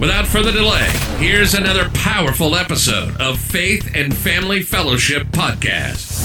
Without 0.00 0.26
further 0.26 0.50
delay, 0.50 0.88
here's 1.18 1.54
another 1.54 1.88
powerful 1.90 2.56
episode 2.56 3.20
of 3.20 3.38
Faith 3.38 3.88
and 3.94 4.16
Family 4.16 4.62
Fellowship 4.62 5.28
Podcast. 5.28 6.18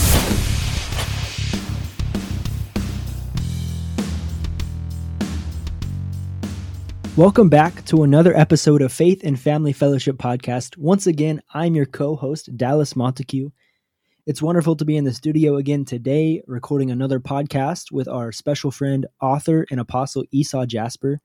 Welcome 7.15 7.49
back 7.49 7.85
to 7.85 8.01
another 8.01 8.35
episode 8.35 8.81
of 8.81 8.91
Faith 8.91 9.23
and 9.23 9.39
Family 9.39 9.71
Fellowship 9.71 10.17
Podcast. 10.17 10.75
Once 10.75 11.05
again, 11.05 11.41
I'm 11.53 11.75
your 11.75 11.85
co 11.85 12.15
host, 12.15 12.57
Dallas 12.57 12.95
Montague. 12.95 13.51
It's 14.25 14.41
wonderful 14.41 14.75
to 14.77 14.85
be 14.85 14.97
in 14.97 15.03
the 15.03 15.13
studio 15.13 15.57
again 15.57 15.85
today, 15.85 16.41
recording 16.47 16.89
another 16.89 17.19
podcast 17.19 17.91
with 17.91 18.07
our 18.07 18.31
special 18.31 18.71
friend, 18.71 19.05
author, 19.21 19.67
and 19.69 19.79
apostle 19.79 20.25
Esau 20.31 20.65
Jasper. 20.65 21.21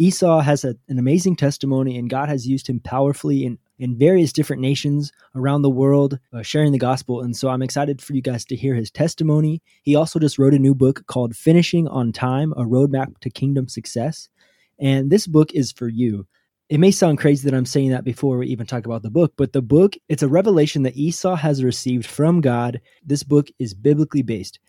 Esau 0.00 0.40
has 0.40 0.64
a, 0.64 0.74
an 0.88 0.98
amazing 0.98 1.36
testimony, 1.36 1.98
and 1.98 2.08
God 2.08 2.30
has 2.30 2.48
used 2.48 2.66
him 2.66 2.80
powerfully 2.80 3.44
in, 3.44 3.58
in 3.78 3.98
various 3.98 4.32
different 4.32 4.62
nations 4.62 5.12
around 5.34 5.60
the 5.60 5.68
world, 5.68 6.18
uh, 6.32 6.40
sharing 6.40 6.72
the 6.72 6.78
gospel. 6.78 7.20
And 7.20 7.36
so 7.36 7.50
I'm 7.50 7.60
excited 7.60 8.00
for 8.00 8.14
you 8.14 8.22
guys 8.22 8.46
to 8.46 8.56
hear 8.56 8.74
his 8.74 8.90
testimony. 8.90 9.60
He 9.82 9.94
also 9.94 10.18
just 10.18 10.38
wrote 10.38 10.54
a 10.54 10.58
new 10.58 10.74
book 10.74 11.06
called 11.06 11.36
Finishing 11.36 11.86
on 11.86 12.12
Time 12.12 12.52
A 12.52 12.62
Roadmap 12.62 13.18
to 13.20 13.28
Kingdom 13.28 13.68
Success. 13.68 14.30
And 14.78 15.10
this 15.10 15.26
book 15.26 15.52
is 15.52 15.70
for 15.70 15.88
you. 15.88 16.26
It 16.70 16.80
may 16.80 16.92
sound 16.92 17.18
crazy 17.18 17.46
that 17.50 17.54
I'm 17.54 17.66
saying 17.66 17.90
that 17.90 18.04
before 18.04 18.38
we 18.38 18.46
even 18.46 18.66
talk 18.66 18.86
about 18.86 19.02
the 19.02 19.10
book, 19.10 19.34
but 19.36 19.52
the 19.52 19.60
book, 19.60 19.96
it's 20.08 20.22
a 20.22 20.28
revelation 20.28 20.82
that 20.84 20.96
Esau 20.96 21.34
has 21.34 21.62
received 21.62 22.06
from 22.06 22.40
God. 22.40 22.80
This 23.04 23.22
book 23.22 23.48
is 23.58 23.74
biblically 23.74 24.22
based. 24.22 24.60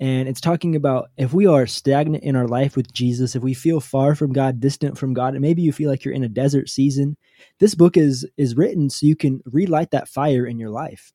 And 0.00 0.28
it's 0.28 0.40
talking 0.40 0.74
about 0.74 1.10
if 1.16 1.32
we 1.32 1.46
are 1.46 1.66
stagnant 1.66 2.24
in 2.24 2.34
our 2.34 2.48
life 2.48 2.76
with 2.76 2.92
Jesus, 2.92 3.36
if 3.36 3.42
we 3.42 3.54
feel 3.54 3.80
far 3.80 4.14
from 4.14 4.32
God, 4.32 4.58
distant 4.58 4.98
from 4.98 5.14
God, 5.14 5.34
and 5.34 5.42
maybe 5.42 5.62
you 5.62 5.72
feel 5.72 5.88
like 5.88 6.04
you're 6.04 6.14
in 6.14 6.24
a 6.24 6.28
desert 6.28 6.68
season, 6.68 7.16
this 7.60 7.74
book 7.74 7.96
is 7.96 8.28
is 8.36 8.56
written 8.56 8.90
so 8.90 9.06
you 9.06 9.16
can 9.16 9.40
relight 9.46 9.92
that 9.92 10.08
fire 10.08 10.46
in 10.46 10.58
your 10.58 10.70
life. 10.70 11.12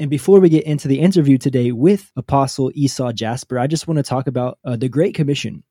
And 0.00 0.10
before 0.10 0.40
we 0.40 0.48
get 0.48 0.64
into 0.64 0.88
the 0.88 0.98
interview 0.98 1.38
today 1.38 1.72
with 1.72 2.10
Apostle 2.16 2.72
Esau 2.74 3.12
Jasper, 3.12 3.58
I 3.58 3.66
just 3.66 3.86
want 3.86 3.98
to 3.98 4.02
talk 4.02 4.26
about 4.26 4.58
uh, 4.64 4.76
the 4.76 4.88
Great 4.88 5.14
Commission. 5.14 5.62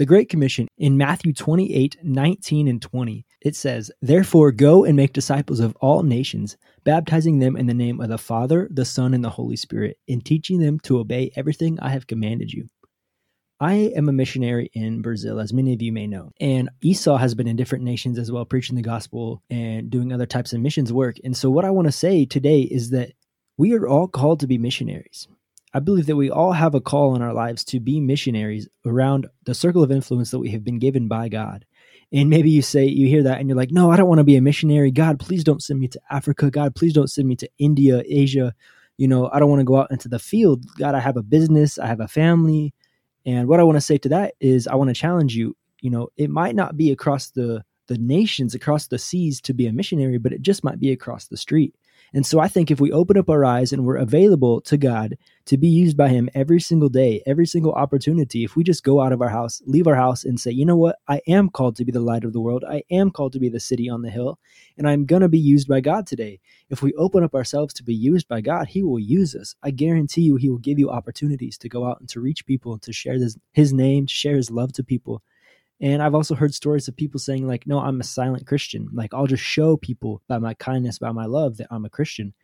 The 0.00 0.06
Great 0.06 0.30
Commission 0.30 0.66
in 0.78 0.96
Matthew 0.96 1.34
28 1.34 1.98
19 2.02 2.68
and 2.68 2.80
20. 2.80 3.26
It 3.42 3.54
says, 3.54 3.90
Therefore, 4.00 4.50
go 4.50 4.82
and 4.82 4.96
make 4.96 5.12
disciples 5.12 5.60
of 5.60 5.76
all 5.76 6.02
nations, 6.02 6.56
baptizing 6.84 7.38
them 7.38 7.54
in 7.54 7.66
the 7.66 7.74
name 7.74 8.00
of 8.00 8.08
the 8.08 8.16
Father, 8.16 8.66
the 8.70 8.86
Son, 8.86 9.12
and 9.12 9.22
the 9.22 9.28
Holy 9.28 9.56
Spirit, 9.56 9.98
and 10.08 10.24
teaching 10.24 10.58
them 10.58 10.80
to 10.84 11.00
obey 11.00 11.30
everything 11.36 11.78
I 11.80 11.90
have 11.90 12.06
commanded 12.06 12.50
you. 12.50 12.70
I 13.60 13.74
am 13.94 14.08
a 14.08 14.12
missionary 14.12 14.70
in 14.72 15.02
Brazil, 15.02 15.38
as 15.38 15.52
many 15.52 15.74
of 15.74 15.82
you 15.82 15.92
may 15.92 16.06
know. 16.06 16.32
And 16.40 16.70
Esau 16.80 17.18
has 17.18 17.34
been 17.34 17.46
in 17.46 17.56
different 17.56 17.84
nations 17.84 18.18
as 18.18 18.32
well, 18.32 18.46
preaching 18.46 18.76
the 18.76 18.82
gospel 18.82 19.42
and 19.50 19.90
doing 19.90 20.14
other 20.14 20.24
types 20.24 20.54
of 20.54 20.62
missions 20.62 20.94
work. 20.94 21.16
And 21.24 21.36
so, 21.36 21.50
what 21.50 21.66
I 21.66 21.70
want 21.72 21.88
to 21.88 21.92
say 21.92 22.24
today 22.24 22.62
is 22.62 22.88
that 22.88 23.12
we 23.58 23.74
are 23.74 23.86
all 23.86 24.08
called 24.08 24.40
to 24.40 24.46
be 24.46 24.56
missionaries. 24.56 25.28
I 25.72 25.78
believe 25.78 26.06
that 26.06 26.16
we 26.16 26.30
all 26.30 26.52
have 26.52 26.74
a 26.74 26.80
call 26.80 27.14
in 27.14 27.22
our 27.22 27.32
lives 27.32 27.64
to 27.66 27.80
be 27.80 28.00
missionaries 28.00 28.68
around 28.84 29.28
the 29.44 29.54
circle 29.54 29.82
of 29.82 29.92
influence 29.92 30.30
that 30.32 30.40
we 30.40 30.50
have 30.50 30.64
been 30.64 30.78
given 30.78 31.06
by 31.06 31.28
God. 31.28 31.64
And 32.12 32.28
maybe 32.28 32.50
you 32.50 32.60
say, 32.60 32.86
you 32.86 33.06
hear 33.06 33.22
that 33.22 33.38
and 33.38 33.48
you're 33.48 33.56
like, 33.56 33.70
no, 33.70 33.90
I 33.90 33.96
don't 33.96 34.08
want 34.08 34.18
to 34.18 34.24
be 34.24 34.36
a 34.36 34.42
missionary. 34.42 34.90
God, 34.90 35.20
please 35.20 35.44
don't 35.44 35.62
send 35.62 35.78
me 35.78 35.86
to 35.88 36.00
Africa. 36.10 36.50
God, 36.50 36.74
please 36.74 36.92
don't 36.92 37.10
send 37.10 37.28
me 37.28 37.36
to 37.36 37.48
India, 37.58 38.02
Asia. 38.04 38.52
You 38.98 39.06
know, 39.06 39.30
I 39.32 39.38
don't 39.38 39.48
want 39.48 39.60
to 39.60 39.64
go 39.64 39.76
out 39.76 39.92
into 39.92 40.08
the 40.08 40.18
field. 40.18 40.64
God, 40.76 40.96
I 40.96 41.00
have 41.00 41.16
a 41.16 41.22
business, 41.22 41.78
I 41.78 41.86
have 41.86 42.00
a 42.00 42.08
family. 42.08 42.74
And 43.24 43.46
what 43.46 43.60
I 43.60 43.62
want 43.62 43.76
to 43.76 43.80
say 43.80 43.96
to 43.98 44.08
that 44.08 44.34
is, 44.40 44.66
I 44.66 44.74
want 44.74 44.88
to 44.88 44.94
challenge 44.94 45.36
you. 45.36 45.56
You 45.80 45.90
know, 45.90 46.08
it 46.16 46.30
might 46.30 46.56
not 46.56 46.76
be 46.76 46.90
across 46.90 47.30
the 47.30 47.64
the 47.86 47.98
nations, 47.98 48.54
across 48.54 48.86
the 48.86 48.98
seas 48.98 49.40
to 49.40 49.52
be 49.52 49.66
a 49.66 49.72
missionary, 49.72 50.16
but 50.16 50.32
it 50.32 50.42
just 50.42 50.62
might 50.62 50.78
be 50.78 50.92
across 50.92 51.26
the 51.26 51.36
street. 51.36 51.74
And 52.12 52.26
so 52.26 52.40
I 52.40 52.48
think 52.48 52.70
if 52.70 52.80
we 52.80 52.90
open 52.90 53.16
up 53.16 53.30
our 53.30 53.44
eyes 53.44 53.72
and 53.72 53.84
we're 53.84 53.96
available 53.96 54.60
to 54.62 54.76
God 54.76 55.16
to 55.46 55.56
be 55.56 55.68
used 55.68 55.96
by 55.96 56.08
Him 56.08 56.28
every 56.34 56.60
single 56.60 56.88
day, 56.88 57.22
every 57.24 57.46
single 57.46 57.72
opportunity, 57.72 58.42
if 58.42 58.56
we 58.56 58.64
just 58.64 58.82
go 58.82 59.00
out 59.00 59.12
of 59.12 59.22
our 59.22 59.28
house, 59.28 59.62
leave 59.66 59.86
our 59.86 59.94
house, 59.94 60.24
and 60.24 60.38
say, 60.38 60.50
you 60.50 60.66
know 60.66 60.76
what, 60.76 60.96
I 61.06 61.20
am 61.28 61.48
called 61.50 61.76
to 61.76 61.84
be 61.84 61.92
the 61.92 62.00
light 62.00 62.24
of 62.24 62.32
the 62.32 62.40
world, 62.40 62.64
I 62.68 62.82
am 62.90 63.10
called 63.10 63.32
to 63.34 63.38
be 63.38 63.48
the 63.48 63.60
city 63.60 63.88
on 63.88 64.02
the 64.02 64.10
hill, 64.10 64.38
and 64.76 64.88
I'm 64.88 65.06
going 65.06 65.22
to 65.22 65.28
be 65.28 65.38
used 65.38 65.68
by 65.68 65.80
God 65.80 66.06
today. 66.06 66.40
If 66.68 66.82
we 66.82 66.92
open 66.94 67.22
up 67.22 67.34
ourselves 67.34 67.74
to 67.74 67.84
be 67.84 67.94
used 67.94 68.26
by 68.26 68.40
God, 68.40 68.68
He 68.68 68.82
will 68.82 68.98
use 68.98 69.34
us. 69.36 69.54
I 69.62 69.70
guarantee 69.70 70.22
you, 70.22 70.36
He 70.36 70.50
will 70.50 70.58
give 70.58 70.78
you 70.78 70.90
opportunities 70.90 71.58
to 71.58 71.68
go 71.68 71.86
out 71.86 72.00
and 72.00 72.08
to 72.10 72.20
reach 72.20 72.46
people 72.46 72.72
and 72.72 72.82
to 72.82 72.92
share 72.92 73.14
his, 73.14 73.38
his 73.52 73.72
name, 73.72 74.06
to 74.06 74.14
share 74.14 74.36
His 74.36 74.50
love 74.50 74.72
to 74.74 74.82
people. 74.82 75.22
And 75.80 76.02
I've 76.02 76.14
also 76.14 76.34
heard 76.34 76.54
stories 76.54 76.88
of 76.88 76.96
people 76.96 77.18
saying, 77.18 77.46
like, 77.46 77.66
no, 77.66 77.78
I'm 77.78 78.00
a 78.00 78.04
silent 78.04 78.46
Christian. 78.46 78.88
Like, 78.92 79.14
I'll 79.14 79.26
just 79.26 79.42
show 79.42 79.76
people 79.76 80.20
by 80.28 80.38
my 80.38 80.54
kindness, 80.54 80.98
by 80.98 81.12
my 81.12 81.24
love, 81.24 81.56
that 81.56 81.68
I'm 81.70 81.86
a 81.86 81.90
Christian. 81.90 82.34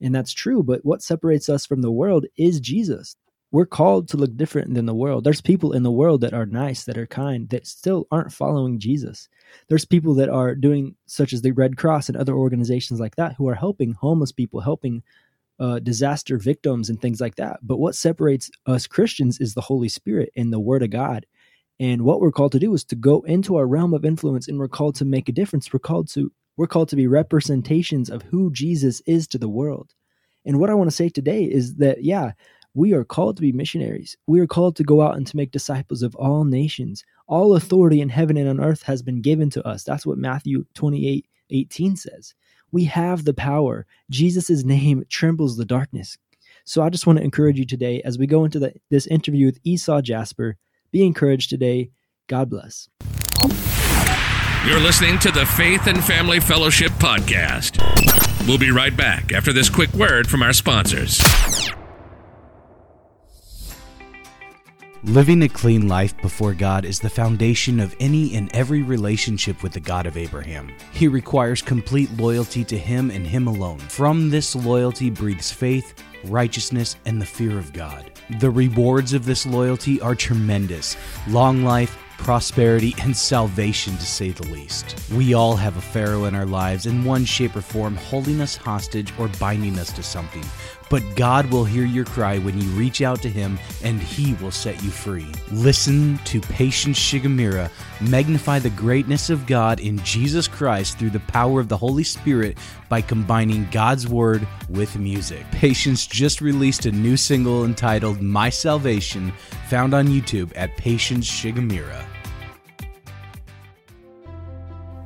And 0.00 0.14
that's 0.14 0.32
true. 0.32 0.62
But 0.62 0.84
what 0.84 1.02
separates 1.02 1.48
us 1.48 1.66
from 1.66 1.82
the 1.82 1.90
world 1.90 2.26
is 2.36 2.60
Jesus. 2.60 3.16
We're 3.50 3.66
called 3.66 4.08
to 4.08 4.16
look 4.16 4.36
different 4.36 4.74
than 4.74 4.86
the 4.86 4.94
world. 4.94 5.24
There's 5.24 5.40
people 5.40 5.72
in 5.72 5.84
the 5.84 5.90
world 5.92 6.20
that 6.20 6.34
are 6.34 6.46
nice, 6.46 6.84
that 6.84 6.98
are 6.98 7.06
kind, 7.06 7.48
that 7.50 7.66
still 7.66 8.06
aren't 8.10 8.32
following 8.32 8.80
Jesus. 8.80 9.28
There's 9.68 9.84
people 9.84 10.14
that 10.14 10.28
are 10.28 10.54
doing, 10.54 10.96
such 11.06 11.32
as 11.32 11.42
the 11.42 11.52
Red 11.52 11.76
Cross 11.76 12.08
and 12.08 12.16
other 12.16 12.34
organizations 12.34 13.00
like 13.00 13.16
that, 13.16 13.34
who 13.34 13.48
are 13.48 13.54
helping 13.54 13.92
homeless 13.92 14.32
people, 14.32 14.60
helping 14.60 15.02
uh, 15.60 15.78
disaster 15.78 16.36
victims, 16.36 16.90
and 16.90 17.00
things 17.00 17.20
like 17.20 17.36
that. 17.36 17.60
But 17.62 17.78
what 17.78 17.94
separates 17.94 18.50
us 18.66 18.88
Christians 18.88 19.40
is 19.40 19.54
the 19.54 19.60
Holy 19.60 19.88
Spirit 19.88 20.32
and 20.36 20.52
the 20.52 20.60
Word 20.60 20.82
of 20.82 20.90
God 20.90 21.24
and 21.80 22.02
what 22.02 22.20
we're 22.20 22.32
called 22.32 22.52
to 22.52 22.58
do 22.58 22.72
is 22.74 22.84
to 22.84 22.96
go 22.96 23.20
into 23.22 23.56
our 23.56 23.66
realm 23.66 23.94
of 23.94 24.04
influence 24.04 24.46
and 24.48 24.58
we're 24.58 24.68
called 24.68 24.94
to 24.96 25.04
make 25.04 25.28
a 25.28 25.32
difference. 25.32 25.72
We're 25.72 25.80
called 25.80 26.08
to 26.10 26.30
we're 26.56 26.68
called 26.68 26.88
to 26.90 26.96
be 26.96 27.08
representations 27.08 28.08
of 28.08 28.22
who 28.22 28.52
Jesus 28.52 29.02
is 29.06 29.26
to 29.28 29.38
the 29.38 29.48
world. 29.48 29.92
And 30.44 30.60
what 30.60 30.70
I 30.70 30.74
want 30.74 30.88
to 30.88 30.96
say 30.96 31.08
today 31.08 31.44
is 31.44 31.76
that 31.76 32.04
yeah, 32.04 32.32
we 32.74 32.92
are 32.92 33.04
called 33.04 33.36
to 33.36 33.42
be 33.42 33.52
missionaries. 33.52 34.16
We 34.26 34.40
are 34.40 34.46
called 34.46 34.76
to 34.76 34.84
go 34.84 35.00
out 35.00 35.16
and 35.16 35.26
to 35.26 35.36
make 35.36 35.50
disciples 35.50 36.02
of 36.02 36.14
all 36.14 36.44
nations. 36.44 37.04
All 37.26 37.56
authority 37.56 38.00
in 38.00 38.08
heaven 38.08 38.36
and 38.36 38.48
on 38.48 38.60
earth 38.60 38.82
has 38.82 39.02
been 39.02 39.20
given 39.20 39.50
to 39.50 39.66
us. 39.66 39.82
That's 39.82 40.06
what 40.06 40.18
Matthew 40.18 40.64
28 40.74 41.26
18 41.50 41.96
says. 41.96 42.34
We 42.70 42.84
have 42.84 43.24
the 43.24 43.34
power. 43.34 43.86
Jesus' 44.10 44.64
name 44.64 45.04
trembles 45.08 45.56
the 45.56 45.64
darkness. 45.64 46.18
So 46.64 46.82
I 46.82 46.88
just 46.88 47.06
want 47.06 47.18
to 47.18 47.24
encourage 47.24 47.58
you 47.58 47.66
today 47.66 48.00
as 48.04 48.18
we 48.18 48.26
go 48.26 48.44
into 48.44 48.58
the, 48.58 48.72
this 48.90 49.06
interview 49.06 49.46
with 49.46 49.60
Esau 49.64 50.00
Jasper 50.00 50.56
be 50.94 51.04
encouraged 51.04 51.50
today. 51.50 51.90
God 52.28 52.48
bless. 52.48 52.88
You're 54.64 54.80
listening 54.80 55.18
to 55.18 55.32
the 55.32 55.44
Faith 55.44 55.88
and 55.88 56.02
Family 56.02 56.38
Fellowship 56.38 56.92
Podcast. 56.92 57.82
We'll 58.46 58.58
be 58.58 58.70
right 58.70 58.96
back 58.96 59.32
after 59.32 59.52
this 59.52 59.68
quick 59.68 59.92
word 59.92 60.28
from 60.28 60.42
our 60.42 60.52
sponsors. 60.52 61.20
Living 65.08 65.42
a 65.42 65.48
clean 65.50 65.86
life 65.86 66.16
before 66.22 66.54
God 66.54 66.86
is 66.86 66.98
the 66.98 67.10
foundation 67.10 67.78
of 67.78 67.94
any 68.00 68.34
and 68.34 68.50
every 68.56 68.80
relationship 68.80 69.62
with 69.62 69.72
the 69.72 69.80
God 69.80 70.06
of 70.06 70.16
Abraham. 70.16 70.72
He 70.92 71.08
requires 71.08 71.60
complete 71.60 72.10
loyalty 72.12 72.64
to 72.64 72.78
Him 72.78 73.10
and 73.10 73.26
Him 73.26 73.46
alone. 73.46 73.80
From 73.80 74.30
this 74.30 74.56
loyalty 74.56 75.10
breathes 75.10 75.52
faith, 75.52 76.02
righteousness, 76.24 76.96
and 77.04 77.20
the 77.20 77.26
fear 77.26 77.58
of 77.58 77.74
God. 77.74 78.12
The 78.40 78.50
rewards 78.50 79.12
of 79.12 79.26
this 79.26 79.44
loyalty 79.44 80.00
are 80.00 80.14
tremendous 80.14 80.96
long 81.28 81.64
life, 81.64 81.98
prosperity, 82.16 82.94
and 83.02 83.14
salvation, 83.14 83.98
to 83.98 84.06
say 84.06 84.30
the 84.30 84.46
least. 84.46 84.98
We 85.12 85.34
all 85.34 85.54
have 85.54 85.76
a 85.76 85.82
Pharaoh 85.82 86.24
in 86.24 86.34
our 86.34 86.46
lives 86.46 86.86
in 86.86 87.04
one 87.04 87.26
shape 87.26 87.54
or 87.56 87.60
form, 87.60 87.94
holding 87.94 88.40
us 88.40 88.56
hostage 88.56 89.12
or 89.18 89.28
binding 89.38 89.78
us 89.78 89.92
to 89.92 90.02
something. 90.02 90.44
But 90.94 91.16
God 91.16 91.50
will 91.50 91.64
hear 91.64 91.84
your 91.84 92.04
cry 92.04 92.38
when 92.38 92.56
you 92.56 92.68
reach 92.68 93.02
out 93.02 93.20
to 93.22 93.28
Him 93.28 93.58
and 93.82 94.00
He 94.00 94.34
will 94.34 94.52
set 94.52 94.80
you 94.80 94.92
free. 94.92 95.26
Listen 95.50 96.18
to 96.18 96.40
Patience 96.40 96.96
Shigemira 97.00 97.68
magnify 98.00 98.60
the 98.60 98.70
greatness 98.70 99.28
of 99.28 99.44
God 99.44 99.80
in 99.80 99.98
Jesus 100.04 100.46
Christ 100.46 100.96
through 100.96 101.10
the 101.10 101.18
power 101.18 101.58
of 101.58 101.68
the 101.68 101.76
Holy 101.76 102.04
Spirit 102.04 102.58
by 102.88 103.00
combining 103.00 103.68
God's 103.72 104.06
Word 104.06 104.46
with 104.68 104.96
music. 104.96 105.44
Patience 105.50 106.06
just 106.06 106.40
released 106.40 106.86
a 106.86 106.92
new 106.92 107.16
single 107.16 107.64
entitled 107.64 108.22
My 108.22 108.48
Salvation, 108.48 109.32
found 109.68 109.94
on 109.94 110.06
YouTube 110.06 110.52
at 110.54 110.76
Patience 110.76 111.28
Shigemira. 111.28 112.06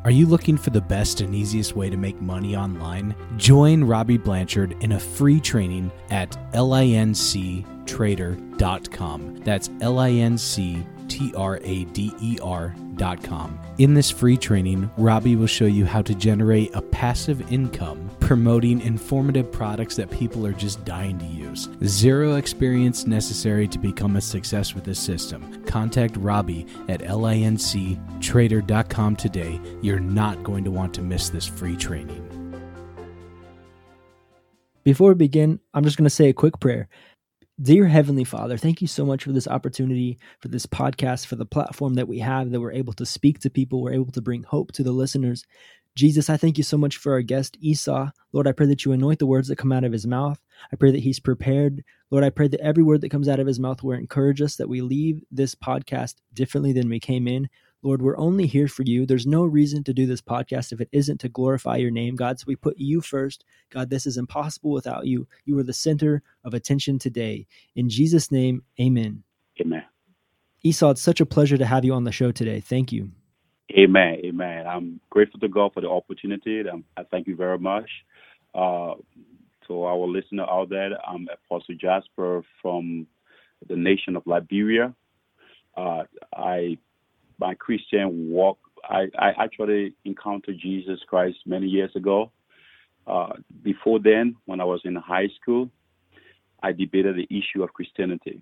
Are 0.09 0.11
you 0.11 0.25
looking 0.25 0.57
for 0.57 0.71
the 0.71 0.81
best 0.81 1.21
and 1.21 1.35
easiest 1.35 1.77
way 1.77 1.91
to 1.91 1.99
make 1.99 2.19
money 2.19 2.57
online? 2.57 3.15
Join 3.37 3.85
Robbie 3.85 4.17
Blanchard 4.17 4.75
in 4.81 4.93
a 4.93 4.99
free 4.99 5.39
training 5.39 5.93
at 6.09 6.31
linctrader.com. 6.55 9.37
That's 9.45 9.69
L 9.83 10.01
I 11.09 11.11
N 11.11 11.11
C 11.11 11.19
T 11.19 11.35
R 11.35 11.59
A 11.63 11.85
D 11.85 12.13
E 12.21 12.39
R.com. 12.43 13.59
In 13.79 13.95
this 13.95 14.11
free 14.11 14.37
training, 14.37 14.91
Robbie 14.97 15.37
will 15.37 15.47
show 15.47 15.67
you 15.67 15.87
how 15.87 16.03
to 16.03 16.13
generate 16.15 16.75
a 16.75 16.83
passive 16.83 17.53
income 17.53 18.11
promoting 18.21 18.81
informative 18.81 19.51
products 19.51 19.97
that 19.97 20.11
people 20.11 20.47
are 20.47 20.53
just 20.53 20.85
dying 20.85 21.19
to 21.19 21.25
use. 21.25 21.69
Zero 21.85 22.35
experience 22.35 23.07
necessary 23.07 23.67
to 23.69 23.79
become 23.79 24.17
a 24.17 24.21
success 24.21 24.75
with 24.75 24.85
this 24.85 24.99
system. 24.99 25.65
Contact 25.65 26.15
Robbie 26.17 26.67
at 26.89 27.01
linctrader.com 27.01 29.17
today. 29.17 29.61
You're 29.81 30.01
not 30.01 30.43
going 30.43 30.65
to 30.65 30.71
want 30.71 30.93
to 30.95 31.03
miss 31.03 31.31
this 31.31 31.47
free 31.47 31.77
training. 31.77 32.25
Before 34.85 35.09
we 35.09 35.15
begin, 35.15 35.61
I'm 35.75 35.85
just 35.85 35.99
going 35.99 36.05
to 36.05 36.11
say 36.11 36.31
a 36.31 36.33
quick 36.33 36.61
prayer. 36.61 36.89
Dear 37.61 37.89
Heavenly 37.89 38.23
Father, 38.23 38.57
thank 38.57 38.81
you 38.81 38.87
so 38.87 39.05
much 39.05 39.25
for 39.25 39.33
this 39.33 39.49
opportunity, 39.49 40.21
for 40.39 40.47
this 40.47 40.65
podcast, 40.65 41.27
for 41.27 41.35
the 41.35 41.45
platform 41.45 41.95
that 41.95 42.07
we 42.07 42.21
have, 42.21 42.53
that 42.53 42.61
we're 42.61 42.71
able 42.71 42.93
to 42.93 43.05
speak 43.05 43.41
to 43.41 43.51
people, 43.51 43.83
we're 43.83 43.95
able 43.95 44.13
to 44.13 44.23
bring 44.23 44.45
hope 44.45 44.71
to 44.73 44.85
the 44.85 44.93
listeners. 44.93 45.45
Jesus, 45.97 46.31
I 46.31 46.37
thank 46.37 46.57
you 46.57 46.63
so 46.63 46.79
much 46.79 46.99
for 46.99 47.15
our 47.15 47.21
guest, 47.21 47.57
Esau. 47.61 48.11
Lord, 48.33 48.47
I 48.47 48.53
pray 48.53 48.67
that 48.67 48.85
you 48.85 48.93
anoint 48.93 49.19
the 49.19 49.27
words 49.27 49.49
that 49.49 49.59
come 49.59 49.73
out 49.73 49.83
of 49.83 49.91
his 49.91 50.07
mouth. 50.07 50.39
I 50.73 50.77
pray 50.77 50.93
that 50.93 51.01
he's 51.01 51.19
prepared. 51.19 51.83
Lord, 52.13 52.23
I 52.23 52.31
pray 52.31 52.47
that 52.47 52.61
every 52.61 52.85
word 52.85 53.01
that 53.01 53.11
comes 53.11 53.27
out 53.27 53.41
of 53.41 53.49
his 53.49 53.59
mouth 53.59 53.83
will 53.83 53.95
encourage 53.95 54.41
us, 54.41 54.55
that 54.55 54.69
we 54.69 54.81
leave 54.81 55.25
this 55.33 55.57
podcast 55.57 56.15
differently 56.33 56.73
than 56.73 56.89
we 56.89 57.01
came 57.01 57.27
in. 57.27 57.49
Lord, 57.83 58.03
we're 58.03 58.19
only 58.19 58.47
here 58.47 58.67
for 58.67 58.83
you. 58.83 59.07
There's 59.07 59.27
no 59.27 59.45
reason 59.45 59.85
to 59.85 59.95
do 59.95 60.05
this 60.05 60.21
podcast 60.21 60.73
if 60.73 60.81
it 60.81 60.89
isn't 60.91 61.19
to 61.21 61.29
glorify 61.29 61.77
your 61.77 61.93
name, 61.93 62.17
God. 62.17 62.41
So 62.41 62.45
we 62.49 62.57
put 62.57 62.77
you 62.79 63.01
first. 63.01 63.45
God, 63.71 63.89
this 63.89 64.05
is 64.05 64.17
impossible 64.17 64.73
without 64.73 65.07
you. 65.07 65.29
You 65.45 65.57
are 65.59 65.63
the 65.63 65.73
center 65.73 66.23
of 66.45 66.55
attention 66.55 66.99
today. 66.99 67.47
In 67.77 67.89
Jesus' 67.89 68.33
name, 68.33 68.63
amen. 68.81 69.23
Amen. 69.61 69.85
Esau, 70.63 70.91
it's 70.91 71.03
such 71.03 71.21
a 71.21 71.27
pleasure 71.27 71.57
to 71.57 71.65
have 71.65 71.85
you 71.85 71.95
on 71.95 72.03
the 72.03 72.11
show 72.11 72.33
today. 72.33 72.61
Thank 72.61 72.91
you. 72.91 73.13
Amen. 73.79 74.23
Amen. 74.25 74.67
I'm 74.67 75.01
grateful 75.11 75.39
to 75.41 75.49
God 75.49 75.73
for 75.73 75.81
the 75.81 75.89
opportunity. 75.89 76.63
I 76.97 77.03
thank 77.11 77.29
you 77.29 77.37
very 77.37 77.59
much. 77.59 77.89
Uh, 78.55 78.95
to 79.69 79.85
our 79.85 80.07
listener 80.07 80.45
out 80.45 80.71
there, 80.71 80.91
I'm 81.07 81.29
Apostle 81.47 81.77
Jasper 81.81 82.43
from 82.61 83.07
the 83.69 83.77
nation 83.77 84.17
of 84.17 84.27
Liberia. 84.27 84.95
Uh, 85.77 86.05
I 86.35 86.79
my 87.39 87.55
Christian 87.55 88.31
walk, 88.31 88.59
I, 88.89 89.07
I 89.19 89.33
actually 89.39 89.95
encountered 90.05 90.59
Jesus 90.61 91.01
Christ 91.09 91.39
many 91.47 91.67
years 91.67 91.91
ago. 91.95 92.31
Uh, 93.07 93.33
before 93.63 93.99
then, 93.99 94.37
when 94.47 94.61
I 94.61 94.65
was 94.65 94.81
in 94.85 94.95
high 94.97 95.29
school, 95.41 95.71
I 96.63 96.73
debated 96.73 97.17
the 97.17 97.29
issue 97.31 97.63
of 97.63 97.73
Christianity. 97.73 98.41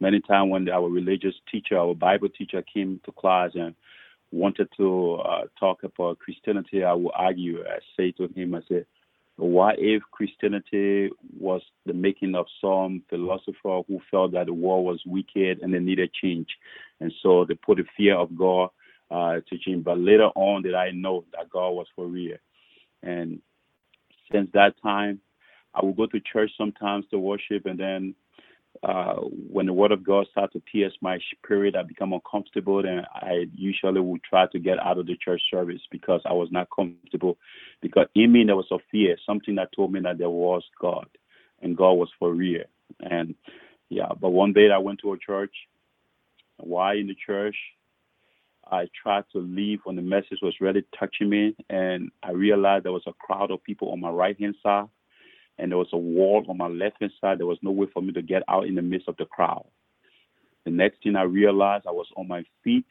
Many 0.00 0.20
times 0.20 0.50
when 0.50 0.68
our 0.68 0.88
religious 0.88 1.34
teacher, 1.50 1.78
our 1.78 1.94
Bible 1.94 2.28
teacher 2.28 2.62
came 2.62 3.00
to 3.04 3.12
class 3.12 3.50
and 3.54 3.74
wanted 4.30 4.68
to 4.76 5.14
uh, 5.16 5.42
talk 5.58 5.82
about 5.82 6.18
Christianity, 6.18 6.84
I 6.84 6.92
would 6.92 7.12
argue. 7.14 7.62
I 7.64 7.78
say 7.96 8.12
to 8.12 8.28
him, 8.34 8.54
I 8.54 8.60
said, 8.68 8.86
what 9.36 9.76
if 9.78 10.02
Christianity 10.12 11.10
was 11.38 11.60
the 11.84 11.92
making 11.92 12.34
of 12.34 12.46
some 12.60 13.02
philosopher 13.10 13.82
who 13.86 14.00
felt 14.10 14.32
that 14.32 14.46
the 14.46 14.54
world 14.54 14.86
was 14.86 15.02
wicked 15.04 15.60
and 15.60 15.74
they 15.74 15.78
needed 15.78 16.10
change? 16.12 16.48
And 17.00 17.12
so 17.22 17.44
they 17.44 17.54
put 17.54 17.78
the 17.78 17.84
fear 17.96 18.16
of 18.16 18.36
God 18.36 18.70
uh, 19.10 19.40
to 19.48 19.58
change. 19.58 19.84
But 19.84 19.98
later 19.98 20.28
on, 20.34 20.62
did 20.62 20.74
I 20.74 20.90
know 20.90 21.24
that 21.32 21.50
God 21.50 21.70
was 21.70 21.86
for 21.94 22.06
real. 22.06 22.36
And 23.02 23.40
since 24.32 24.50
that 24.54 24.74
time, 24.82 25.20
I 25.74 25.84
would 25.84 25.96
go 25.96 26.06
to 26.06 26.20
church 26.20 26.50
sometimes 26.56 27.04
to 27.10 27.18
worship, 27.18 27.66
and 27.66 27.78
then 27.78 28.14
uh, 28.82 29.16
when 29.16 29.66
the 29.66 29.72
word 29.72 29.92
of 29.92 30.04
God 30.04 30.26
started 30.30 30.52
to 30.52 30.60
pierce 30.60 30.92
my 31.00 31.18
spirit, 31.32 31.76
I 31.76 31.82
become 31.82 32.12
uncomfortable, 32.12 32.84
and 32.84 33.06
I 33.14 33.46
usually 33.54 34.00
would 34.00 34.22
try 34.22 34.46
to 34.48 34.58
get 34.58 34.78
out 34.78 34.98
of 34.98 35.06
the 35.06 35.16
church 35.16 35.42
service 35.50 35.80
because 35.90 36.20
I 36.24 36.32
was 36.32 36.48
not 36.50 36.68
comfortable. 36.74 37.38
Because 37.80 38.06
in 38.14 38.32
me 38.32 38.44
there 38.44 38.56
was 38.56 38.70
a 38.70 38.78
fear, 38.90 39.16
something 39.26 39.54
that 39.56 39.70
told 39.74 39.92
me 39.92 40.00
that 40.00 40.18
there 40.18 40.30
was 40.30 40.62
God, 40.80 41.08
and 41.62 41.76
God 41.76 41.92
was 41.92 42.08
for 42.18 42.32
real. 42.32 42.64
And 43.00 43.34
yeah, 43.88 44.08
but 44.20 44.30
one 44.30 44.52
day 44.52 44.70
I 44.70 44.78
went 44.78 45.00
to 45.00 45.12
a 45.12 45.18
church. 45.18 45.54
While 46.58 46.96
in 46.96 47.06
the 47.06 47.16
church, 47.26 47.56
I 48.70 48.88
tried 49.02 49.24
to 49.32 49.38
leave 49.38 49.80
when 49.84 49.96
the 49.96 50.02
message 50.02 50.38
was 50.42 50.54
really 50.60 50.84
touching 50.98 51.28
me, 51.28 51.54
and 51.70 52.10
I 52.22 52.32
realized 52.32 52.84
there 52.84 52.92
was 52.92 53.06
a 53.06 53.12
crowd 53.12 53.50
of 53.50 53.62
people 53.62 53.92
on 53.92 54.00
my 54.00 54.10
right 54.10 54.38
hand 54.38 54.56
side 54.62 54.88
and 55.58 55.70
there 55.70 55.78
was 55.78 55.88
a 55.92 55.98
wall 55.98 56.44
on 56.48 56.58
my 56.58 56.68
left 56.68 56.96
hand 57.00 57.12
side. 57.20 57.38
There 57.38 57.46
was 57.46 57.58
no 57.62 57.70
way 57.70 57.86
for 57.92 58.02
me 58.02 58.12
to 58.12 58.22
get 58.22 58.42
out 58.48 58.66
in 58.66 58.74
the 58.74 58.82
midst 58.82 59.08
of 59.08 59.16
the 59.16 59.24
crowd. 59.24 59.64
The 60.64 60.70
next 60.70 61.02
thing 61.02 61.16
I 61.16 61.22
realized, 61.22 61.86
I 61.86 61.92
was 61.92 62.08
on 62.16 62.28
my 62.28 62.44
feet, 62.62 62.86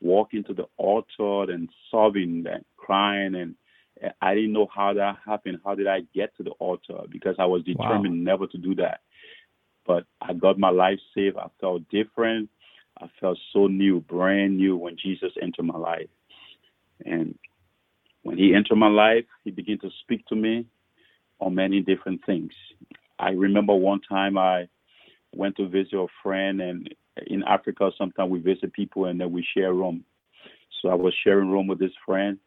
walking 0.00 0.44
to 0.44 0.54
the 0.54 0.66
altar 0.76 1.50
and 1.50 1.68
sobbing 1.90 2.44
and 2.50 2.64
crying, 2.76 3.34
and 3.34 3.54
I 4.20 4.34
didn't 4.34 4.52
know 4.52 4.68
how 4.74 4.92
that 4.94 5.16
happened. 5.24 5.60
How 5.64 5.74
did 5.74 5.86
I 5.86 6.00
get 6.14 6.36
to 6.36 6.42
the 6.42 6.50
altar? 6.50 7.02
Because 7.10 7.36
I 7.38 7.46
was 7.46 7.62
determined 7.62 8.26
wow. 8.26 8.32
never 8.32 8.46
to 8.48 8.58
do 8.58 8.74
that. 8.76 9.00
But 9.86 10.04
I 10.20 10.34
got 10.34 10.58
my 10.58 10.70
life 10.70 10.98
saved. 11.14 11.36
I 11.38 11.46
felt 11.60 11.88
different. 11.88 12.50
I 13.00 13.08
felt 13.20 13.38
so 13.52 13.66
new, 13.66 14.00
brand 14.00 14.56
new 14.56 14.76
when 14.76 14.96
Jesus 14.96 15.32
entered 15.40 15.64
my 15.64 15.76
life. 15.76 16.08
And 17.04 17.38
when 18.22 18.38
he 18.38 18.54
entered 18.54 18.76
my 18.76 18.88
life, 18.88 19.26
he 19.44 19.50
began 19.50 19.78
to 19.80 19.90
speak 20.02 20.26
to 20.26 20.34
me 20.36 20.66
on 21.40 21.54
many 21.54 21.80
different 21.80 22.24
things. 22.24 22.52
I 23.18 23.30
remember 23.30 23.74
one 23.74 24.00
time 24.08 24.38
I 24.38 24.68
went 25.34 25.56
to 25.56 25.68
visit 25.68 25.94
a 25.94 26.06
friend, 26.22 26.60
and 26.60 26.94
in 27.26 27.42
Africa, 27.44 27.90
sometimes 27.96 28.30
we 28.30 28.40
visit 28.40 28.72
people 28.72 29.06
and 29.06 29.20
then 29.20 29.32
we 29.32 29.46
share 29.54 29.72
room. 29.72 30.04
So 30.80 30.88
I 30.88 30.94
was 30.94 31.14
sharing 31.24 31.50
room 31.50 31.66
with 31.66 31.78
this 31.78 31.92
friend, 32.04 32.38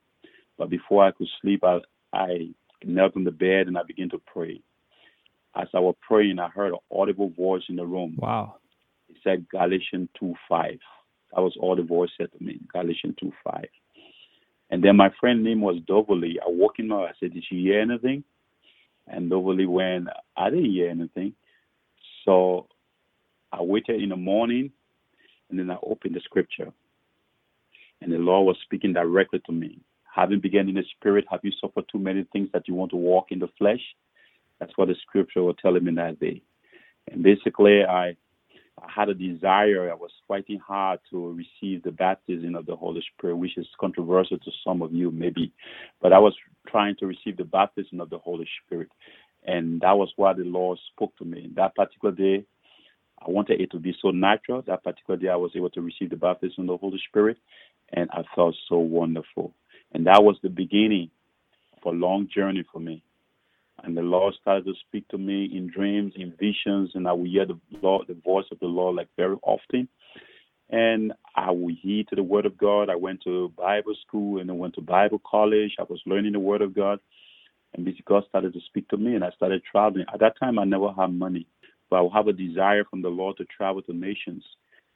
but 0.57 0.69
before 0.69 1.05
I 1.05 1.11
could 1.11 1.27
sleep, 1.41 1.63
I, 1.63 1.79
I 2.13 2.49
knelt 2.83 3.15
on 3.15 3.23
the 3.23 3.31
bed 3.31 3.67
and 3.67 3.77
I 3.77 3.83
began 3.83 4.09
to 4.09 4.21
pray. 4.25 4.61
As 5.55 5.67
I 5.73 5.79
was 5.79 5.95
praying, 6.07 6.39
I 6.39 6.49
heard 6.49 6.73
an 6.73 6.79
audible 6.91 7.29
voice 7.29 7.63
in 7.69 7.75
the 7.75 7.85
room. 7.85 8.15
Wow. 8.17 8.57
It 9.09 9.17
said 9.23 9.47
Galatians 9.49 10.09
2 10.19 10.33
5. 10.47 10.79
That 11.35 11.41
was 11.41 11.55
all 11.59 11.75
the 11.75 11.83
voice 11.83 12.09
said 12.17 12.31
to 12.37 12.43
me, 12.43 12.59
Galatians 12.71 13.15
2 13.19 13.31
5. 13.43 13.65
And 14.71 14.83
then 14.83 14.95
my 14.95 15.09
friend 15.19 15.43
name 15.43 15.61
was 15.61 15.77
Dovoli. 15.87 16.35
I 16.39 16.47
woke 16.49 16.79
him 16.79 16.91
up. 16.91 17.01
I 17.09 17.11
said, 17.19 17.33
Did 17.33 17.45
you 17.49 17.59
hear 17.59 17.81
anything? 17.81 18.23
And 19.07 19.29
normally 19.29 19.65
went, 19.65 20.07
I 20.37 20.49
didn't 20.51 20.71
hear 20.71 20.89
anything, 20.89 21.33
so 22.23 22.67
I 23.51 23.63
waited 23.63 24.01
in 24.03 24.09
the 24.09 24.15
morning 24.15 24.71
and 25.49 25.57
then 25.57 25.71
I 25.71 25.77
opened 25.81 26.15
the 26.15 26.21
scripture. 26.23 26.71
And 28.01 28.11
the 28.11 28.17
Lord 28.17 28.45
was 28.45 28.57
speaking 28.63 28.93
directly 28.93 29.41
to 29.47 29.51
me. 29.51 29.79
Having 30.13 30.41
begun 30.41 30.69
in 30.69 30.75
the 30.75 30.83
spirit, 30.95 31.25
have 31.31 31.39
you 31.43 31.51
suffered 31.59 31.85
too 31.91 31.99
many 31.99 32.25
things 32.31 32.49
that 32.53 32.67
you 32.67 32.75
want 32.75 32.91
to 32.91 32.97
walk 32.97 33.31
in 33.31 33.39
the 33.39 33.49
flesh? 33.57 33.81
That's 34.59 34.71
what 34.75 34.89
the 34.89 34.95
scripture 35.01 35.43
was 35.43 35.55
telling 35.61 35.83
me 35.83 35.93
that 35.95 36.19
day. 36.19 36.41
And 37.11 37.23
basically, 37.23 37.83
I 37.83 38.15
had 38.87 39.09
a 39.09 39.13
desire. 39.13 39.91
I 39.91 39.95
was 39.95 40.11
fighting 40.27 40.59
hard 40.59 40.99
to 41.09 41.33
receive 41.33 41.83
the 41.83 41.91
baptism 41.91 42.55
of 42.55 42.65
the 42.65 42.75
Holy 42.75 43.03
Spirit, 43.13 43.37
which 43.37 43.57
is 43.57 43.67
controversial 43.79 44.37
to 44.37 44.51
some 44.63 44.81
of 44.81 44.93
you, 44.93 45.11
maybe. 45.11 45.51
But 46.01 46.13
I 46.13 46.19
was 46.19 46.35
trying 46.67 46.95
to 46.97 47.07
receive 47.07 47.37
the 47.37 47.43
baptism 47.43 47.99
of 47.99 48.09
the 48.09 48.19
Holy 48.19 48.47
Spirit. 48.65 48.89
And 49.45 49.81
that 49.81 49.97
was 49.97 50.11
why 50.15 50.33
the 50.33 50.43
Lord 50.43 50.77
spoke 50.93 51.15
to 51.17 51.25
me. 51.25 51.49
That 51.55 51.75
particular 51.75 52.13
day, 52.13 52.45
I 53.25 53.29
wanted 53.29 53.61
it 53.61 53.71
to 53.71 53.79
be 53.79 53.95
so 54.01 54.11
natural. 54.11 54.61
That 54.61 54.83
particular 54.83 55.19
day, 55.19 55.29
I 55.29 55.35
was 55.35 55.51
able 55.55 55.69
to 55.71 55.81
receive 55.81 56.09
the 56.09 56.15
baptism 56.15 56.63
of 56.63 56.67
the 56.67 56.77
Holy 56.77 57.01
Spirit. 57.07 57.37
And 57.91 58.09
I 58.11 58.23
felt 58.35 58.55
so 58.67 58.77
wonderful. 58.77 59.53
And 59.93 60.05
that 60.05 60.23
was 60.23 60.37
the 60.43 60.49
beginning 60.49 61.09
of 61.77 61.93
a 61.93 61.95
long 61.95 62.27
journey 62.33 62.63
for 62.71 62.79
me. 62.79 63.01
And 63.83 63.95
the 63.95 64.01
Lord 64.01 64.33
started 64.41 64.65
to 64.65 64.73
speak 64.87 65.07
to 65.09 65.17
me 65.17 65.45
in 65.45 65.67
dreams, 65.67 66.13
in 66.15 66.33
visions, 66.39 66.91
and 66.95 67.07
I 67.07 67.13
would 67.13 67.29
hear 67.29 67.45
the 67.45 67.59
Lord, 67.81 68.07
the 68.07 68.13
voice 68.13 68.45
of 68.51 68.59
the 68.59 68.67
Lord 68.67 68.95
like 68.95 69.09
very 69.17 69.35
often. 69.43 69.87
And 70.69 71.13
I 71.35 71.51
would 71.51 71.75
heed 71.81 72.07
to 72.09 72.15
the 72.15 72.23
Word 72.23 72.45
of 72.45 72.57
God. 72.57 72.89
I 72.89 72.95
went 72.95 73.23
to 73.23 73.51
Bible 73.57 73.95
school 74.05 74.39
and 74.39 74.49
I 74.49 74.53
went 74.53 74.75
to 74.75 74.81
Bible 74.81 75.21
college. 75.29 75.75
I 75.79 75.83
was 75.83 76.01
learning 76.05 76.33
the 76.33 76.39
Word 76.39 76.61
of 76.61 76.75
God. 76.75 76.99
And 77.73 77.85
basically 77.85 78.05
God 78.07 78.23
started 78.29 78.53
to 78.53 78.59
speak 78.67 78.87
to 78.89 78.97
me 78.97 79.15
and 79.15 79.23
I 79.23 79.31
started 79.31 79.63
traveling. 79.69 80.05
At 80.13 80.19
that 80.19 80.39
time 80.39 80.59
I 80.59 80.65
never 80.65 80.91
had 80.91 81.13
money, 81.13 81.47
but 81.89 81.97
I 81.97 82.01
would 82.01 82.13
have 82.13 82.27
a 82.27 82.33
desire 82.33 82.83
from 82.85 83.01
the 83.01 83.09
Lord 83.09 83.37
to 83.37 83.45
travel 83.45 83.81
to 83.83 83.93
nations. 83.93 84.43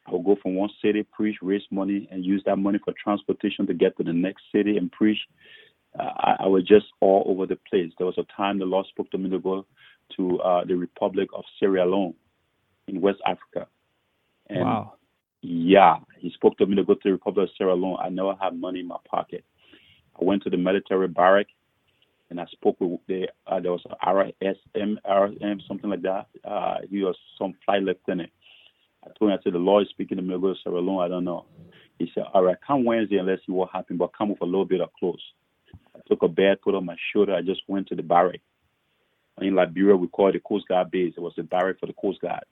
I 0.07 0.11
would 0.11 0.25
go 0.25 0.37
from 0.41 0.55
one 0.55 0.69
city, 0.81 1.03
preach, 1.03 1.37
raise 1.41 1.63
money, 1.71 2.07
and 2.11 2.25
use 2.25 2.43
that 2.45 2.57
money 2.57 2.79
for 2.83 2.93
transportation 3.01 3.65
to 3.67 3.73
get 3.73 3.95
to 3.97 4.03
the 4.03 4.13
next 4.13 4.43
city 4.53 4.77
and 4.77 4.91
preach. 4.91 5.19
I, 5.99 6.37
I, 6.39 6.47
was 6.47 6.63
just 6.63 6.85
all 7.01 7.23
over 7.27 7.45
the 7.45 7.57
place. 7.69 7.91
There 7.97 8.07
was 8.07 8.17
a 8.17 8.25
time 8.35 8.57
the 8.57 8.65
Lord 8.65 8.87
spoke 8.87 9.11
to 9.11 9.17
me 9.17 9.29
to 9.29 9.39
go 9.39 9.65
to 10.17 10.39
uh, 10.39 10.65
the 10.65 10.75
Republic 10.75 11.29
of 11.33 11.43
Sierra 11.59 11.85
Leone 11.85 12.15
in 12.87 13.01
West 13.01 13.19
Africa. 13.25 13.67
And 14.49 14.61
wow. 14.61 14.93
Yeah, 15.45 15.97
he 16.17 16.31
spoke 16.31 16.57
to 16.57 16.65
me 16.65 16.77
to 16.77 16.85
go 16.85 16.93
to 16.93 16.99
the 17.03 17.11
Republic 17.11 17.49
of 17.49 17.55
Sierra 17.57 17.75
Leone. 17.75 17.97
I 18.01 18.09
never 18.09 18.33
had 18.41 18.57
money 18.57 18.79
in 18.79 18.87
my 18.87 18.97
pocket. 19.05 19.43
I 20.19 20.23
went 20.23 20.43
to 20.43 20.49
the 20.49 20.57
military 20.57 21.09
barrack 21.09 21.47
and 22.29 22.39
I 22.39 22.45
spoke 22.45 22.77
with 22.79 22.99
the 23.07 23.27
uh, 23.45 23.59
there 23.59 23.71
was 23.71 23.83
a 23.85 24.05
RSM, 24.07 24.95
RSM, 25.05 25.67
something 25.67 25.89
like 25.89 26.01
that. 26.03 26.27
Uh, 26.43 26.77
he 26.89 27.03
was 27.03 27.15
some 27.37 27.53
flight 27.65 27.83
lieutenant. 27.83 28.31
I 29.03 29.09
told 29.19 29.31
him, 29.31 29.37
I 29.37 29.43
said, 29.43 29.53
the 29.53 29.59
Lord 29.59 29.83
is 29.83 29.89
speaking 29.89 30.15
to 30.15 30.23
me, 30.23 30.39
go 30.39 30.53
to 30.53 30.59
Sierra 30.63 30.79
Leone. 30.79 31.03
I 31.03 31.09
don't 31.09 31.25
know. 31.25 31.45
He 31.99 32.09
said, 32.15 32.23
all 32.33 32.43
right, 32.43 32.57
come 32.65 32.85
Wednesday 32.85 33.17
and 33.17 33.27
let's 33.27 33.45
see 33.45 33.51
what 33.51 33.69
happened, 33.71 33.99
but 33.99 34.17
come 34.17 34.29
with 34.29 34.41
a 34.41 34.45
little 34.45 34.65
bit 34.65 34.81
of 34.81 34.89
clothes. 34.97 35.21
Took 36.07 36.23
a 36.23 36.27
bag, 36.27 36.61
put 36.61 36.75
on 36.75 36.85
my 36.85 36.95
shoulder. 37.11 37.33
I 37.33 37.41
just 37.41 37.61
went 37.67 37.87
to 37.87 37.95
the 37.95 38.03
barrack. 38.03 38.41
In 39.41 39.55
Liberia, 39.55 39.95
we 39.95 40.07
call 40.07 40.29
it 40.29 40.33
the 40.33 40.39
Coast 40.39 40.67
Guard 40.67 40.91
base. 40.91 41.13
It 41.17 41.21
was 41.21 41.33
the 41.35 41.43
barrack 41.43 41.79
for 41.79 41.87
the 41.87 41.93
Coast 41.93 42.21
Guard. 42.21 42.43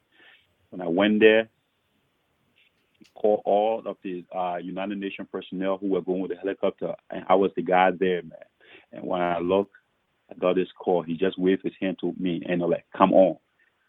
When 0.69 0.81
I 0.81 0.87
went 0.87 1.19
there, 1.19 1.49
called 3.13 3.41
all 3.45 3.83
of 3.85 3.97
the 4.03 4.25
uh, 4.35 4.57
United 4.57 4.97
Nations 4.97 5.27
personnel 5.31 5.77
who 5.77 5.89
were 5.89 6.01
going 6.01 6.21
with 6.21 6.31
the 6.31 6.37
helicopter, 6.37 6.93
and 7.09 7.25
I 7.27 7.35
was 7.35 7.51
the 7.55 7.61
guy 7.61 7.91
there, 7.91 8.21
man. 8.23 8.39
And 8.91 9.03
when 9.05 9.21
I 9.21 9.39
looked, 9.39 9.75
I 10.29 10.35
got 10.35 10.55
this 10.55 10.69
call. 10.77 11.01
He 11.03 11.15
just 11.15 11.37
waved 11.37 11.63
his 11.63 11.73
hand 11.79 11.97
to 12.01 12.13
me 12.17 12.41
and 12.47 12.63
I 12.63 12.65
like, 12.65 12.85
"Come 12.95 13.13
on!" 13.13 13.37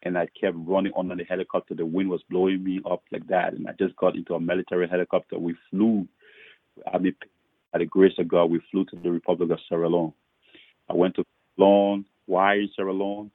And 0.03 0.19
I 0.19 0.27
kept 0.39 0.57
running 0.59 0.93
under 0.97 1.15
the 1.15 1.25
helicopter. 1.25 1.75
The 1.75 1.87
wind 1.87 2.11
was 2.11 2.23
blowing 2.29 2.63
me 2.65 2.81
up 2.91 3.03
like 3.13 3.27
that, 3.29 3.55
and 3.55 3.69
I 3.69 3.73
just 3.73 3.95
got 3.97 4.17
into 4.17 4.35
a 4.35 4.41
military 4.41 4.89
helicopter. 4.89 5.39
We 5.39 5.55
flew. 5.71 6.09
I 6.93 6.99
mean, 6.99 7.15
by 7.73 7.79
the 7.79 7.87
grace 7.87 8.13
of 8.19 8.29
God, 8.29 8.51
we 8.51 8.61
flew 8.71 8.85
to 8.87 8.97
the 8.97 9.11
Republic 9.11 9.51
of 9.51 9.59
Sierra 9.69 9.89
Leone. 9.89 10.13
I 10.91 10.95
went 10.95 11.17
to 11.17 11.25
Leone, 11.57 12.05
why 12.27 12.67
Sierra 12.77 12.93
Leone. 12.93 13.31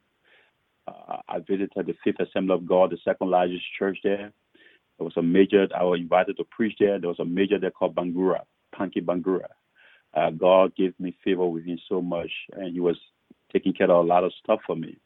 Uh, 0.86 1.18
I 1.28 1.38
visited 1.40 1.70
the 1.74 1.94
Fifth 2.04 2.20
Assembly 2.20 2.54
of 2.54 2.66
God, 2.66 2.90
the 2.90 2.98
second 3.04 3.30
largest 3.30 3.64
church 3.78 3.98
there. 4.04 4.32
There 4.98 5.04
was 5.04 5.16
a 5.16 5.22
major, 5.22 5.68
I 5.76 5.82
was 5.84 6.00
invited 6.00 6.36
to 6.38 6.44
preach 6.44 6.76
there. 6.78 6.98
There 6.98 7.08
was 7.08 7.20
a 7.20 7.24
major 7.24 7.58
there 7.58 7.70
called 7.70 7.94
Bangura, 7.94 8.40
Panky 8.74 9.00
Bangura. 9.00 9.48
Uh, 10.14 10.30
God 10.30 10.74
gave 10.76 10.98
me 10.98 11.16
favor 11.22 11.46
with 11.46 11.64
him 11.64 11.78
so 11.88 12.00
much, 12.00 12.30
and 12.52 12.72
he 12.72 12.80
was 12.80 12.96
taking 13.52 13.72
care 13.72 13.90
of 13.90 14.04
a 14.04 14.08
lot 14.08 14.24
of 14.24 14.32
stuff 14.42 14.60
for 14.66 14.76
me. 14.76 14.96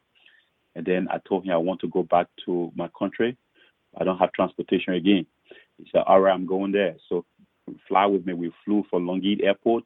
And 0.74 0.86
then 0.86 1.08
I 1.10 1.18
told 1.28 1.44
him 1.44 1.52
I 1.52 1.56
want 1.56 1.80
to 1.80 1.88
go 1.88 2.02
back 2.02 2.28
to 2.46 2.72
my 2.74 2.88
country. 2.98 3.36
I 3.98 4.04
don't 4.04 4.18
have 4.18 4.32
transportation 4.32 4.94
again. 4.94 5.26
He 5.76 5.88
said, 5.90 6.04
"All 6.06 6.20
right, 6.20 6.32
I'm 6.32 6.46
going 6.46 6.72
there." 6.72 6.96
So 7.08 7.24
fly 7.88 8.06
with 8.06 8.26
me. 8.26 8.32
We 8.34 8.52
flew 8.64 8.84
from 8.90 9.06
Lungi 9.06 9.42
Airport. 9.44 9.84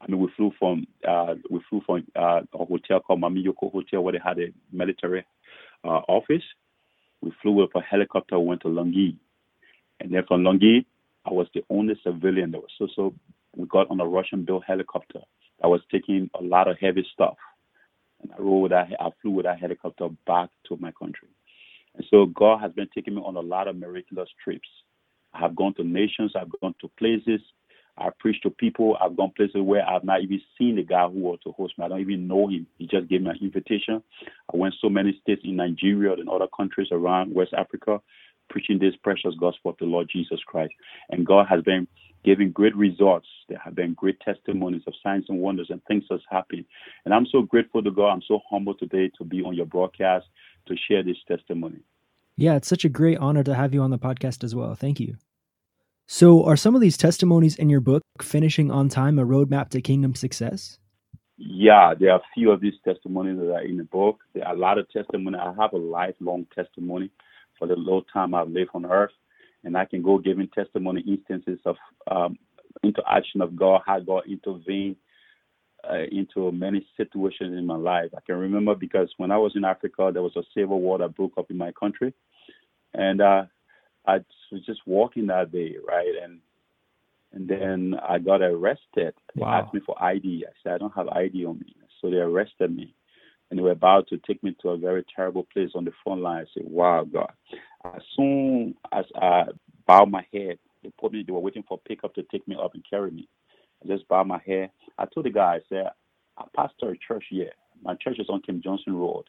I 0.00 0.10
mean, 0.10 0.20
we 0.20 0.28
flew 0.36 0.52
from 0.58 0.86
uh, 1.08 1.34
we 1.50 1.60
flew 1.70 1.80
from 1.86 2.06
uh, 2.14 2.42
a 2.54 2.64
hotel 2.64 3.00
called 3.00 3.20
Mammy 3.20 3.44
Yoko 3.44 3.72
Hotel 3.72 4.02
where 4.02 4.12
they 4.12 4.20
had 4.22 4.38
a 4.38 4.48
military 4.72 5.24
uh, 5.84 6.02
office. 6.08 6.42
We 7.22 7.32
flew 7.42 7.52
with 7.52 7.70
a 7.74 7.80
helicopter. 7.80 8.38
Went 8.38 8.62
to 8.62 8.68
Lungi, 8.68 9.16
and 10.00 10.12
then 10.12 10.22
from 10.28 10.42
Lungi, 10.42 10.84
I 11.24 11.32
was 11.32 11.48
the 11.54 11.64
only 11.70 11.94
civilian 12.04 12.50
that 12.52 12.60
was 12.60 12.70
so 12.78 12.88
so. 12.94 13.14
We 13.56 13.66
got 13.68 13.90
on 13.90 14.00
a 14.00 14.06
Russian-built 14.06 14.64
helicopter 14.66 15.20
that 15.62 15.68
was 15.68 15.80
taking 15.90 16.28
a 16.38 16.42
lot 16.42 16.68
of 16.68 16.76
heavy 16.78 17.06
stuff, 17.14 17.36
and 18.22 18.30
I 18.32 18.36
rode 18.42 18.72
that. 18.72 18.88
I 19.00 19.08
flew 19.22 19.30
with 19.30 19.46
that 19.46 19.58
helicopter 19.60 20.08
back 20.26 20.50
to 20.68 20.76
my 20.78 20.92
country. 20.92 21.28
And 21.96 22.04
so 22.10 22.26
God 22.26 22.60
has 22.60 22.72
been 22.72 22.88
taking 22.94 23.14
me 23.14 23.22
on 23.24 23.36
a 23.36 23.40
lot 23.40 23.68
of 23.68 23.76
miraculous 23.76 24.28
trips. 24.44 24.68
I 25.36 25.40
have 25.40 25.56
gone 25.56 25.74
to 25.74 25.84
nations, 25.84 26.32
I've 26.34 26.50
gone 26.60 26.74
to 26.80 26.88
places, 26.98 27.40
I've 27.98 28.18
preached 28.18 28.42
to 28.42 28.50
people, 28.50 28.96
I've 29.00 29.16
gone 29.16 29.32
places 29.36 29.62
where 29.62 29.86
I've 29.86 30.04
not 30.04 30.22
even 30.22 30.40
seen 30.58 30.76
the 30.76 30.82
guy 30.82 31.06
who 31.08 31.20
was 31.20 31.38
to 31.44 31.52
host 31.52 31.78
me. 31.78 31.84
I 31.84 31.88
don't 31.88 32.00
even 32.00 32.26
know 32.26 32.48
him. 32.48 32.66
He 32.78 32.86
just 32.86 33.08
gave 33.08 33.22
me 33.22 33.30
an 33.30 33.38
invitation. 33.40 34.02
I 34.52 34.56
went 34.56 34.74
so 34.80 34.88
many 34.88 35.18
states 35.22 35.42
in 35.44 35.56
Nigeria 35.56 36.12
and 36.12 36.28
other 36.28 36.46
countries 36.54 36.88
around 36.90 37.34
West 37.34 37.54
Africa 37.54 38.00
preaching 38.48 38.78
this 38.78 38.94
precious 39.02 39.34
gospel 39.40 39.72
of 39.72 39.78
the 39.78 39.84
Lord 39.86 40.08
Jesus 40.12 40.40
Christ. 40.46 40.72
And 41.10 41.26
God 41.26 41.46
has 41.48 41.62
been 41.62 41.86
giving 42.24 42.50
great 42.50 42.76
results. 42.76 43.26
There 43.48 43.60
have 43.64 43.74
been 43.74 43.94
great 43.94 44.20
testimonies 44.20 44.82
of 44.86 44.94
signs 45.02 45.24
and 45.28 45.40
wonders 45.40 45.68
and 45.70 45.82
things 45.84 46.04
that's 46.08 46.22
happened. 46.30 46.64
And 47.04 47.14
I'm 47.14 47.26
so 47.26 47.42
grateful 47.42 47.82
to 47.82 47.90
God. 47.90 48.10
I'm 48.12 48.22
so 48.26 48.40
humble 48.50 48.74
today 48.74 49.10
to 49.18 49.24
be 49.24 49.42
on 49.42 49.54
your 49.54 49.66
broadcast 49.66 50.26
to 50.66 50.76
share 50.88 51.02
this 51.02 51.16
testimony. 51.26 51.80
Yeah, 52.36 52.56
it's 52.56 52.68
such 52.68 52.84
a 52.84 52.88
great 52.88 53.18
honor 53.18 53.42
to 53.44 53.54
have 53.54 53.72
you 53.72 53.80
on 53.80 53.90
the 53.90 53.98
podcast 53.98 54.44
as 54.44 54.54
well. 54.54 54.74
Thank 54.74 55.00
you. 55.00 55.16
So, 56.08 56.44
are 56.44 56.56
some 56.56 56.76
of 56.76 56.80
these 56.80 56.96
testimonies 56.96 57.56
in 57.56 57.68
your 57.68 57.80
book, 57.80 58.02
Finishing 58.22 58.70
on 58.70 58.88
Time, 58.88 59.18
a 59.18 59.26
roadmap 59.26 59.70
to 59.70 59.80
kingdom 59.80 60.14
success? 60.14 60.78
Yeah, 61.36 61.94
there 61.98 62.12
are 62.12 62.20
a 62.20 62.32
few 62.32 62.52
of 62.52 62.60
these 62.60 62.74
testimonies 62.84 63.38
that 63.38 63.52
are 63.52 63.64
in 63.64 63.76
the 63.76 63.84
book. 63.84 64.20
There 64.32 64.46
are 64.46 64.54
a 64.54 64.58
lot 64.58 64.78
of 64.78 64.88
testimony. 64.90 65.36
I 65.36 65.52
have 65.60 65.72
a 65.72 65.78
lifelong 65.78 66.46
testimony 66.54 67.10
for 67.58 67.66
the 67.66 67.74
little 67.74 68.02
time 68.12 68.34
I've 68.34 68.50
lived 68.50 68.70
on 68.72 68.86
earth, 68.86 69.10
and 69.64 69.76
I 69.76 69.84
can 69.84 70.00
go 70.00 70.18
giving 70.18 70.48
testimony 70.48 71.02
instances 71.08 71.58
of 71.66 71.74
um, 72.08 72.38
interaction 72.84 73.40
of 73.40 73.56
God, 73.56 73.82
how 73.84 73.98
God 73.98 74.22
intervened 74.28 74.96
uh, 75.90 76.04
into 76.12 76.52
many 76.52 76.86
situations 76.96 77.58
in 77.58 77.66
my 77.66 77.76
life. 77.76 78.10
I 78.16 78.20
can 78.24 78.36
remember 78.36 78.76
because 78.76 79.12
when 79.16 79.32
I 79.32 79.38
was 79.38 79.52
in 79.56 79.64
Africa, 79.64 80.10
there 80.12 80.22
was 80.22 80.36
a 80.36 80.42
civil 80.54 80.80
war 80.80 80.98
that 80.98 81.16
broke 81.16 81.32
up 81.36 81.50
in 81.50 81.58
my 81.58 81.72
country, 81.72 82.14
and 82.94 83.20
uh, 83.20 83.46
I 84.06 84.18
was 84.52 84.64
just 84.64 84.80
walking 84.86 85.26
that 85.26 85.52
day, 85.52 85.76
right? 85.86 86.12
And 86.22 86.40
and 87.32 87.48
then 87.48 87.94
I 88.08 88.18
got 88.18 88.40
arrested. 88.40 89.14
They 89.34 89.42
wow. 89.42 89.62
asked 89.62 89.74
me 89.74 89.80
for 89.84 90.00
ID. 90.02 90.46
I 90.48 90.52
said 90.62 90.72
I 90.72 90.78
don't 90.78 90.94
have 90.94 91.08
ID 91.08 91.44
on 91.44 91.58
me. 91.58 91.76
So 92.00 92.10
they 92.10 92.16
arrested 92.16 92.74
me. 92.74 92.94
And 93.50 93.58
they 93.58 93.62
were 93.62 93.72
about 93.72 94.08
to 94.08 94.18
take 94.26 94.42
me 94.42 94.56
to 94.62 94.70
a 94.70 94.78
very 94.78 95.04
terrible 95.14 95.46
place 95.52 95.70
on 95.74 95.84
the 95.84 95.92
front 96.02 96.20
line. 96.20 96.42
I 96.42 96.46
said, 96.54 96.64
Wow, 96.66 97.04
God. 97.04 97.32
As 97.84 98.02
soon 98.16 98.74
as 98.92 99.04
I 99.14 99.44
bowed 99.86 100.10
my 100.10 100.26
head, 100.32 100.58
they 100.82 100.90
put 101.00 101.12
me, 101.12 101.24
they 101.24 101.32
were 101.32 101.40
waiting 101.40 101.64
for 101.68 101.78
pickup 101.78 102.14
to 102.14 102.22
take 102.24 102.46
me 102.48 102.56
up 102.60 102.74
and 102.74 102.84
carry 102.88 103.10
me. 103.10 103.28
I 103.84 103.88
just 103.88 104.08
bowed 104.08 104.26
my 104.26 104.40
head. 104.44 104.70
I 104.98 105.06
told 105.06 105.26
the 105.26 105.30
guy, 105.30 105.56
I 105.56 105.60
said, 105.68 105.90
I 106.38 106.44
pastor 106.54 106.90
a 106.90 106.98
church 106.98 107.24
here. 107.30 107.52
My 107.82 107.94
church 107.94 108.18
is 108.18 108.28
on 108.28 108.42
Kim 108.42 108.60
Johnson 108.62 108.94
Road. 108.94 109.24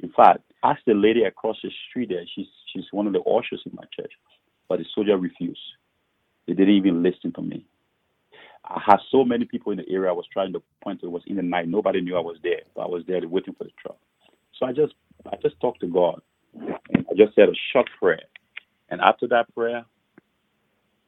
In 0.00 0.10
fact, 0.10 0.40
ask 0.62 0.80
the 0.86 0.94
lady 0.94 1.24
across 1.24 1.56
the 1.62 1.70
street 1.88 2.10
there. 2.10 2.24
She's 2.34 2.46
she's 2.72 2.84
one 2.90 3.06
of 3.06 3.12
the 3.12 3.20
ushers 3.22 3.62
in 3.66 3.72
my 3.74 3.84
church, 3.94 4.12
but 4.68 4.78
the 4.78 4.84
soldier 4.94 5.16
refused. 5.16 5.60
They 6.46 6.54
didn't 6.54 6.74
even 6.74 7.02
listen 7.02 7.32
to 7.34 7.42
me. 7.42 7.64
I 8.64 8.80
had 8.84 8.98
so 9.10 9.24
many 9.24 9.44
people 9.44 9.72
in 9.72 9.78
the 9.78 9.88
area 9.88 10.10
I 10.10 10.14
was 10.14 10.26
trying 10.32 10.52
to 10.52 10.62
point 10.82 11.00
to. 11.00 11.06
It 11.06 11.10
was 11.10 11.22
in 11.26 11.36
the 11.36 11.42
night. 11.42 11.68
Nobody 11.68 12.00
knew 12.00 12.16
I 12.16 12.20
was 12.20 12.36
there, 12.42 12.62
but 12.74 12.82
I 12.82 12.86
was 12.86 13.02
there 13.06 13.20
waiting 13.26 13.54
for 13.54 13.64
the 13.64 13.70
truck. 13.80 13.98
So 14.58 14.66
I 14.66 14.72
just 14.72 14.94
I 15.30 15.36
just 15.42 15.60
talked 15.60 15.80
to 15.80 15.86
God, 15.86 16.20
and 16.54 17.06
I 17.10 17.14
just 17.16 17.34
said 17.34 17.48
a 17.48 17.54
short 17.72 17.88
prayer. 17.98 18.22
And 18.88 19.00
after 19.00 19.26
that 19.28 19.52
prayer, 19.54 19.84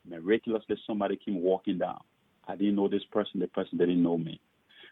miraculously 0.08 0.76
somebody 0.86 1.16
came 1.16 1.42
walking 1.42 1.78
down. 1.78 2.00
I 2.46 2.56
didn't 2.56 2.76
know 2.76 2.88
this 2.88 3.04
person. 3.12 3.40
The 3.40 3.48
person 3.48 3.78
didn't 3.78 4.02
know 4.02 4.18
me, 4.18 4.40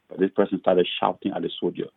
but 0.08 0.18
this 0.18 0.30
person 0.34 0.60
started 0.60 0.86
shouting 1.00 1.32
at 1.34 1.42
the 1.42 1.50
soldier. 1.60 1.88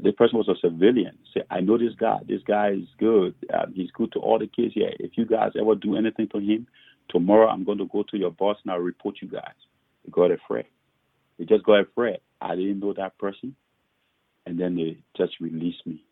The 0.00 0.12
person 0.12 0.38
was 0.38 0.48
a 0.48 0.56
civilian. 0.60 1.16
Say, 1.32 1.42
I 1.50 1.60
know 1.60 1.78
this 1.78 1.94
guy. 1.98 2.18
This 2.28 2.42
guy 2.46 2.70
is 2.72 2.88
good. 2.98 3.34
Uh, 3.52 3.66
he's 3.74 3.90
good 3.92 4.12
to 4.12 4.18
all 4.18 4.38
the 4.38 4.48
kids 4.48 4.74
here. 4.74 4.90
If 4.98 5.12
you 5.16 5.24
guys 5.24 5.52
ever 5.58 5.74
do 5.74 5.96
anything 5.96 6.28
to 6.28 6.38
him, 6.38 6.66
tomorrow 7.08 7.48
I'm 7.48 7.64
going 7.64 7.78
to 7.78 7.86
go 7.86 8.02
to 8.10 8.16
your 8.16 8.32
boss 8.32 8.56
and 8.64 8.72
I'll 8.72 8.78
report 8.78 9.16
you 9.22 9.28
guys. 9.28 9.54
They 10.04 10.10
got 10.10 10.30
afraid. 10.32 10.66
They 11.38 11.44
just 11.44 11.64
got 11.64 11.80
afraid. 11.80 12.18
I 12.40 12.56
didn't 12.56 12.80
know 12.80 12.92
that 12.94 13.18
person. 13.18 13.54
And 14.46 14.58
then 14.58 14.76
they 14.76 14.98
just 15.16 15.40
released 15.40 15.86
me. 15.86 16.04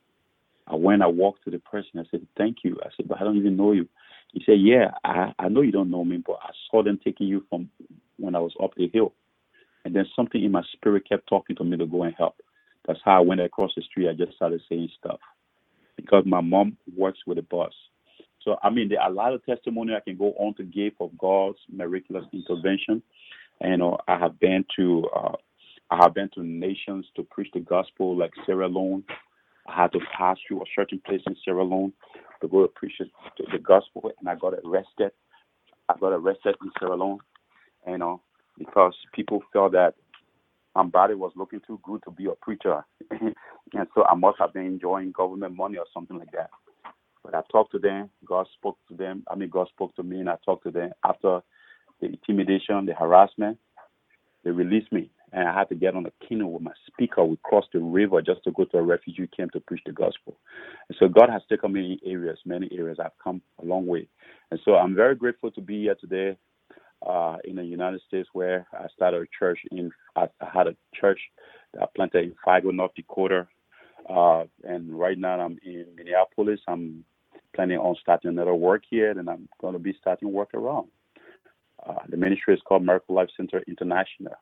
I 0.66 0.76
went, 0.76 1.02
I 1.02 1.08
walked 1.08 1.44
to 1.44 1.50
the 1.50 1.58
person. 1.58 1.98
I 1.98 2.04
said, 2.10 2.26
Thank 2.36 2.58
you. 2.64 2.78
I 2.82 2.88
said, 2.96 3.08
But 3.08 3.20
I 3.20 3.24
don't 3.24 3.36
even 3.36 3.56
know 3.56 3.72
you. 3.72 3.88
He 4.32 4.42
said, 4.46 4.58
Yeah, 4.60 4.92
I, 5.04 5.32
I 5.38 5.48
know 5.48 5.60
you 5.60 5.72
don't 5.72 5.90
know 5.90 6.04
me, 6.04 6.22
but 6.24 6.38
I 6.42 6.50
saw 6.70 6.82
them 6.82 6.98
taking 7.02 7.26
you 7.26 7.44
from 7.50 7.68
when 8.16 8.34
I 8.34 8.38
was 8.38 8.52
up 8.62 8.74
the 8.76 8.88
hill. 8.88 9.12
And 9.84 9.94
then 9.94 10.06
something 10.14 10.42
in 10.42 10.52
my 10.52 10.62
spirit 10.72 11.08
kept 11.08 11.28
talking 11.28 11.56
to 11.56 11.64
me 11.64 11.76
to 11.76 11.86
go 11.86 12.04
and 12.04 12.14
help. 12.16 12.36
That's 12.86 13.00
how 13.04 13.18
I 13.18 13.20
went 13.20 13.40
across 13.40 13.72
the 13.76 13.82
street. 13.82 14.08
I 14.08 14.14
just 14.14 14.36
started 14.36 14.60
saying 14.68 14.90
stuff 14.98 15.20
because 15.96 16.24
my 16.26 16.40
mom 16.40 16.76
works 16.96 17.20
with 17.26 17.38
a 17.38 17.42
bus. 17.42 17.72
So, 18.42 18.56
I 18.62 18.70
mean, 18.70 18.88
there 18.88 19.00
are 19.00 19.10
a 19.10 19.14
lot 19.14 19.34
of 19.34 19.44
testimony 19.46 19.94
I 19.94 20.00
can 20.00 20.16
go 20.16 20.32
on 20.38 20.54
to 20.56 20.64
give 20.64 20.94
of 21.00 21.16
God's 21.18 21.58
miraculous 21.72 22.24
intervention. 22.32 23.02
And, 23.60 23.72
you 23.72 23.76
know, 23.78 23.98
I 24.08 24.18
have 24.18 24.38
been 24.40 24.64
to, 24.76 25.08
uh, 25.14 25.36
I 25.90 25.98
have 26.02 26.14
been 26.14 26.30
to 26.34 26.42
nations 26.42 27.06
to 27.16 27.22
preach 27.24 27.48
the 27.54 27.60
gospel, 27.60 28.16
like 28.16 28.32
Sierra 28.46 28.68
Leone. 28.68 29.04
I 29.68 29.76
had 29.82 29.92
to 29.92 30.00
pass 30.16 30.38
through 30.48 30.62
a 30.62 30.66
certain 30.74 31.00
place 31.06 31.20
in 31.26 31.36
Sierra 31.44 31.64
Leone 31.64 31.92
to 32.40 32.48
go 32.48 32.62
to 32.62 32.68
preach 32.68 32.94
the 33.00 33.58
gospel, 33.58 34.10
and 34.18 34.28
I 34.28 34.34
got 34.34 34.54
arrested. 34.64 35.12
I 35.88 35.94
got 36.00 36.12
arrested 36.12 36.56
in 36.62 36.70
Sierra 36.78 36.96
Leone, 36.96 37.20
you 37.86 37.98
know, 37.98 38.22
because 38.58 38.94
people 39.14 39.42
felt 39.52 39.72
that 39.72 39.94
my 40.74 40.84
body 40.84 41.14
was 41.14 41.32
looking 41.36 41.60
too 41.66 41.80
good 41.82 42.02
to 42.04 42.10
be 42.10 42.26
a 42.26 42.34
preacher, 42.40 42.84
and 43.10 43.86
so 43.94 44.04
I 44.04 44.14
must 44.14 44.38
have 44.38 44.52
been 44.54 44.66
enjoying 44.66 45.12
government 45.12 45.56
money 45.56 45.78
or 45.78 45.86
something 45.92 46.18
like 46.18 46.32
that. 46.32 46.50
But 47.24 47.34
I 47.34 47.42
talked 47.50 47.72
to 47.72 47.78
them. 47.78 48.10
God 48.24 48.46
spoke 48.54 48.78
to 48.88 48.96
them. 48.96 49.24
I 49.30 49.36
mean, 49.36 49.50
God 49.50 49.68
spoke 49.68 49.94
to 49.96 50.02
me, 50.02 50.20
and 50.20 50.28
I 50.28 50.36
talked 50.44 50.64
to 50.64 50.70
them 50.70 50.90
after 51.04 51.40
the 52.00 52.06
intimidation, 52.06 52.86
the 52.86 52.94
harassment. 52.94 53.58
They 54.44 54.50
released 54.50 54.90
me, 54.92 55.10
and 55.32 55.48
I 55.48 55.54
had 55.56 55.68
to 55.68 55.76
get 55.76 55.94
on 55.94 56.06
a 56.06 56.26
canoe 56.26 56.48
with 56.48 56.62
my 56.62 56.72
speaker. 56.86 57.24
We 57.24 57.38
crossed 57.44 57.68
the 57.72 57.78
river 57.80 58.20
just 58.22 58.42
to 58.44 58.50
go 58.50 58.64
to 58.64 58.78
a 58.78 58.82
refugee 58.82 59.28
camp 59.28 59.52
to 59.52 59.60
preach 59.60 59.82
the 59.86 59.92
gospel. 59.92 60.36
And 60.88 60.96
so 60.98 61.08
God 61.08 61.30
has 61.30 61.42
taken 61.48 61.72
me 61.72 62.00
in 62.02 62.12
areas, 62.12 62.38
many 62.44 62.68
areas. 62.72 62.98
I've 62.98 63.16
come 63.22 63.40
a 63.62 63.64
long 63.64 63.86
way, 63.86 64.08
and 64.50 64.58
so 64.64 64.74
I'm 64.74 64.94
very 64.96 65.14
grateful 65.14 65.52
to 65.52 65.60
be 65.60 65.82
here 65.82 65.94
today 66.00 66.36
uh, 67.06 67.36
in 67.44 67.56
the 67.56 67.64
United 67.64 68.00
States, 68.06 68.28
where 68.32 68.66
I 68.72 68.86
started 68.94 69.22
a 69.22 69.26
church 69.38 69.60
in. 69.70 69.90
I, 70.16 70.28
I 70.40 70.48
had 70.52 70.66
a 70.66 70.76
church 70.94 71.20
that 71.74 71.82
I 71.82 71.86
planted 71.94 72.24
in 72.24 72.34
Fargo, 72.44 72.70
North 72.70 72.92
Dakota, 72.94 73.48
uh, 74.08 74.44
and 74.64 74.98
right 74.98 75.18
now 75.18 75.40
I'm 75.40 75.58
in 75.64 75.86
Minneapolis. 75.96 76.60
I'm 76.68 77.04
planning 77.54 77.78
on 77.78 77.96
starting 78.00 78.30
another 78.30 78.54
work 78.54 78.82
here, 78.88 79.10
and 79.10 79.28
I'm 79.28 79.48
going 79.60 79.74
to 79.74 79.78
be 79.78 79.94
starting 80.00 80.32
work 80.32 80.54
around. 80.54 80.88
Uh, 81.86 81.98
the 82.08 82.16
ministry 82.16 82.54
is 82.54 82.60
called 82.66 82.84
Miracle 82.84 83.14
Life 83.14 83.30
Center 83.36 83.62
International. 83.66 84.34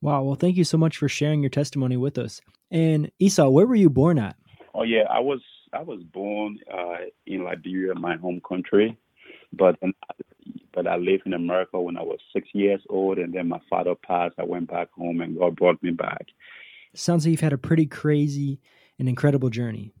Wow. 0.00 0.22
Well, 0.22 0.34
thank 0.34 0.56
you 0.56 0.64
so 0.64 0.76
much 0.76 0.98
for 0.98 1.08
sharing 1.08 1.42
your 1.42 1.50
testimony 1.50 1.96
with 1.96 2.18
us. 2.18 2.40
And 2.70 3.10
Esau, 3.18 3.48
where 3.48 3.66
were 3.66 3.74
you 3.74 3.88
born 3.88 4.18
at? 4.18 4.36
Oh 4.74 4.82
yeah, 4.82 5.04
I 5.08 5.20
was 5.20 5.40
I 5.72 5.82
was 5.82 6.02
born 6.02 6.58
uh, 6.72 7.06
in 7.26 7.44
Liberia, 7.44 7.94
my 7.94 8.16
home 8.16 8.40
country, 8.46 8.98
but 9.56 9.76
but 10.74 10.86
I 10.86 10.96
lived 10.96 11.26
in 11.26 11.34
America 11.34 11.80
when 11.80 11.96
I 11.96 12.02
was 12.02 12.18
six 12.32 12.48
years 12.52 12.80
old, 12.88 13.18
and 13.18 13.32
then 13.32 13.48
my 13.48 13.60
father 13.70 13.94
passed. 13.94 14.34
I 14.38 14.44
went 14.44 14.70
back 14.70 14.88
home, 14.92 15.20
and 15.20 15.38
God 15.38 15.56
brought 15.56 15.82
me 15.82 15.90
back. 15.90 16.26
Sounds 16.94 17.24
like 17.24 17.32
you've 17.32 17.40
had 17.40 17.52
a 17.52 17.58
pretty 17.58 17.86
crazy 17.86 18.60
and 18.98 19.08
incredible 19.08 19.50
journey. 19.50 19.94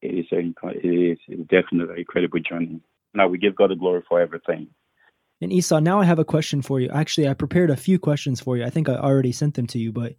It 0.00 0.14
is 0.14 0.26
a, 0.32 0.38
it 0.68 0.84
is 0.84 1.18
definitely 1.48 1.94
an 1.94 1.98
incredible 1.98 2.40
journey. 2.40 2.80
Now 3.14 3.28
we 3.28 3.38
give 3.38 3.56
God 3.56 3.70
the 3.70 3.76
glory 3.76 4.02
for 4.08 4.20
everything. 4.20 4.68
And 5.40 5.52
Esau, 5.52 5.80
now 5.80 6.00
I 6.00 6.04
have 6.04 6.18
a 6.18 6.24
question 6.24 6.62
for 6.62 6.80
you. 6.80 6.88
Actually, 6.90 7.28
I 7.28 7.34
prepared 7.34 7.70
a 7.70 7.76
few 7.76 7.98
questions 7.98 8.40
for 8.40 8.56
you. 8.56 8.64
I 8.64 8.70
think 8.70 8.88
I 8.88 8.96
already 8.96 9.32
sent 9.32 9.54
them 9.54 9.66
to 9.68 9.78
you, 9.78 9.92
but 9.92 10.14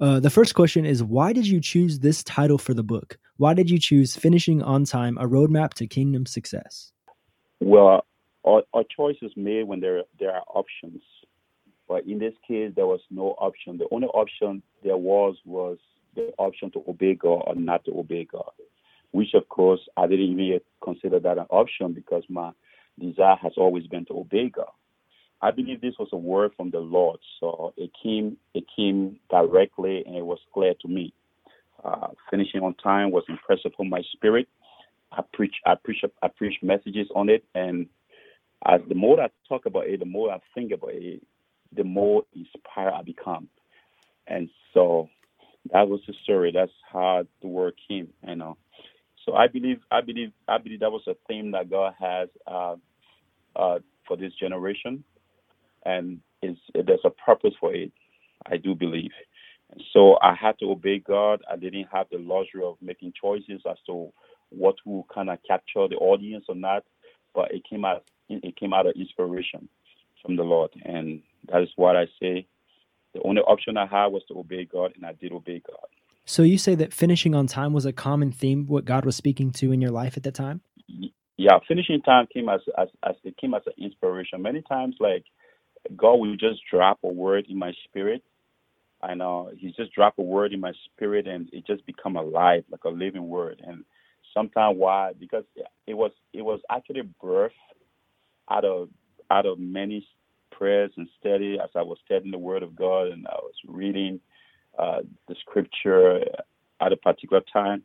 uh, 0.00 0.18
the 0.18 0.30
first 0.30 0.54
question 0.54 0.86
is 0.86 1.02
why 1.02 1.32
did 1.32 1.46
you 1.46 1.60
choose 1.60 1.98
this 1.98 2.24
title 2.24 2.58
for 2.58 2.72
the 2.72 2.82
book? 2.82 3.18
Why 3.36 3.54
did 3.54 3.68
you 3.68 3.78
choose 3.78 4.16
Finishing 4.16 4.62
on 4.62 4.84
Time, 4.84 5.18
a 5.18 5.26
roadmap 5.26 5.74
to 5.74 5.86
kingdom 5.86 6.24
success? 6.24 6.92
Well, 7.60 8.06
our, 8.44 8.62
choice 8.96 9.16
is 9.22 9.32
made 9.36 9.64
when 9.64 9.80
there 9.80 10.02
there 10.18 10.32
are 10.32 10.44
options. 10.54 11.02
But 11.88 12.06
in 12.06 12.18
this 12.18 12.34
case, 12.46 12.72
there 12.76 12.86
was 12.86 13.00
no 13.10 13.34
option. 13.38 13.76
The 13.78 13.88
only 13.90 14.06
option 14.08 14.62
there 14.82 14.96
was 14.96 15.36
was 15.44 15.78
the 16.14 16.32
option 16.38 16.70
to 16.72 16.84
obey 16.88 17.14
God 17.14 17.42
or 17.46 17.54
not 17.54 17.84
to 17.84 17.98
obey 17.98 18.26
God, 18.30 18.52
which 19.12 19.34
of 19.34 19.48
course 19.48 19.80
I 19.96 20.06
didn't 20.06 20.38
even 20.38 20.60
consider 20.82 21.20
that 21.20 21.38
an 21.38 21.46
option 21.50 21.92
because 21.92 22.24
my 22.28 22.52
desire 22.98 23.36
has 23.42 23.52
always 23.56 23.86
been 23.86 24.04
to 24.06 24.18
obey 24.18 24.48
God. 24.48 24.70
I 25.42 25.50
believe 25.50 25.80
this 25.80 25.94
was 25.98 26.08
a 26.12 26.16
word 26.16 26.52
from 26.56 26.70
the 26.70 26.80
Lord, 26.80 27.18
so 27.38 27.72
it 27.76 27.90
came 28.02 28.36
it 28.54 28.64
came 28.74 29.18
directly 29.30 30.04
and 30.06 30.16
it 30.16 30.24
was 30.24 30.38
clear 30.52 30.74
to 30.82 30.88
me. 30.88 31.12
Uh, 31.82 32.08
finishing 32.30 32.60
on 32.60 32.74
time 32.74 33.10
was 33.10 33.24
impressed 33.28 33.64
upon 33.64 33.88
my 33.88 34.02
spirit. 34.12 34.46
I 35.12 35.22
preach 35.32 35.54
I 35.64 35.74
preach 35.82 36.04
I 36.22 36.28
preach 36.28 36.56
messages 36.62 37.08
on 37.14 37.28
it, 37.30 37.44
and 37.54 37.86
as 38.66 38.80
the 38.88 38.94
more 38.94 39.20
I 39.20 39.28
talk 39.48 39.66
about 39.66 39.86
it, 39.88 40.00
the 40.00 40.06
more 40.06 40.32
I 40.32 40.40
think 40.54 40.72
about 40.72 40.92
it, 40.94 41.22
the 41.76 41.84
more 41.84 42.24
inspired 42.34 42.94
I 42.94 43.02
become. 43.02 43.48
And 44.26 44.48
so 44.74 45.08
that 45.72 45.88
was 45.88 46.00
the 46.06 46.14
story. 46.24 46.52
That's 46.54 46.72
how 46.92 47.24
the 47.42 47.48
word 47.48 47.74
came, 47.88 48.08
you 48.26 48.36
know. 48.36 48.56
So 49.26 49.34
I 49.34 49.48
believe, 49.48 49.80
I 49.90 50.00
believe, 50.00 50.32
I 50.48 50.58
believe 50.58 50.80
that 50.80 50.92
was 50.92 51.02
a 51.08 51.16
theme 51.28 51.52
that 51.52 51.70
God 51.70 51.94
has 52.00 52.28
uh, 52.46 52.76
uh, 53.56 53.78
for 54.06 54.16
this 54.16 54.32
generation, 54.40 55.04
and 55.84 56.20
is 56.42 56.56
there's 56.74 57.00
a 57.04 57.10
purpose 57.10 57.54
for 57.60 57.74
it. 57.74 57.92
I 58.50 58.56
do 58.56 58.74
believe. 58.74 59.10
So 59.92 60.18
I 60.22 60.34
had 60.34 60.58
to 60.60 60.70
obey 60.70 60.98
God. 61.00 61.42
I 61.50 61.56
didn't 61.56 61.88
have 61.92 62.06
the 62.10 62.18
luxury 62.18 62.62
of 62.64 62.76
making 62.82 63.12
choices 63.20 63.62
as 63.70 63.76
to 63.86 64.12
what 64.50 64.76
will 64.86 65.06
kind 65.14 65.30
of 65.30 65.38
capture 65.46 65.88
the 65.88 65.96
audience 65.96 66.46
or 66.48 66.56
not, 66.56 66.84
but 67.34 67.52
it 67.52 67.62
came 67.68 67.84
out 67.84 68.04
it 68.30 68.56
came 68.56 68.72
out 68.72 68.86
of 68.86 68.94
inspiration 68.96 69.68
from 70.22 70.36
the 70.36 70.42
Lord, 70.42 70.70
and 70.84 71.22
that 71.50 71.62
is 71.62 71.68
what 71.76 71.96
I 71.96 72.06
say. 72.20 72.46
The 73.12 73.22
only 73.24 73.40
option 73.42 73.76
I 73.76 73.86
had 73.86 74.06
was 74.06 74.22
to 74.28 74.38
obey 74.38 74.64
God, 74.64 74.92
and 74.94 75.04
I 75.04 75.14
did 75.14 75.32
obey 75.32 75.60
God. 75.66 75.88
So 76.24 76.42
you 76.42 76.58
say 76.58 76.76
that 76.76 76.92
finishing 76.92 77.34
on 77.34 77.46
time 77.46 77.72
was 77.72 77.86
a 77.86 77.92
common 77.92 78.30
theme, 78.30 78.66
what 78.66 78.84
God 78.84 79.04
was 79.04 79.16
speaking 79.16 79.50
to 79.52 79.72
in 79.72 79.80
your 79.80 79.90
life 79.90 80.16
at 80.16 80.22
that 80.22 80.34
time? 80.34 80.60
Yeah, 81.36 81.58
finishing 81.66 82.02
time 82.02 82.26
came 82.32 82.48
as 82.48 82.60
as, 82.78 82.88
as 83.02 83.16
it 83.24 83.36
came 83.36 83.54
as 83.54 83.62
an 83.66 83.72
inspiration. 83.82 84.42
Many 84.42 84.62
times, 84.62 84.96
like 85.00 85.24
God 85.96 86.16
will 86.16 86.36
just 86.36 86.60
drop 86.70 86.98
a 87.02 87.08
word 87.08 87.46
in 87.48 87.58
my 87.58 87.72
spirit. 87.84 88.22
I 89.02 89.14
know 89.14 89.50
He 89.56 89.72
just 89.72 89.92
drop 89.92 90.18
a 90.18 90.22
word 90.22 90.52
in 90.52 90.60
my 90.60 90.72
spirit, 90.84 91.26
and 91.26 91.48
it 91.52 91.66
just 91.66 91.84
become 91.86 92.16
alive, 92.16 92.64
like 92.70 92.84
a 92.84 92.90
living 92.90 93.28
word. 93.28 93.62
And 93.66 93.84
sometimes 94.34 94.76
why? 94.78 95.12
Because 95.18 95.44
it 95.86 95.94
was 95.94 96.12
it 96.32 96.42
was 96.42 96.60
actually 96.70 97.02
birth 97.20 97.52
out 98.50 98.64
of 98.64 98.88
out 99.30 99.46
of 99.46 99.58
many 99.58 100.06
prayers 100.50 100.90
and 100.96 101.08
study 101.18 101.58
as 101.62 101.70
I 101.74 101.82
was 101.82 101.98
studying 102.04 102.32
the 102.32 102.38
Word 102.38 102.62
of 102.62 102.76
God 102.76 103.08
and 103.08 103.26
I 103.26 103.36
was 103.42 103.54
reading 103.66 104.20
uh, 104.78 105.00
the 105.28 105.36
Scripture 105.40 106.20
at 106.80 106.92
a 106.92 106.96
particular 106.96 107.42
time. 107.52 107.82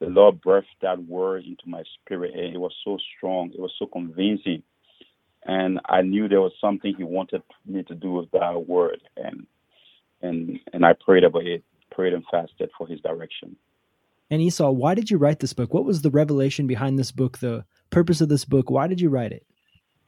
The 0.00 0.06
Lord 0.06 0.40
breathed 0.40 0.66
that 0.82 1.02
word 1.04 1.44
into 1.44 1.64
my 1.66 1.82
spirit, 1.94 2.34
and 2.34 2.54
it 2.54 2.58
was 2.58 2.74
so 2.84 2.98
strong. 3.16 3.50
It 3.52 3.60
was 3.60 3.72
so 3.78 3.86
convincing, 3.86 4.62
and 5.44 5.80
I 5.88 6.02
knew 6.02 6.28
there 6.28 6.40
was 6.40 6.52
something 6.60 6.94
He 6.96 7.02
wanted 7.02 7.42
me 7.66 7.82
to 7.84 7.94
do 7.94 8.12
with 8.12 8.30
that 8.30 8.68
word, 8.68 9.00
and 9.16 9.46
and 10.22 10.60
and 10.72 10.86
I 10.86 10.92
prayed 10.92 11.24
about 11.24 11.46
it, 11.46 11.64
prayed 11.90 12.12
and 12.12 12.24
fasted 12.30 12.70
for 12.78 12.86
His 12.86 13.00
direction. 13.00 13.56
And 14.30 14.40
Esau, 14.40 14.70
why 14.70 14.94
did 14.94 15.10
you 15.10 15.18
write 15.18 15.40
this 15.40 15.52
book? 15.52 15.74
What 15.74 15.84
was 15.84 16.02
the 16.02 16.10
revelation 16.10 16.68
behind 16.68 16.98
this 16.98 17.10
book? 17.10 17.38
The 17.38 17.64
purpose 17.90 18.20
of 18.20 18.28
this 18.28 18.44
book? 18.44 18.70
Why 18.70 18.86
did 18.86 19.00
you 19.00 19.08
write 19.08 19.32
it? 19.32 19.47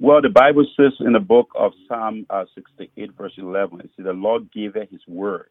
Well, 0.03 0.23
the 0.23 0.31
Bible 0.31 0.65
says 0.79 0.93
in 1.01 1.13
the 1.13 1.21
book 1.21 1.51
of 1.55 1.73
Psalm 1.87 2.25
uh, 2.31 2.47
68, 2.55 3.13
verse 3.19 3.35
11, 3.37 3.81
it 3.81 3.91
says, 3.95 4.07
The 4.07 4.15
Lord 4.15 4.51
gave 4.51 4.73
his 4.73 5.03
word. 5.07 5.51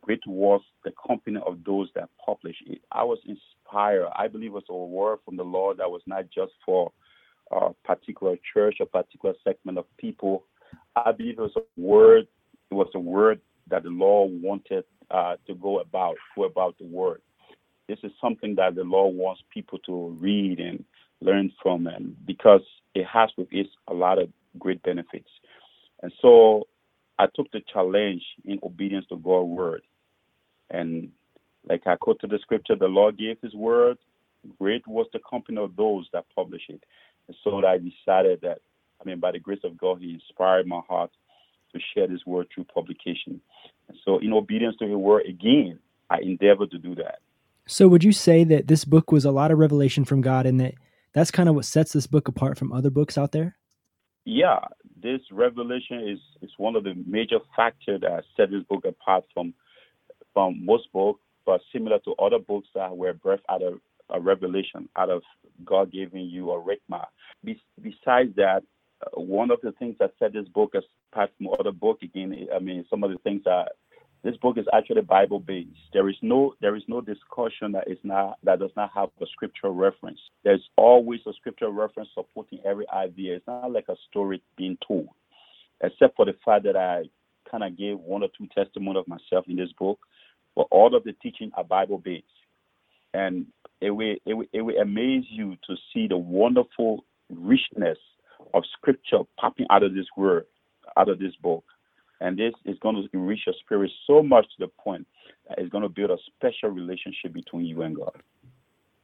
Great 0.00 0.22
was 0.26 0.62
the 0.82 0.92
company 1.06 1.38
of 1.44 1.58
those 1.66 1.90
that 1.94 2.08
published 2.24 2.62
it. 2.66 2.80
I 2.90 3.04
was 3.04 3.18
inspired. 3.26 4.08
I 4.16 4.28
believe 4.28 4.52
it 4.52 4.54
was 4.54 4.64
a 4.70 4.74
word 4.74 5.18
from 5.26 5.36
the 5.36 5.42
Lord 5.42 5.76
that 5.76 5.90
was 5.90 6.00
not 6.06 6.24
just 6.34 6.52
for 6.64 6.90
a 7.50 7.74
particular 7.84 8.36
church, 8.54 8.78
a 8.80 8.86
particular 8.86 9.34
segment 9.44 9.76
of 9.76 9.84
people. 9.98 10.44
I 10.96 11.12
believe 11.12 11.38
it 11.38 11.42
was 11.42 11.56
a 11.56 11.80
word. 11.80 12.28
It 12.70 12.74
was 12.74 12.88
a 12.94 12.98
word 12.98 13.42
that 13.68 13.82
the 13.82 13.90
Lord 13.90 14.40
wanted 14.40 14.84
uh, 15.10 15.36
to 15.46 15.54
go 15.54 15.80
about, 15.80 16.14
go 16.34 16.44
about 16.44 16.78
the 16.78 16.86
word. 16.86 17.20
This 17.88 17.98
is 18.02 18.12
something 18.22 18.54
that 18.54 18.74
the 18.74 18.84
Lord 18.84 19.14
wants 19.14 19.42
people 19.52 19.78
to 19.80 20.16
read 20.18 20.60
and 20.60 20.82
learn 21.20 21.52
from, 21.62 21.86
and 21.86 22.14
because 22.26 22.62
it 22.94 23.06
has 23.06 23.30
with 23.36 23.48
it 23.50 23.68
a 23.88 23.94
lot 23.94 24.18
of 24.18 24.28
great 24.58 24.82
benefits. 24.82 25.28
And 26.02 26.12
so 26.20 26.66
I 27.18 27.26
took 27.34 27.50
the 27.52 27.62
challenge 27.72 28.22
in 28.44 28.58
obedience 28.62 29.06
to 29.08 29.16
God's 29.16 29.48
word. 29.48 29.82
And 30.70 31.10
like 31.68 31.86
I 31.86 31.96
quoted 31.96 32.30
the 32.30 32.38
scripture, 32.40 32.76
the 32.76 32.86
Lord 32.86 33.18
gave 33.18 33.38
his 33.42 33.54
word. 33.54 33.98
Great 34.58 34.86
was 34.86 35.06
the 35.12 35.20
company 35.28 35.58
of 35.58 35.76
those 35.76 36.08
that 36.12 36.24
published 36.34 36.70
it. 36.70 36.84
And 37.26 37.36
so 37.42 37.64
I 37.66 37.78
decided 37.78 38.40
that, 38.42 38.58
I 39.00 39.04
mean, 39.04 39.18
by 39.18 39.32
the 39.32 39.38
grace 39.38 39.64
of 39.64 39.76
God, 39.76 40.00
he 40.00 40.14
inspired 40.14 40.66
my 40.66 40.80
heart 40.88 41.10
to 41.72 41.80
share 41.94 42.06
this 42.06 42.24
word 42.26 42.46
through 42.54 42.64
publication. 42.64 43.40
And 43.88 43.98
so 44.04 44.18
in 44.18 44.32
obedience 44.32 44.76
to 44.78 44.86
his 44.86 44.96
word, 44.96 45.26
again, 45.26 45.78
I 46.08 46.18
endeavored 46.20 46.70
to 46.70 46.78
do 46.78 46.94
that. 46.96 47.18
So 47.66 47.88
would 47.88 48.04
you 48.04 48.12
say 48.12 48.44
that 48.44 48.68
this 48.68 48.84
book 48.84 49.10
was 49.10 49.24
a 49.24 49.32
lot 49.32 49.50
of 49.50 49.58
revelation 49.58 50.04
from 50.04 50.20
God 50.20 50.46
and 50.46 50.60
that 50.60 50.74
that's 51.16 51.30
kind 51.30 51.48
of 51.48 51.54
what 51.54 51.64
sets 51.64 51.94
this 51.94 52.06
book 52.06 52.28
apart 52.28 52.58
from 52.58 52.74
other 52.74 52.90
books 52.90 53.16
out 53.16 53.32
there. 53.32 53.56
Yeah, 54.26 54.58
this 55.02 55.22
revelation 55.32 56.06
is 56.06 56.18
is 56.42 56.50
one 56.58 56.76
of 56.76 56.84
the 56.84 56.92
major 57.06 57.38
factors 57.56 58.02
that 58.02 58.24
set 58.36 58.50
this 58.50 58.62
book 58.68 58.84
apart 58.84 59.24
from 59.32 59.54
from 60.34 60.62
most 60.62 60.92
books, 60.92 61.20
but 61.46 61.62
similar 61.72 62.00
to 62.00 62.12
other 62.16 62.38
books 62.38 62.68
that 62.74 62.94
were 62.94 63.14
birthed 63.14 63.48
out 63.48 63.62
of 63.62 63.80
a 64.10 64.20
revelation, 64.20 64.90
out 64.94 65.08
of 65.08 65.22
God 65.64 65.90
giving 65.90 66.26
you 66.26 66.50
a 66.50 66.62
rhema. 66.62 67.06
Be- 67.42 67.62
besides 67.80 68.36
that, 68.36 68.62
uh, 69.00 69.18
one 69.18 69.50
of 69.50 69.60
the 69.62 69.72
things 69.72 69.96
that 69.98 70.12
set 70.18 70.34
this 70.34 70.46
book 70.48 70.74
apart 71.12 71.30
from 71.38 71.48
other 71.58 71.72
books, 71.72 72.02
again, 72.02 72.46
I 72.54 72.58
mean, 72.58 72.84
some 72.90 73.02
of 73.02 73.10
the 73.10 73.18
things 73.18 73.42
that 73.44 73.72
this 74.26 74.36
book 74.38 74.58
is 74.58 74.66
actually 74.72 75.02
Bible 75.02 75.38
based. 75.38 75.68
There 75.92 76.08
is 76.08 76.16
no 76.20 76.54
there 76.60 76.74
is 76.74 76.82
no 76.88 77.00
discussion 77.00 77.70
that 77.72 77.84
is 77.86 77.98
not 78.02 78.38
that 78.42 78.58
does 78.58 78.72
not 78.76 78.90
have 78.92 79.10
a 79.20 79.26
scriptural 79.32 79.72
reference. 79.72 80.18
There's 80.42 80.68
always 80.76 81.20
a 81.26 81.32
scriptural 81.34 81.72
reference 81.72 82.08
supporting 82.12 82.58
every 82.64 82.86
idea. 82.90 83.36
It's 83.36 83.46
not 83.46 83.70
like 83.70 83.84
a 83.88 83.94
story 84.10 84.42
being 84.56 84.78
told, 84.86 85.10
except 85.80 86.16
for 86.16 86.24
the 86.24 86.34
fact 86.44 86.64
that 86.64 86.74
I 86.76 87.04
kind 87.48 87.62
of 87.62 87.78
gave 87.78 88.00
one 88.00 88.24
or 88.24 88.28
two 88.36 88.48
testimony 88.52 88.98
of 88.98 89.06
myself 89.06 89.44
in 89.46 89.54
this 89.54 89.70
book, 89.78 90.00
but 90.56 90.66
all 90.72 90.96
of 90.96 91.04
the 91.04 91.12
teaching 91.22 91.52
are 91.54 91.62
Bible 91.62 91.98
based, 91.98 92.24
and 93.14 93.46
it 93.80 93.90
will 93.92 94.16
it 94.26 94.34
will, 94.34 94.46
it 94.52 94.62
will 94.62 94.78
amaze 94.80 95.24
you 95.30 95.56
to 95.68 95.76
see 95.94 96.08
the 96.08 96.18
wonderful 96.18 97.04
richness 97.30 97.98
of 98.54 98.64
scripture 98.72 99.20
popping 99.38 99.66
out 99.70 99.84
of 99.84 99.94
this 99.94 100.06
word, 100.16 100.46
out 100.96 101.08
of 101.08 101.20
this 101.20 101.36
book. 101.40 101.62
And 102.20 102.38
this 102.38 102.54
is 102.64 102.78
going 102.80 102.96
to 102.96 103.08
enrich 103.12 103.40
your 103.46 103.54
spirit 103.60 103.90
so 104.06 104.22
much 104.22 104.44
to 104.44 104.66
the 104.66 104.68
point 104.82 105.06
that 105.48 105.58
it's 105.58 105.70
going 105.70 105.82
to 105.82 105.88
build 105.88 106.10
a 106.10 106.16
special 106.34 106.70
relationship 106.70 107.32
between 107.32 107.66
you 107.66 107.82
and 107.82 107.96
God. 107.96 108.22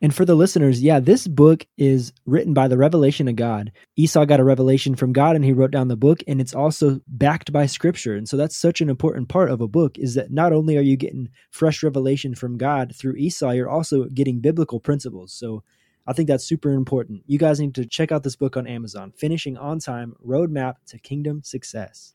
And 0.02 0.12
for 0.12 0.24
the 0.24 0.34
listeners, 0.34 0.82
yeah, 0.82 0.98
this 0.98 1.28
book 1.28 1.64
is 1.78 2.12
written 2.26 2.54
by 2.54 2.66
the 2.66 2.76
revelation 2.76 3.28
of 3.28 3.36
God. 3.36 3.70
Esau 3.94 4.24
got 4.24 4.40
a 4.40 4.44
revelation 4.44 4.96
from 4.96 5.12
God 5.12 5.36
and 5.36 5.44
he 5.44 5.52
wrote 5.52 5.70
down 5.70 5.86
the 5.86 5.96
book 5.96 6.24
and 6.26 6.40
it's 6.40 6.54
also 6.54 7.00
backed 7.06 7.52
by 7.52 7.66
scripture. 7.66 8.16
And 8.16 8.28
so 8.28 8.36
that's 8.36 8.56
such 8.56 8.80
an 8.80 8.90
important 8.90 9.28
part 9.28 9.48
of 9.48 9.60
a 9.60 9.68
book 9.68 9.96
is 9.98 10.14
that 10.14 10.32
not 10.32 10.52
only 10.52 10.76
are 10.76 10.82
you 10.82 10.96
getting 10.96 11.28
fresh 11.52 11.84
revelation 11.84 12.34
from 12.34 12.58
God 12.58 12.96
through 12.96 13.14
Esau, 13.14 13.50
you're 13.50 13.70
also 13.70 14.06
getting 14.06 14.40
biblical 14.40 14.80
principles. 14.80 15.32
So 15.32 15.62
I 16.04 16.14
think 16.14 16.26
that's 16.26 16.44
super 16.44 16.72
important. 16.72 17.22
You 17.28 17.38
guys 17.38 17.60
need 17.60 17.76
to 17.76 17.86
check 17.86 18.10
out 18.10 18.24
this 18.24 18.34
book 18.34 18.56
on 18.56 18.66
Amazon, 18.66 19.12
Finishing 19.16 19.56
on 19.56 19.78
Time 19.78 20.16
Roadmap 20.26 20.74
to 20.88 20.98
Kingdom 20.98 21.42
Success. 21.44 22.14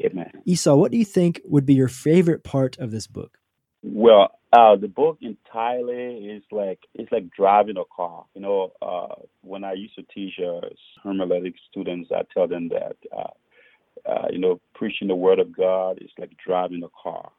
Amen. 0.00 0.30
Esau, 0.46 0.74
what 0.74 0.92
do 0.92 0.98
you 0.98 1.04
think 1.04 1.40
would 1.44 1.66
be 1.66 1.74
your 1.74 1.88
favorite 1.88 2.42
part 2.42 2.78
of 2.78 2.90
this 2.90 3.06
book? 3.06 3.38
Well, 3.82 4.30
uh, 4.52 4.76
the 4.76 4.88
book 4.88 5.18
entirely 5.20 6.26
is 6.26 6.42
like 6.50 6.80
it's 6.94 7.10
like 7.12 7.30
driving 7.30 7.76
a 7.76 7.84
car. 7.94 8.24
You 8.34 8.42
know, 8.42 8.72
uh, 8.82 9.14
when 9.42 9.64
I 9.64 9.72
used 9.72 9.94
to 9.96 10.02
teach 10.14 10.34
uh, 10.38 10.66
hermeneutic 11.04 11.54
students, 11.70 12.10
I 12.14 12.22
tell 12.34 12.48
them 12.48 12.68
that 12.70 12.96
uh, 13.16 14.10
uh, 14.10 14.26
you 14.30 14.38
know 14.38 14.60
preaching 14.74 15.08
the 15.08 15.14
word 15.14 15.38
of 15.38 15.56
God 15.56 15.98
is 16.00 16.10
like 16.18 16.32
driving 16.44 16.82
a 16.82 16.88
car. 17.02 17.30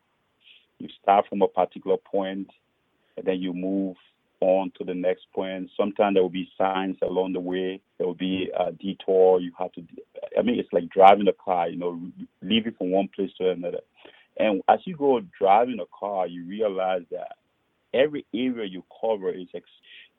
You 0.80 0.88
start 1.02 1.26
from 1.30 1.42
a 1.42 1.48
particular 1.48 1.98
point, 1.98 2.50
and 3.18 3.26
then 3.26 3.40
you 3.40 3.54
move 3.54 3.98
on 4.40 4.72
to 4.78 4.84
the 4.84 4.96
next 4.96 5.26
point. 5.36 5.70
Sometimes 5.78 6.16
there 6.16 6.24
will 6.24 6.30
be 6.30 6.50
signs 6.58 6.98
along 7.04 7.34
the 7.34 7.40
way. 7.40 7.82
There 7.98 8.08
will 8.08 8.16
be 8.16 8.50
a 8.58 8.72
detour. 8.72 9.42
You 9.42 9.52
have 9.60 9.72
to. 9.74 9.82
I 10.38 10.42
mean, 10.42 10.60
it's 10.60 10.72
like 10.72 10.90
driving 10.90 11.28
a 11.28 11.34
car. 11.34 11.70
You 11.70 11.78
know, 11.78 12.02
leaving 12.42 12.74
from 12.78 12.92
one 12.92 13.10
place 13.16 13.32
to 13.40 13.50
another. 13.50 13.82
And 14.38 14.62
as 14.70 14.80
you 14.86 14.96
go 14.96 15.22
driving 15.40 15.80
a 15.80 15.86
car, 15.98 16.28
you 16.28 16.46
realize 16.46 17.04
that 17.12 17.36
every 17.94 18.26
area 18.34 18.68
you 18.68 18.84
cover 19.02 19.30
is 19.30 19.48
ex- 19.54 19.66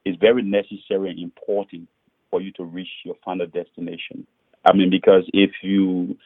is 0.04 0.16
very 0.20 0.42
necessary 0.42 1.10
and 1.10 1.18
important 1.18 1.88
for 2.30 2.40
you 2.40 2.52
to 2.52 2.64
reach 2.64 2.88
your 3.04 3.16
final 3.24 3.46
destination. 3.46 4.26
I 4.64 4.72
mean, 4.74 4.90
because 4.90 5.24
if 5.32 5.50
you 5.62 6.16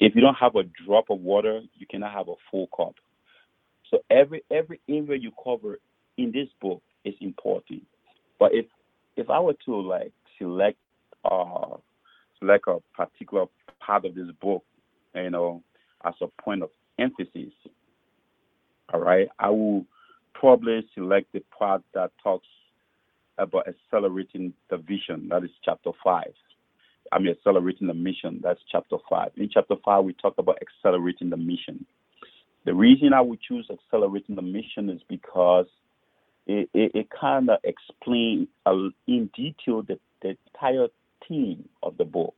if 0.00 0.14
you 0.14 0.20
don't 0.20 0.36
have 0.36 0.56
a 0.56 0.64
drop 0.86 1.10
of 1.10 1.20
water, 1.20 1.60
you 1.74 1.86
cannot 1.86 2.12
have 2.12 2.28
a 2.28 2.34
full 2.50 2.68
cup. 2.76 2.94
So 3.90 3.98
every 4.10 4.42
every 4.50 4.80
area 4.88 5.18
you 5.18 5.32
cover 5.42 5.78
in 6.16 6.32
this 6.32 6.48
book 6.60 6.82
is 7.04 7.14
important. 7.20 7.82
But 8.38 8.54
if 8.54 8.66
if 9.16 9.28
I 9.30 9.40
were 9.40 9.56
to 9.66 9.80
like 9.80 10.12
select 10.38 10.78
uh 11.24 11.76
select 12.42 12.66
a 12.66 12.78
particular 12.94 13.46
part 13.80 14.04
of 14.04 14.14
this 14.14 14.26
book, 14.40 14.64
you 15.14 15.30
know, 15.30 15.62
as 16.04 16.14
a 16.20 16.26
point 16.42 16.62
of 16.62 16.70
emphasis, 16.98 17.52
all 18.92 19.00
right, 19.00 19.28
I 19.38 19.50
will 19.50 19.86
probably 20.34 20.86
select 20.94 21.32
the 21.32 21.42
part 21.56 21.82
that 21.94 22.10
talks 22.22 22.46
about 23.38 23.66
accelerating 23.68 24.52
the 24.70 24.76
vision. 24.76 25.28
That 25.30 25.44
is 25.44 25.50
chapter 25.64 25.90
five. 26.04 26.32
I 27.12 27.18
mean, 27.18 27.30
accelerating 27.30 27.88
the 27.88 27.94
mission. 27.94 28.40
That's 28.42 28.60
chapter 28.70 28.96
five. 29.08 29.30
In 29.36 29.48
chapter 29.52 29.74
five, 29.84 30.04
we 30.04 30.14
talk 30.14 30.34
about 30.38 30.58
accelerating 30.60 31.30
the 31.30 31.36
mission. 31.36 31.86
The 32.64 32.74
reason 32.74 33.12
I 33.12 33.20
would 33.20 33.40
choose 33.40 33.68
accelerating 33.70 34.36
the 34.36 34.42
mission 34.42 34.88
is 34.90 35.00
because 35.08 35.66
it, 36.46 36.68
it, 36.74 36.92
it 36.94 37.08
kind 37.10 37.50
of 37.50 37.58
explains 37.64 38.48
in 39.06 39.30
detail 39.34 39.82
the, 39.82 39.98
the 40.22 40.36
entire 40.54 40.88
theme 41.28 41.68
of 41.82 41.96
the 41.96 42.04
book. 42.04 42.34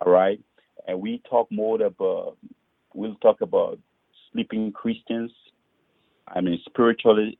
All 0.00 0.12
right, 0.12 0.40
and 0.86 1.00
we 1.00 1.22
talk 1.28 1.50
more 1.50 1.80
about 1.82 2.36
we'll 2.94 3.14
talk 3.16 3.40
about 3.40 3.78
sleeping 4.32 4.72
Christians. 4.72 5.30
I 6.28 6.40
mean, 6.40 6.60
spiritually 6.66 7.38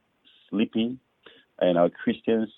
sleeping, 0.50 0.98
and 1.60 1.78
our 1.78 1.90
Christians. 1.90 2.48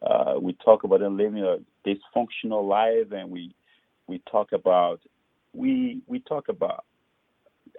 Uh, 0.00 0.34
we 0.40 0.52
talk 0.64 0.84
about 0.84 1.00
them 1.00 1.16
living 1.16 1.42
a 1.42 1.56
dysfunctional 1.86 2.68
life, 2.68 3.10
and 3.12 3.30
we 3.30 3.54
we 4.06 4.22
talk 4.30 4.52
about 4.52 5.00
we 5.54 6.00
we 6.06 6.20
talk 6.20 6.48
about. 6.48 6.84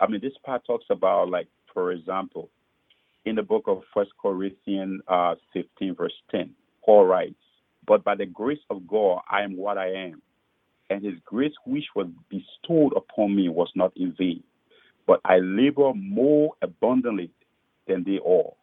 I 0.02 0.08
mean, 0.08 0.22
this 0.22 0.34
part 0.46 0.66
talks 0.66 0.86
about 0.90 1.30
like, 1.30 1.48
for 1.74 1.92
example, 1.92 2.50
in 3.26 3.36
the 3.36 3.44
book 3.44 3.64
of 3.68 3.84
First 3.94 4.12
Corinthians 4.22 5.02
uh, 5.08 5.36
15, 5.54 5.96
verse 5.96 6.14
10, 6.32 6.52
Paul 6.86 7.06
writes, 7.06 7.36
"But 7.90 8.06
by 8.06 8.16
the 8.16 8.28
grace 8.28 8.62
of 8.72 8.88
God, 8.88 9.24
I 9.30 9.44
am 9.44 9.58
what 9.58 9.80
I 9.80 9.92
am, 9.94 10.24
and 10.92 11.04
His 11.04 11.16
grace 11.26 11.56
which 11.66 11.88
was 11.98 12.08
bestowed 12.30 12.94
upon 12.98 13.36
me 13.36 13.50
was 13.50 13.72
not 13.76 13.94
in 13.98 14.14
vain." 14.18 14.44
but 15.10 15.22
I 15.26 15.40
labor 15.40 15.92
more 15.96 16.52
abundantly 16.62 17.32
than 17.88 18.04
they 18.06 18.20
all. 18.20 18.58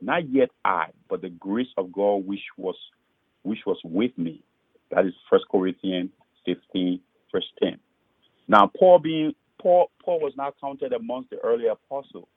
Not 0.00 0.30
yet 0.30 0.48
I, 0.64 0.86
but 1.10 1.20
the 1.20 1.28
grace 1.28 1.68
of 1.76 1.92
God 1.92 2.26
which 2.26 2.40
was 2.56 2.76
which 3.42 3.60
was 3.66 3.78
with 3.84 4.16
me. 4.16 4.42
That 4.90 5.06
is 5.06 5.12
First 5.28 5.44
Corinthians 5.50 6.10
15, 6.46 7.00
verse 7.30 7.44
10. 7.62 7.78
Now 8.48 8.70
Paul 8.78 9.00
being 9.00 9.34
Paul 9.60 9.90
Paul 10.02 10.20
was 10.20 10.32
not 10.36 10.54
counted 10.60 10.94
amongst 10.94 11.30
the 11.30 11.38
early 11.40 11.66
apostles. 11.66 12.28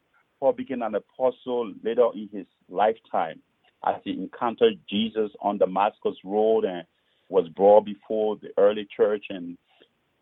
Paul 0.41 0.54
became 0.54 0.82
an 0.82 0.95
apostle 0.95 1.74
later 1.84 2.10
in 2.13 2.30
his 2.34 2.48
lifetime 2.69 3.41
as 3.86 3.95
he 4.04 4.12
encountered 4.12 4.80
Jesus 4.89 5.32
on 5.41 5.58
Damascus 5.58 6.15
Road 6.24 6.65
and 6.65 6.84
was 7.30 7.48
brought 7.50 7.86
before 7.86 8.38
the 8.38 8.50
early 8.58 8.88
church 8.95 9.26
and 9.30 9.58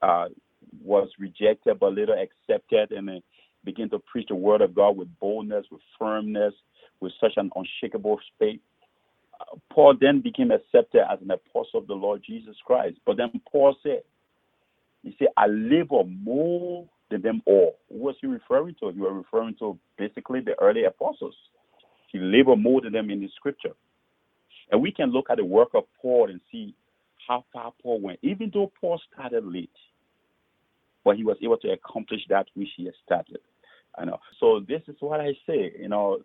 uh, 0.02 0.26
was 0.84 1.10
rejected 1.20 1.80
but 1.80 1.96
later 1.96 2.16
accepted 2.16 2.92
and 2.92 3.22
began 3.64 3.90
to 3.90 4.00
preach 4.00 4.28
the 4.28 4.36
word 4.36 4.62
of 4.62 4.76
God 4.76 4.98
with 4.98 5.08
boldness, 5.20 5.66
with 5.72 5.82
firmness, 5.98 6.54
with 7.00 7.14
such 7.20 7.34
an 7.38 7.50
unshakable 7.56 8.20
faith. 8.40 8.60
Uh, 9.40 9.58
Paul 9.72 9.96
then 10.00 10.22
became 10.22 10.52
accepted 10.52 11.02
as 11.10 11.20
an 11.22 11.32
apostle 11.32 11.80
of 11.80 11.88
the 11.88 11.94
Lord 11.94 12.22
Jesus 12.26 12.56
Christ. 12.66 12.98
But 13.06 13.18
then 13.18 13.32
Paul 13.52 13.76
said, 13.84 14.04
he 15.04 15.16
said, 15.20 15.30
I 15.38 15.48
labor 15.48 16.04
more 16.06 16.88
than 17.10 17.22
them 17.22 17.42
all. 17.46 17.78
What 17.90 18.02
was 18.02 18.16
he 18.22 18.28
referring 18.28 18.76
to? 18.80 18.92
He 18.92 19.00
was 19.00 19.24
referring 19.26 19.56
to 19.60 19.78
basically 19.98 20.40
the 20.40 20.60
early 20.62 20.86
apostles. 20.86 21.36
He 22.14 22.20
labored 22.20 22.60
more 22.60 22.80
than 22.80 22.94
them 22.94 23.10
in 23.10 23.20
the 23.20 23.30
scripture. 23.36 23.74
And 24.72 24.82
we 24.82 24.92
can 24.92 25.12
look 25.12 25.28
at 25.30 25.38
the 25.38 25.46
work 25.46 25.70
of 25.74 25.84
Paul 26.02 26.30
and 26.30 26.40
see 26.52 26.74
how 27.28 27.44
far 27.52 27.74
Paul 27.82 28.00
went. 28.00 28.20
Even 28.22 28.52
though 28.54 28.72
Paul 28.80 29.02
started 29.12 29.44
late, 29.46 29.70
but 31.04 31.18
he 31.18 31.24
was 31.24 31.38
able 31.44 31.58
to 31.58 31.72
accomplish 31.72 32.22
that 32.30 32.48
which 32.54 32.70
he 32.78 32.86
had 32.86 32.94
started. 33.04 33.40
I 33.98 34.06
know. 34.06 34.20
So 34.40 34.62
this 34.68 34.82
is 34.88 34.96
what 35.00 35.20
I 35.20 35.34
say. 35.46 35.74
You 35.80 35.90
know, 35.90 36.20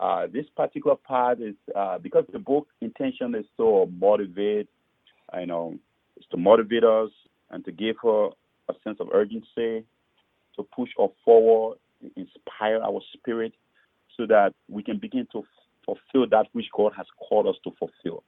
uh, 0.00 0.26
this 0.32 0.46
particular 0.56 0.96
part 0.96 1.40
is 1.40 1.54
uh, 1.76 1.98
because 1.98 2.24
the 2.32 2.38
book 2.38 2.68
intention 2.80 3.34
is 3.34 3.44
to 3.58 3.86
motivate. 3.86 4.68
You 5.38 5.46
know, 5.46 5.74
is 6.16 6.24
to 6.30 6.36
motivate 6.36 6.84
us 6.84 7.10
and 7.50 7.64
to 7.64 7.72
give 7.72 7.96
her 8.02 8.28
a 8.68 8.74
sense 8.82 8.98
of 9.00 9.08
urgency, 9.12 9.84
to 10.56 10.62
push 10.74 10.90
us 11.00 11.10
forward, 11.24 11.78
inspire 12.16 12.80
our 12.82 13.00
spirit, 13.12 13.52
so 14.16 14.26
that 14.26 14.54
we 14.68 14.82
can 14.82 14.98
begin 14.98 15.26
to 15.32 15.44
fulfill 15.84 16.28
that 16.30 16.46
which 16.52 16.66
God 16.76 16.92
has 16.96 17.06
called 17.18 17.46
us 17.46 17.56
to 17.64 17.72
fulfill. 17.78 18.22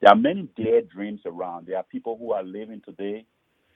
There 0.00 0.10
are 0.10 0.16
many 0.16 0.48
dead 0.56 0.88
dreams 0.88 1.20
around. 1.26 1.66
There 1.66 1.76
are 1.76 1.84
people 1.84 2.16
who 2.18 2.32
are 2.32 2.42
living 2.42 2.82
today. 2.84 3.24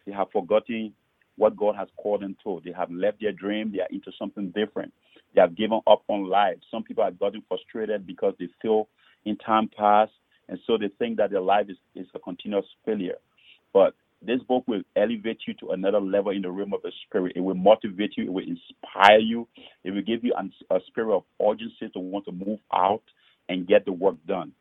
They 0.07 0.13
have 0.13 0.31
forgotten 0.33 0.93
what 1.37 1.57
God 1.57 1.77
has 1.77 1.89
called 1.97 2.23
them 2.23 2.37
to. 2.45 2.61
They 2.65 2.73
have 2.73 2.91
left 2.91 3.21
their 3.21 3.33
dream, 3.33 3.73
they 3.73 3.81
are 3.81 3.89
into 3.91 4.11
something 4.19 4.51
different. 4.51 4.93
They 5.35 5.41
have 5.41 5.57
given 5.57 5.81
up 5.87 6.03
on 6.09 6.29
life. 6.29 6.57
Some 6.71 6.83
people 6.83 7.05
have 7.05 7.19
gotten 7.19 7.43
frustrated 7.47 8.07
because 8.07 8.35
they 8.39 8.49
feel 8.63 8.89
in 9.25 9.37
time 9.37 9.69
past, 9.77 10.13
and 10.49 10.59
so 10.67 10.79
they 10.79 10.89
think 10.99 11.19
that 11.19 11.31
their 11.31 11.41
life 11.41 11.67
is, 11.69 11.77
is 11.95 12.07
a 12.15 12.19
continuous 12.19 12.67
failure. 12.85 13.19
But 13.73 13.95
this 14.23 14.43
book 14.43 14.65
will 14.67 14.83
elevate 14.97 15.41
you 15.47 15.55
to 15.61 15.71
another 15.71 16.01
level 16.01 16.33
in 16.33 16.43
the 16.43 16.51
realm 16.51 16.73
of 16.73 16.83
the 16.83 16.93
spirit. 17.07 17.33
It 17.37 17.41
will 17.41 17.55
motivate 17.55 18.17
you. 18.17 18.25
It 18.25 18.33
will 18.33 18.45
inspire 18.45 19.19
you. 19.19 19.47
It 19.85 19.91
will 19.91 20.03
give 20.03 20.25
you 20.25 20.35
a 20.71 20.81
spirit 20.87 21.15
of 21.15 21.25
urgency 21.41 21.89
to 21.93 22.01
want 22.01 22.25
to 22.27 22.33
move 22.33 22.61
out 22.73 23.03
and 23.49 23.67
get 23.67 23.85
the 23.85 23.93
work 23.93 24.17
done. 24.27 24.53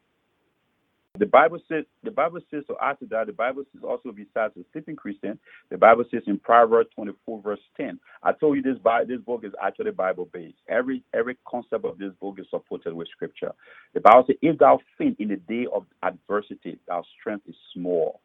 The 1.17 1.25
Bible 1.25 1.59
says 1.69 1.85
the 2.03 2.11
Bible 2.11 2.39
says 2.51 2.63
so 2.67 2.75
after 2.81 3.05
that 3.05 3.27
the 3.27 3.33
Bible 3.33 3.63
says 3.71 3.81
also 3.87 4.11
besides 4.11 4.53
the 4.55 4.65
sleeping 4.73 4.97
Christian, 4.97 5.39
the 5.69 5.77
Bible 5.77 6.03
says 6.11 6.23
in 6.27 6.37
Proverbs 6.39 6.89
24 6.95 7.41
verse 7.41 7.59
10. 7.77 7.99
I 8.21 8.33
told 8.33 8.57
you 8.57 8.61
this 8.61 8.77
this 9.07 9.21
book 9.21 9.45
is 9.45 9.53
actually 9.63 9.91
Bible 9.91 10.27
based. 10.33 10.57
Every 10.67 11.03
every 11.13 11.37
concept 11.47 11.85
of 11.85 11.97
this 11.97 12.11
book 12.19 12.37
is 12.39 12.47
supported 12.49 12.93
with 12.93 13.07
scripture. 13.09 13.53
The 13.93 14.01
Bible 14.01 14.25
says, 14.27 14.35
if 14.41 14.57
thou 14.57 14.79
faint 14.97 15.17
in 15.19 15.29
the 15.29 15.37
day 15.37 15.67
of 15.73 15.85
adversity, 16.03 16.79
thy 16.85 17.01
strength 17.17 17.47
is 17.47 17.55
small. 17.73 18.19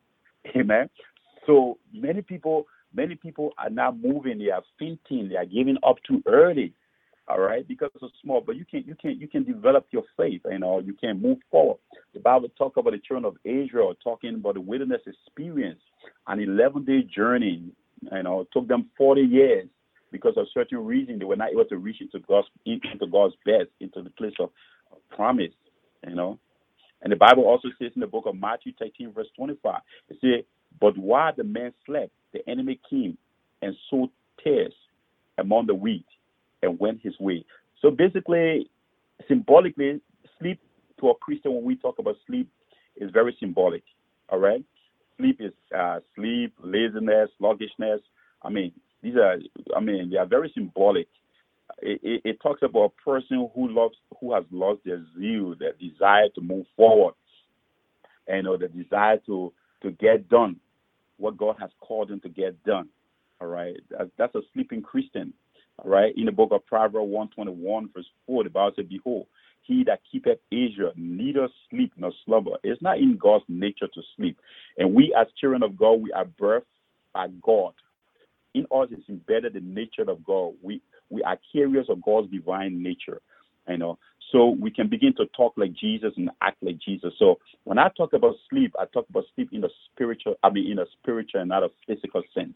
Amen. 0.56 0.90
So 1.50 1.78
many 1.92 2.22
people 2.22 2.66
many 2.94 3.16
people 3.16 3.52
are 3.58 3.70
not 3.70 4.00
moving. 4.00 4.38
They 4.38 4.50
are 4.50 4.62
fainting. 4.78 5.28
They 5.28 5.36
are 5.36 5.44
giving 5.44 5.78
up 5.82 5.96
too 6.06 6.22
early. 6.26 6.72
All 7.28 7.40
right, 7.40 7.66
because 7.66 7.90
it's 7.94 8.12
small, 8.22 8.40
but 8.40 8.56
you 8.56 8.64
can 8.64 8.82
you 8.86 8.96
can 8.96 9.18
you 9.20 9.28
can 9.28 9.44
develop 9.44 9.86
your 9.90 10.02
faith. 10.16 10.40
You 10.50 10.58
know, 10.58 10.80
you 10.80 10.94
can 10.94 11.20
move 11.20 11.38
forward. 11.50 11.78
The 12.12 12.20
Bible 12.20 12.48
talk 12.58 12.76
about 12.76 12.92
the 12.92 12.98
children 12.98 13.24
of 13.24 13.36
Israel, 13.44 13.94
talking 14.02 14.34
about 14.34 14.54
the 14.54 14.60
wilderness 14.60 15.02
experience, 15.06 15.80
an 16.26 16.40
11 16.40 16.84
day 16.84 17.02
journey. 17.02 17.72
You 18.00 18.22
know, 18.22 18.40
it 18.40 18.48
took 18.52 18.66
them 18.66 18.90
40 18.96 19.20
years 19.20 19.68
because 20.10 20.34
of 20.36 20.46
certain 20.52 20.84
reason 20.84 21.18
they 21.18 21.24
were 21.24 21.36
not 21.36 21.50
able 21.52 21.66
to 21.66 21.78
reach 21.78 22.00
into 22.00 22.18
God's 22.26 22.48
into 22.66 23.06
God's 23.10 23.34
best, 23.44 23.70
into 23.78 24.02
the 24.02 24.10
place 24.10 24.34
of, 24.40 24.50
of 24.90 24.98
promise. 25.10 25.52
You 26.08 26.16
know, 26.16 26.38
and 27.02 27.12
the 27.12 27.16
Bible 27.16 27.44
also 27.44 27.68
says 27.78 27.92
in 27.94 28.00
the 28.00 28.06
book 28.06 28.24
of 28.26 28.34
Matthew 28.34 28.72
13, 28.78 29.12
verse 29.12 29.28
25, 29.36 29.80
it 30.08 30.18
says, 30.20 30.44
But 30.80 30.96
while 30.96 31.32
the 31.36 31.44
man 31.44 31.72
slept, 31.86 32.12
the 32.32 32.48
enemy 32.48 32.80
came 32.88 33.16
and 33.62 33.74
sowed 33.90 34.10
tares 34.42 34.72
among 35.38 35.66
the 35.66 35.74
wheat 35.74 36.06
and 36.62 36.78
went 36.78 37.00
his 37.02 37.18
way. 37.18 37.44
So 37.80 37.90
basically, 37.90 38.70
symbolically, 39.28 40.00
sleep 40.38 40.60
to 41.00 41.08
a 41.08 41.14
Christian, 41.16 41.54
when 41.54 41.64
we 41.64 41.76
talk 41.76 41.98
about 41.98 42.16
sleep, 42.26 42.48
is 42.96 43.10
very 43.10 43.36
symbolic. 43.40 43.82
All 44.28 44.38
right? 44.38 44.64
Sleep 45.16 45.40
is 45.40 45.52
uh, 45.76 46.00
sleep, 46.14 46.54
laziness, 46.62 47.30
sluggishness. 47.38 48.00
I 48.42 48.50
mean, 48.50 48.72
these 49.02 49.16
are, 49.16 49.36
I 49.76 49.80
mean, 49.80 50.10
they 50.10 50.16
are 50.18 50.26
very 50.26 50.50
symbolic. 50.54 51.08
It, 51.82 52.00
it, 52.02 52.22
it, 52.24 52.40
talks 52.42 52.62
about 52.62 52.92
a 52.98 53.02
person 53.10 53.48
who 53.54 53.68
loves, 53.68 53.94
who 54.20 54.34
has 54.34 54.44
lost 54.50 54.80
their 54.84 55.02
zeal, 55.18 55.54
their 55.58 55.72
desire 55.74 56.28
to 56.34 56.40
move 56.40 56.66
forward, 56.76 57.14
and 58.26 58.46
or 58.46 58.58
the 58.58 58.68
desire 58.68 59.18
to 59.26 59.52
to 59.82 59.90
get 59.92 60.28
done 60.28 60.56
what 61.16 61.36
God 61.36 61.56
has 61.60 61.70
called 61.80 62.08
them 62.08 62.20
to 62.20 62.28
get 62.28 62.62
done. 62.64 62.88
All 63.40 63.48
right, 63.48 63.76
that's 64.18 64.34
a 64.34 64.40
sleeping 64.52 64.82
Christian. 64.82 65.32
All 65.78 65.90
right, 65.90 66.12
in 66.16 66.26
the 66.26 66.32
book 66.32 66.50
of 66.52 66.66
Proverbs 66.66 67.08
121, 67.08 67.90
verse 67.94 68.04
4, 68.26 68.44
the 68.44 68.50
Bible 68.50 68.72
says, 68.76 68.86
Behold, 68.88 69.26
he 69.62 69.84
that 69.84 70.00
keepeth 70.10 70.38
Israel 70.50 70.92
neither 70.96 71.48
sleep 71.70 71.92
nor 71.96 72.12
slumber. 72.24 72.52
It's 72.62 72.82
not 72.82 72.98
in 72.98 73.16
God's 73.16 73.44
nature 73.48 73.86
to 73.86 74.02
sleep. 74.16 74.38
And 74.78 74.94
we, 74.94 75.14
as 75.18 75.26
children 75.40 75.62
of 75.62 75.76
God, 75.76 76.00
we 76.02 76.12
are 76.12 76.24
birthed 76.24 76.64
by 77.14 77.28
God. 77.42 77.72
In 78.54 78.66
us 78.72 78.88
is 78.90 79.04
embedded 79.08 79.54
the 79.54 79.60
nature 79.60 80.10
of 80.10 80.24
God. 80.24 80.54
We 80.62 80.82
we 81.08 81.22
are 81.22 81.38
carriers 81.52 81.86
of 81.88 82.02
God's 82.02 82.30
divine 82.30 82.82
nature. 82.82 83.20
You 83.68 83.78
know, 83.78 83.98
so 84.32 84.50
we 84.60 84.70
can 84.70 84.88
begin 84.88 85.14
to 85.16 85.26
talk 85.36 85.54
like 85.56 85.72
Jesus 85.72 86.12
and 86.16 86.30
act 86.40 86.62
like 86.62 86.78
Jesus. 86.78 87.12
So 87.18 87.38
when 87.64 87.78
I 87.78 87.88
talk 87.96 88.12
about 88.12 88.36
sleep, 88.48 88.74
I 88.78 88.84
talk 88.86 89.06
about 89.08 89.24
sleep 89.34 89.50
in 89.52 89.64
a 89.64 89.68
spiritual, 89.92 90.36
I 90.42 90.50
mean, 90.50 90.70
in 90.70 90.78
a 90.78 90.86
spiritual 91.00 91.40
and 91.40 91.48
not 91.48 91.62
a 91.62 91.70
physical 91.86 92.22
sense. 92.34 92.54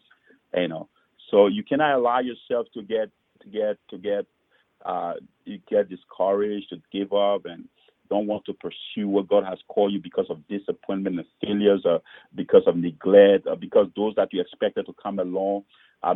You 0.54 0.68
know, 0.68 0.88
so 1.30 1.48
you 1.48 1.64
cannot 1.64 1.96
allow 1.96 2.20
yourself 2.20 2.66
to 2.74 2.82
get 2.82 3.10
to 3.42 3.48
get 3.48 3.78
to 3.90 3.98
get 3.98 4.26
uh, 4.84 5.14
you 5.44 5.58
get 5.68 5.88
discouraged, 5.88 6.68
to 6.70 6.80
give 6.92 7.12
up, 7.12 7.46
and 7.46 7.68
don't 8.10 8.26
want 8.26 8.44
to 8.44 8.52
pursue 8.52 9.08
what 9.08 9.28
God 9.28 9.44
has 9.44 9.58
called 9.68 9.92
you 9.92 10.00
because 10.00 10.26
of 10.30 10.46
disappointment 10.46 11.18
and 11.18 11.26
failures, 11.40 11.82
or 11.84 12.00
because 12.34 12.62
of 12.66 12.76
neglect, 12.76 13.46
or 13.46 13.56
because 13.56 13.88
those 13.96 14.14
that 14.16 14.28
you 14.32 14.40
expected 14.40 14.86
to 14.86 14.94
come 15.02 15.18
along, 15.18 15.64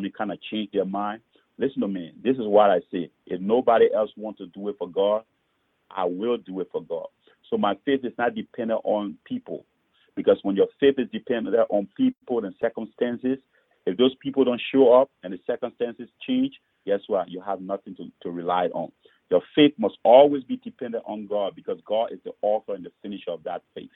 mean, 0.01 0.13
kind 0.17 0.31
of 0.31 0.39
change 0.51 0.71
their 0.73 0.85
mind. 0.85 1.23
Listen 1.59 1.81
to 1.81 1.89
me. 1.89 2.13
This 2.23 2.37
is 2.37 2.47
what 2.47 2.71
I 2.71 2.81
say. 2.93 3.11
If 3.27 3.41
nobody 3.41 3.87
else 3.93 4.11
wants 4.17 4.39
to 4.39 4.47
do 4.47 4.69
it 4.69 4.77
for 4.79 4.89
God, 4.89 5.25
I 5.91 6.05
will 6.05 6.37
do 6.37 6.61
it 6.61 6.69
for 6.73 6.83
God. 6.83 7.07
So 7.51 7.57
my 7.57 7.75
faith 7.85 8.05
is 8.05 8.13
not 8.19 8.35
dependent 8.35 8.81
on 8.85 9.17
people. 9.25 9.65
Because 10.17 10.39
when 10.43 10.57
your 10.57 10.67
faith 10.81 10.97
is 10.99 11.09
dependent 11.13 11.57
on 11.71 11.89
people 11.97 12.45
and 12.45 12.55
circumstances, 12.61 13.39
if 13.87 13.97
those 13.97 14.15
people 14.21 14.45
don't 14.45 14.61
show 14.73 14.93
up 15.01 15.11
and 15.23 15.33
the 15.33 15.39
circumstances 15.47 16.09
change, 16.27 16.55
guess 16.85 17.01
what? 17.07 17.31
You 17.31 17.41
have 17.41 17.61
nothing 17.61 17.95
to, 17.97 18.11
to 18.23 18.31
rely 18.31 18.67
on. 18.67 18.91
Your 19.31 19.43
faith 19.55 19.75
must 19.79 19.97
always 20.05 20.43
be 20.43 20.57
dependent 20.57 21.05
on 21.07 21.27
God 21.27 21.55
because 21.55 21.79
God 21.87 22.13
is 22.13 22.19
the 22.25 22.33
author 22.43 22.75
and 22.75 22.85
the 22.85 22.91
finisher 23.03 23.31
of 23.31 23.45
that 23.45 23.63
faith. 23.75 23.91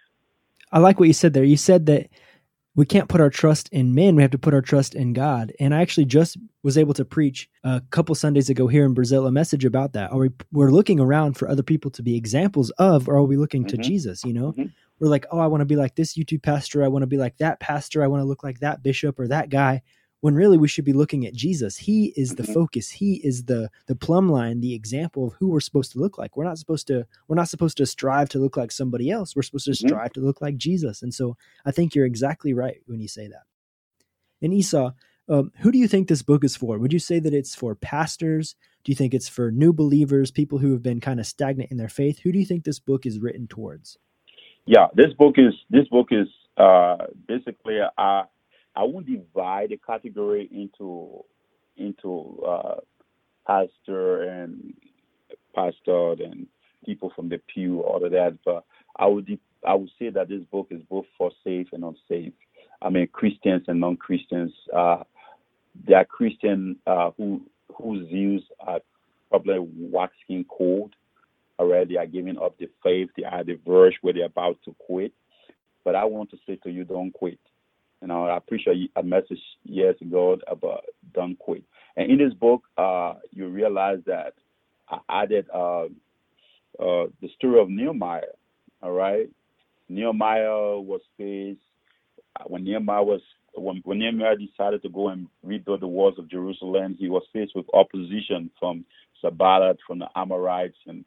I 0.71 0.79
like 0.79 0.99
what 0.99 1.09
you 1.09 1.15
said 1.15 1.35
there. 1.35 1.45
You 1.45 1.57
said 1.57 1.87
that 1.87 2.09
we 2.75 2.87
can't 2.87 3.09
put 3.09 3.21
our 3.21 3.31
trust 3.31 3.69
in 3.71 3.95
men 3.95 4.17
we 4.17 4.23
have 4.23 4.31
to 4.31 4.39
put 4.39 4.55
our 4.55 4.63
trust 4.63 4.95
in 4.95 5.13
god. 5.13 5.53
And 5.61 5.75
i 5.75 5.81
actually 5.81 6.07
just 6.07 6.37
was 6.63 6.79
able 6.79 6.95
to 6.95 7.05
preach 7.05 7.49
a 7.65 7.83
couple 7.91 8.15
sundays 8.15 8.49
ago 8.49 8.67
here 8.67 8.85
in 8.85 8.95
brazil 8.95 9.27
a 9.27 9.33
message 9.33 9.65
about 9.65 9.93
that. 9.93 10.13
Are 10.13 10.19
we 10.19 10.31
we're 10.53 10.71
looking 10.71 11.01
around 11.01 11.37
for 11.37 11.49
other 11.49 11.63
people 11.63 11.91
to 11.93 12.03
be 12.03 12.17
examples 12.17 12.71
of 12.79 13.09
or 13.09 13.17
are 13.17 13.25
we 13.25 13.37
looking 13.37 13.65
mm-hmm. 13.65 13.77
to 13.77 13.83
jesus 13.83 14.25
you 14.25 14.33
know? 14.33 14.53
Mm-hmm. 14.53 14.67
we're 15.01 15.09
like 15.09 15.27
oh 15.31 15.39
i 15.39 15.47
want 15.47 15.61
to 15.61 15.67
be 15.67 15.77
like 15.77 15.95
this 15.97 16.17
youtube 16.17 16.43
pastor. 16.43 16.85
I 16.85 16.89
want 16.89 17.03
to 17.03 17.09
be 17.09 17.19
like 17.19 17.37
that 17.39 17.61
pastor. 17.61 18.03
I 18.03 18.07
want 18.07 18.23
to 18.23 18.27
look 18.27 18.43
like 18.43 18.61
that 18.61 18.83
bishop 18.83 19.19
or 19.19 19.29
that 19.29 19.49
guy 19.49 19.83
when 20.23 20.37
really 20.37 20.57
we 20.57 20.69
should 20.69 20.85
be 20.85 20.93
looking 20.93 21.27
at 21.27 21.35
Jesus. 21.35 21.77
He 21.77 22.13
is 22.17 22.37
the 22.37 22.45
mm-hmm. 22.45 22.55
focus. 22.55 22.91
He 22.91 23.15
is 23.25 23.45
the 23.45 23.71
the 23.87 23.97
plumb 23.97 24.31
line, 24.31 24.61
the 24.61 24.73
example 24.73 25.27
of 25.27 25.35
who 25.35 25.49
we're 25.49 25.61
supposed 25.61 25.91
to 25.93 25.99
look 25.99 26.17
like. 26.17 26.37
We're 26.37 26.45
not 26.45 26.59
supposed 26.59 26.87
to 26.87 27.07
we're 27.27 27.37
not 27.37 27.49
supposed 27.49 27.77
to 27.79 27.87
strive 27.87 28.29
to 28.31 28.39
look 28.39 28.57
like 28.57 28.71
somebody 28.71 29.11
else. 29.11 29.35
We're 29.35 29.43
supposed 29.43 29.65
to 29.67 29.73
mm-hmm. 29.73 29.89
strive 29.89 30.13
to 30.13 30.21
look 30.21 30.41
like 30.41 30.57
Jesus. 30.57 31.03
And 31.03 31.13
so 31.13 31.37
I 31.67 31.73
think 31.73 31.95
you're 31.95 32.07
exactly 32.07 32.55
right 32.55 32.81
when 32.87 33.01
you 33.01 33.09
say 33.09 33.27
that. 33.27 33.43
And 34.41 34.55
Esau, 34.55 34.93
um, 35.29 35.51
who 35.59 35.73
do 35.73 35.79
you 35.79 35.89
think 35.89 36.07
this 36.07 36.23
book 36.23 36.45
is 36.45 36.57
for? 36.57 36.79
Would 36.79 36.93
you 36.93 37.01
say 37.01 37.19
that 37.19 37.35
it's 37.35 37.57
for 37.57 37.75
pastors? 37.75 38.55
Do 38.85 38.93
you 38.93 38.97
think 38.97 39.15
it's 39.15 39.29
for 39.29 39.51
new 39.51 39.73
believers, 39.73 40.31
people 40.31 40.59
who 40.59 40.71
have 40.73 40.85
been 40.85 41.01
kind 41.01 41.19
of 41.19 41.27
stagnant 41.27 41.73
in 41.73 41.79
their 41.79 41.89
faith? 41.89 42.21
Who 42.21 42.31
do 42.31 42.39
you 42.39 42.47
think 42.47 42.63
this 42.63 42.79
book 42.79 43.07
is 43.07 43.19
written 43.19 43.49
towards? 43.49 43.99
Yeah, 44.67 44.87
this 44.95 45.13
book 45.19 45.35
is 45.37 45.53
this 45.69 45.89
book 45.89 46.09
is 46.13 46.29
uh, 46.57 47.07
basically 47.27 47.79
uh, 47.99 48.23
I 48.75 48.85
won't 48.85 49.07
divide 49.07 49.71
the 49.71 49.79
category 49.85 50.49
into 50.51 51.25
into 51.77 52.43
uh, 52.47 52.77
pastor 53.47 54.23
and 54.23 54.75
pastor 55.55 56.13
and 56.13 56.47
people 56.85 57.13
from 57.15 57.29
the 57.29 57.41
pew, 57.53 57.81
all 57.81 58.05
of 58.05 58.13
that. 58.13 58.39
But 58.45 58.65
I 58.97 59.07
would 59.07 59.39
I 59.67 59.75
would 59.75 59.91
say 59.99 60.11
that 60.11 60.29
this 60.29 60.43
book 60.51 60.69
is 60.71 60.83
both 60.89 61.07
for 61.17 61.31
safe 61.45 61.69
and 61.73 61.85
unsafe. 61.85 62.33
I 62.81 62.91
mean, 62.91 63.09
Christians 63.13 63.65
and 63.69 63.81
non-Christians. 63.81 64.53
Uh, 64.75 65.05
there 65.87 65.99
are 65.99 66.05
Christians 66.05 66.77
uh, 66.87 67.11
who 67.17 67.43
whose 67.77 68.09
views 68.09 68.43
are 68.61 68.81
probably 69.31 69.59
waxing 69.61 70.45
cold 70.49 70.95
already. 71.59 71.99
Are 71.99 72.07
giving 72.07 72.39
up 72.39 72.59
the 72.59 72.69
faith. 72.83 73.11
They 73.17 73.25
are 73.25 73.45
the 73.45 73.59
verge 73.67 73.95
where 74.03 74.15
they're 74.15 74.25
about 74.25 74.59
to 74.65 74.75
quit. 74.87 75.13
But 75.85 75.95
I 75.95 76.05
want 76.05 76.31
to 76.31 76.39
say 76.47 76.57
to 76.57 76.71
you, 76.71 76.85
don't 76.85 77.13
quit. 77.13 77.39
You 78.03 78.09
know, 78.09 78.27
I 78.27 78.37
appreciate 78.37 78.91
a 78.97 79.03
message 79.03 79.39
years 79.63 79.95
ago 80.01 80.37
about 80.49 80.85
don't 81.15 81.39
quit. 81.39 81.63
And 81.97 82.11
in 82.11 82.19
this 82.19 82.35
book, 82.35 82.65
uh, 82.77 83.15
you 83.31 83.47
realize 83.47 84.01
that 84.07 84.35
I 84.89 84.99
added 85.09 85.47
uh, 85.55 85.85
uh, 85.85 87.07
the 87.21 87.29
story 87.37 87.61
of 87.61 87.71
Nehemiah. 87.71 88.23
All 88.83 88.91
right, 88.91 89.31
Nehemiah 89.89 90.81
was 90.81 91.01
faced 91.17 91.61
uh, 92.41 92.45
when 92.49 92.65
Nehemiah 92.65 93.05
was 93.05 93.21
when, 93.55 93.83
when 93.85 94.01
Nehemiah 94.01 94.35
decided 94.37 94.83
to 94.83 94.89
go 94.89 95.09
and 95.09 95.29
rebuild 95.45 95.83
the 95.83 95.87
walls 95.87 96.19
of 96.19 96.29
Jerusalem. 96.29 96.97
He 96.99 97.09
was 97.09 97.23
faced 97.33 97.55
with 97.55 97.67
opposition 97.73 98.51
from 98.59 98.85
Sanballat, 99.21 99.79
from 99.87 100.01
the 100.01 100.09
Amorites, 100.17 100.79
and 100.89 101.05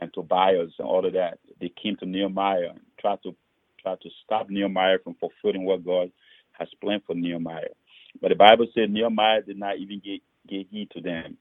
and 0.00 0.14
Tobias 0.14 0.70
and 0.78 0.88
all 0.88 1.04
of 1.04 1.12
that. 1.12 1.40
They 1.60 1.70
came 1.82 1.96
to 1.96 2.06
Nehemiah 2.06 2.70
and 2.70 2.80
tried 2.98 3.22
to 3.24 3.34
try 3.82 3.96
to 3.96 4.08
stop 4.24 4.48
Nehemiah 4.48 4.98
from 5.04 5.14
fulfilling 5.20 5.64
what 5.64 5.84
God 5.84 6.10
has 6.58 6.68
planned 6.82 7.02
for 7.06 7.14
Nehemiah. 7.14 7.74
But 8.20 8.28
the 8.30 8.34
Bible 8.36 8.66
said 8.74 8.90
Nehemiah 8.90 9.42
did 9.42 9.58
not 9.58 9.78
even 9.78 10.00
get, 10.04 10.20
get 10.48 10.66
heed 10.70 10.90
to 10.92 11.00
them. 11.00 11.36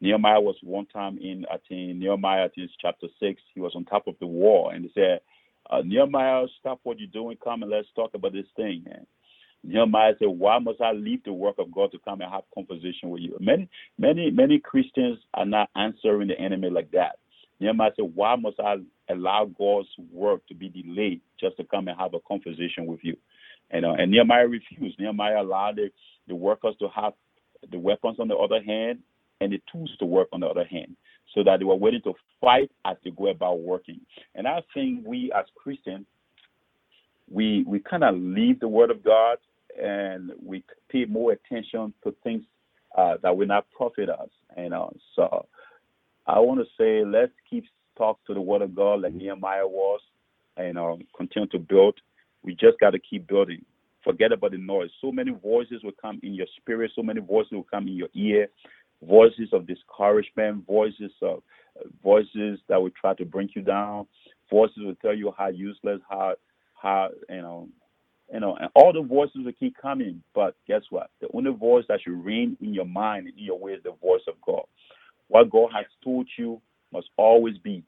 Nehemiah 0.00 0.40
was 0.40 0.56
one 0.62 0.86
time 0.86 1.18
in, 1.18 1.44
I 1.50 1.56
think, 1.68 1.98
Nehemiah, 1.98 2.46
I 2.46 2.48
think 2.48 2.70
chapter 2.80 3.08
6, 3.20 3.42
he 3.54 3.60
was 3.60 3.72
on 3.74 3.84
top 3.84 4.06
of 4.06 4.14
the 4.20 4.26
wall 4.26 4.70
and 4.74 4.84
he 4.84 4.90
said, 4.94 5.20
uh, 5.70 5.82
Nehemiah, 5.84 6.46
stop 6.60 6.80
what 6.84 6.98
you're 6.98 7.08
doing, 7.08 7.36
come 7.42 7.62
and 7.62 7.70
let's 7.70 7.88
talk 7.96 8.12
about 8.14 8.32
this 8.32 8.46
thing. 8.56 8.84
And 8.90 9.06
Nehemiah 9.64 10.14
said, 10.18 10.28
Why 10.28 10.58
must 10.58 10.80
I 10.80 10.92
leave 10.92 11.24
the 11.24 11.32
work 11.32 11.56
of 11.58 11.72
God 11.72 11.92
to 11.92 11.98
come 11.98 12.20
and 12.20 12.32
have 12.32 12.44
conversation 12.54 13.10
with 13.10 13.22
you? 13.22 13.36
Many, 13.40 13.68
many, 13.98 14.30
many 14.30 14.58
Christians 14.60 15.18
are 15.34 15.46
not 15.46 15.70
answering 15.76 16.28
the 16.28 16.38
enemy 16.40 16.70
like 16.70 16.90
that. 16.92 17.18
Nehemiah 17.60 17.90
said, 17.96 18.10
Why 18.14 18.36
must 18.36 18.60
I 18.60 18.76
allow 19.10 19.46
God's 19.58 19.88
work 20.12 20.46
to 20.48 20.54
be 20.54 20.68
delayed 20.68 21.20
just 21.40 21.56
to 21.58 21.64
come 21.64 21.88
and 21.88 21.98
have 21.98 22.14
a 22.14 22.20
conversation 22.26 22.86
with 22.86 23.00
you? 23.02 23.16
And, 23.70 23.84
uh, 23.84 23.92
and 23.92 24.10
Nehemiah 24.10 24.46
refused. 24.46 24.98
Nehemiah 24.98 25.42
allowed 25.42 25.76
the, 25.76 25.90
the 26.26 26.34
workers 26.34 26.74
to 26.80 26.88
have 26.88 27.12
the 27.70 27.78
weapons 27.78 28.16
on 28.18 28.28
the 28.28 28.36
other 28.36 28.62
hand 28.62 29.00
and 29.40 29.52
the 29.52 29.60
tools 29.70 29.90
to 29.98 30.06
work 30.06 30.28
on 30.32 30.40
the 30.40 30.46
other 30.46 30.64
hand 30.64 30.96
so 31.34 31.42
that 31.44 31.58
they 31.58 31.64
were 31.64 31.76
willing 31.76 32.00
to 32.02 32.14
fight 32.40 32.70
as 32.84 32.96
they 33.04 33.10
go 33.10 33.28
about 33.28 33.60
working. 33.60 34.00
And 34.34 34.46
I 34.46 34.62
think 34.74 35.06
we 35.06 35.30
as 35.36 35.44
Christians, 35.54 36.06
we 37.30 37.64
we 37.66 37.80
kind 37.80 38.04
of 38.04 38.14
leave 38.16 38.60
the 38.60 38.68
Word 38.68 38.90
of 38.90 39.04
God 39.04 39.38
and 39.80 40.32
we 40.44 40.64
pay 40.88 41.04
more 41.04 41.32
attention 41.32 41.92
to 42.04 42.14
things 42.24 42.44
uh, 42.96 43.16
that 43.22 43.36
will 43.36 43.46
not 43.46 43.66
profit 43.76 44.08
us. 44.08 44.30
And 44.56 44.72
uh, 44.72 44.88
so 45.14 45.46
I 46.26 46.40
want 46.40 46.60
to 46.60 46.66
say, 46.78 47.04
let's 47.04 47.32
keep 47.48 47.64
talk 47.96 48.18
to 48.26 48.34
the 48.34 48.40
Word 48.40 48.62
of 48.62 48.74
God 48.74 49.02
like 49.02 49.12
Nehemiah 49.12 49.66
was, 49.66 50.00
and 50.56 50.78
uh, 50.78 50.96
continue 51.16 51.48
to 51.48 51.58
build 51.58 51.94
we 52.42 52.54
just 52.54 52.78
got 52.80 52.90
to 52.90 52.98
keep 52.98 53.26
building. 53.28 53.64
Forget 54.04 54.32
about 54.32 54.52
the 54.52 54.58
noise. 54.58 54.90
So 55.00 55.12
many 55.12 55.32
voices 55.32 55.82
will 55.82 55.92
come 56.00 56.20
in 56.22 56.34
your 56.34 56.46
spirit, 56.58 56.92
so 56.94 57.02
many 57.02 57.20
voices 57.20 57.52
will 57.52 57.64
come 57.64 57.88
in 57.88 57.94
your 57.94 58.08
ear. 58.14 58.48
Voices 59.02 59.48
of 59.52 59.66
discouragement, 59.66 60.66
voices 60.66 61.12
of 61.22 61.42
voices 62.02 62.58
that 62.68 62.80
will 62.82 62.90
try 63.00 63.14
to 63.14 63.24
bring 63.24 63.48
you 63.54 63.62
down, 63.62 64.06
voices 64.50 64.78
will 64.78 64.96
tell 64.96 65.14
you 65.14 65.32
how 65.38 65.48
useless, 65.48 66.00
how 66.08 66.34
how 66.74 67.08
you 67.28 67.42
know 67.42 67.68
you 68.32 68.40
know, 68.40 68.56
and 68.56 68.70
all 68.74 68.92
the 68.92 69.02
voices 69.02 69.42
will 69.44 69.52
keep 69.52 69.76
coming. 69.80 70.22
But 70.34 70.56
guess 70.66 70.82
what? 70.90 71.10
The 71.20 71.28
only 71.34 71.52
voice 71.52 71.84
that 71.88 72.00
should 72.02 72.24
reign 72.24 72.56
in 72.60 72.74
your 72.74 72.84
mind 72.84 73.26
and 73.28 73.38
in 73.38 73.44
your 73.44 73.58
way 73.58 73.72
is 73.72 73.82
the 73.84 73.92
voice 74.02 74.22
of 74.28 74.34
God. 74.46 74.64
What 75.28 75.50
God 75.50 75.70
has 75.74 75.86
told 76.04 76.28
you 76.38 76.60
must 76.92 77.08
always 77.16 77.58
be, 77.58 77.82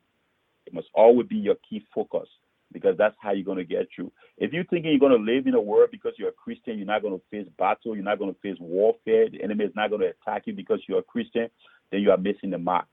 it 0.67 0.75
must 0.75 0.89
always 0.95 1.27
be 1.29 1.37
your 1.37 1.57
key 1.69 1.85
focus 1.95 2.29
because 2.73 2.97
that's 2.97 3.17
how 3.21 3.33
you're 3.33 3.45
going 3.45 3.59
to 3.59 3.65
get 3.65 3.89
through. 3.95 4.13
If 4.39 4.53
you're 4.53 4.65
thinking 4.65 4.91
you're 4.91 5.01
going 5.01 5.17
to 5.17 5.33
live 5.33 5.47
in 5.47 5.55
a 5.55 5.61
world 5.61 5.91
because 5.91 6.13
you're 6.17 6.29
a 6.29 6.33
Christian, 6.33 6.79
you're 6.79 6.87
not 6.87 7.03
going 7.03 7.19
to 7.19 7.25
face 7.31 7.51
battle, 7.59 7.95
you're 7.95 8.05
not 8.05 8.19
going 8.19 8.33
to 8.33 8.41
face 8.41 8.57
warfare, 8.61 9.29
the 9.29 9.43
enemy 9.43 9.65
is 9.65 9.73
not 9.75 9.91
going 9.91 10.03
to 10.03 10.09
attack 10.09 10.43
you 10.47 10.53
because 10.53 10.81
you're 10.89 11.01
a 11.01 11.05
Christian, 11.05 11.49
then 11.91 12.01
you 12.01 12.11
are 12.11 12.17
missing 12.17 12.51
the 12.51 12.59
mark. 12.59 12.87